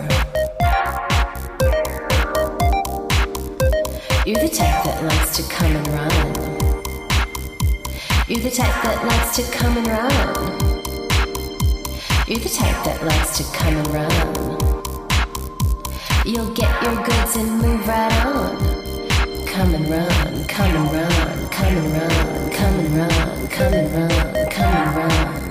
You're 4.26 4.44
the 4.46 4.54
type 4.62 4.84
that 4.84 5.04
likes 5.10 5.38
to 5.38 5.44
come 5.56 5.74
and 5.80 5.88
run. 5.88 6.10
You're 8.28 8.44
the 8.44 8.52
type 8.52 8.84
that 8.84 9.06
likes 9.08 9.36
to 9.38 9.44
come 9.58 9.78
and 9.78 9.88
run. 9.88 10.79
You're 12.30 12.38
the 12.38 12.48
type 12.48 12.84
that 12.86 13.04
likes 13.04 13.40
to 13.40 13.44
come 13.58 13.76
and 13.76 13.88
run. 13.88 14.12
You'll 16.24 16.54
get 16.54 16.70
your 16.84 17.04
goods 17.04 17.36
and 17.36 17.58
move 17.60 17.88
right 17.88 18.24
on. 18.24 18.56
Come 19.48 19.74
and 19.74 19.90
run, 19.90 20.46
come 20.46 20.70
and 20.70 20.92
run, 20.94 21.50
come 21.50 21.76
and 21.76 21.92
run, 21.92 22.52
come 22.52 22.76
and 22.76 22.98
run, 22.98 23.48
come 23.48 23.74
and 23.74 23.92
run, 23.96 24.50
come 24.52 24.74
and 24.76 24.96
run. 24.96 25.49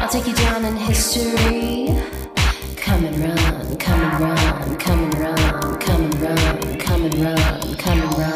I'll 0.00 0.08
take 0.08 0.26
you 0.26 0.34
down 0.34 0.64
in 0.64 0.76
history. 0.76 1.94
Come 2.76 3.04
and 3.04 3.18
run, 3.18 3.76
come 3.78 4.00
and 4.00 4.20
run, 4.20 4.76
come 4.78 5.04
and 5.04 5.14
run, 5.18 5.78
come 5.78 6.04
and 6.04 6.20
run, 6.22 6.78
come 6.78 7.04
and 7.04 7.14
run, 7.18 7.76
come 7.76 8.00
and 8.00 8.18
run. 8.18 8.32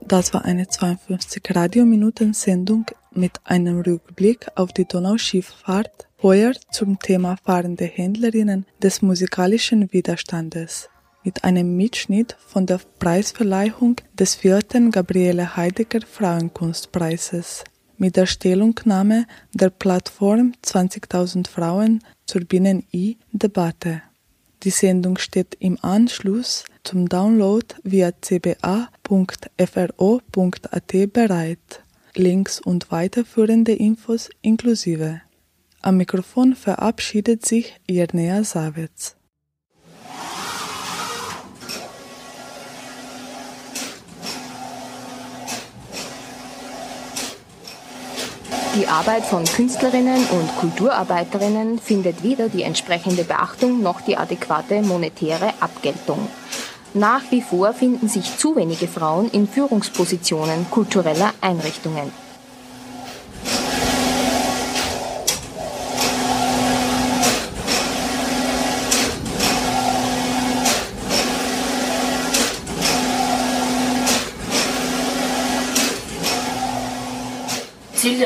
Das 0.00 0.32
war 0.32 0.44
eine 0.46 0.66
52 0.66 1.54
Radiominuten-Sendung 1.54 2.86
mit 3.12 3.40
einem 3.44 3.80
Rückblick 3.82 4.46
auf 4.54 4.72
die 4.72 4.86
Donauschifffahrt, 4.86 6.07
heuer 6.22 6.52
zum 6.70 6.98
Thema 6.98 7.36
fahrende 7.44 7.84
Händlerinnen 7.84 8.66
des 8.82 9.02
musikalischen 9.02 9.92
Widerstandes, 9.92 10.88
mit 11.22 11.44
einem 11.44 11.76
Mitschnitt 11.76 12.36
von 12.46 12.66
der 12.66 12.80
Preisverleihung 12.98 13.96
des 14.14 14.34
vierten 14.34 14.90
Gabriele 14.90 15.56
Heidegger 15.56 16.00
Frauenkunstpreises, 16.00 17.64
mit 17.98 18.16
der 18.16 18.26
Stellungnahme 18.26 19.26
der 19.52 19.70
Plattform 19.70 20.54
20.000 20.64 21.48
Frauen 21.48 22.02
zur 22.26 22.42
Binnen-I-Debatte. 22.42 24.02
Die 24.64 24.70
Sendung 24.70 25.18
steht 25.18 25.56
im 25.60 25.78
Anschluss 25.82 26.64
zum 26.82 27.08
Download 27.08 27.66
via 27.84 28.10
cba.fro.at 28.10 28.82
bereit. 31.12 31.82
Links 32.14 32.60
und 32.60 32.90
weiterführende 32.90 33.72
Infos 33.72 34.30
inklusive. 34.42 35.20
Am 35.80 35.96
Mikrofon 35.96 36.56
verabschiedet 36.56 37.46
sich 37.46 37.76
Irnea 37.86 38.42
Savitz. 38.42 39.14
Die 48.74 48.86
Arbeit 48.86 49.24
von 49.24 49.44
Künstlerinnen 49.44 50.24
und 50.26 50.56
Kulturarbeiterinnen 50.58 51.78
findet 51.78 52.22
weder 52.22 52.48
die 52.48 52.62
entsprechende 52.62 53.24
Beachtung 53.24 53.82
noch 53.82 54.00
die 54.00 54.16
adäquate 54.16 54.82
monetäre 54.82 55.52
Abgeltung. 55.60 56.28
Nach 56.94 57.22
wie 57.30 57.42
vor 57.42 57.72
finden 57.72 58.08
sich 58.08 58.36
zu 58.36 58.56
wenige 58.56 58.88
Frauen 58.88 59.30
in 59.30 59.46
Führungspositionen 59.46 60.70
kultureller 60.70 61.32
Einrichtungen. 61.40 62.10
Ziel 77.98 78.17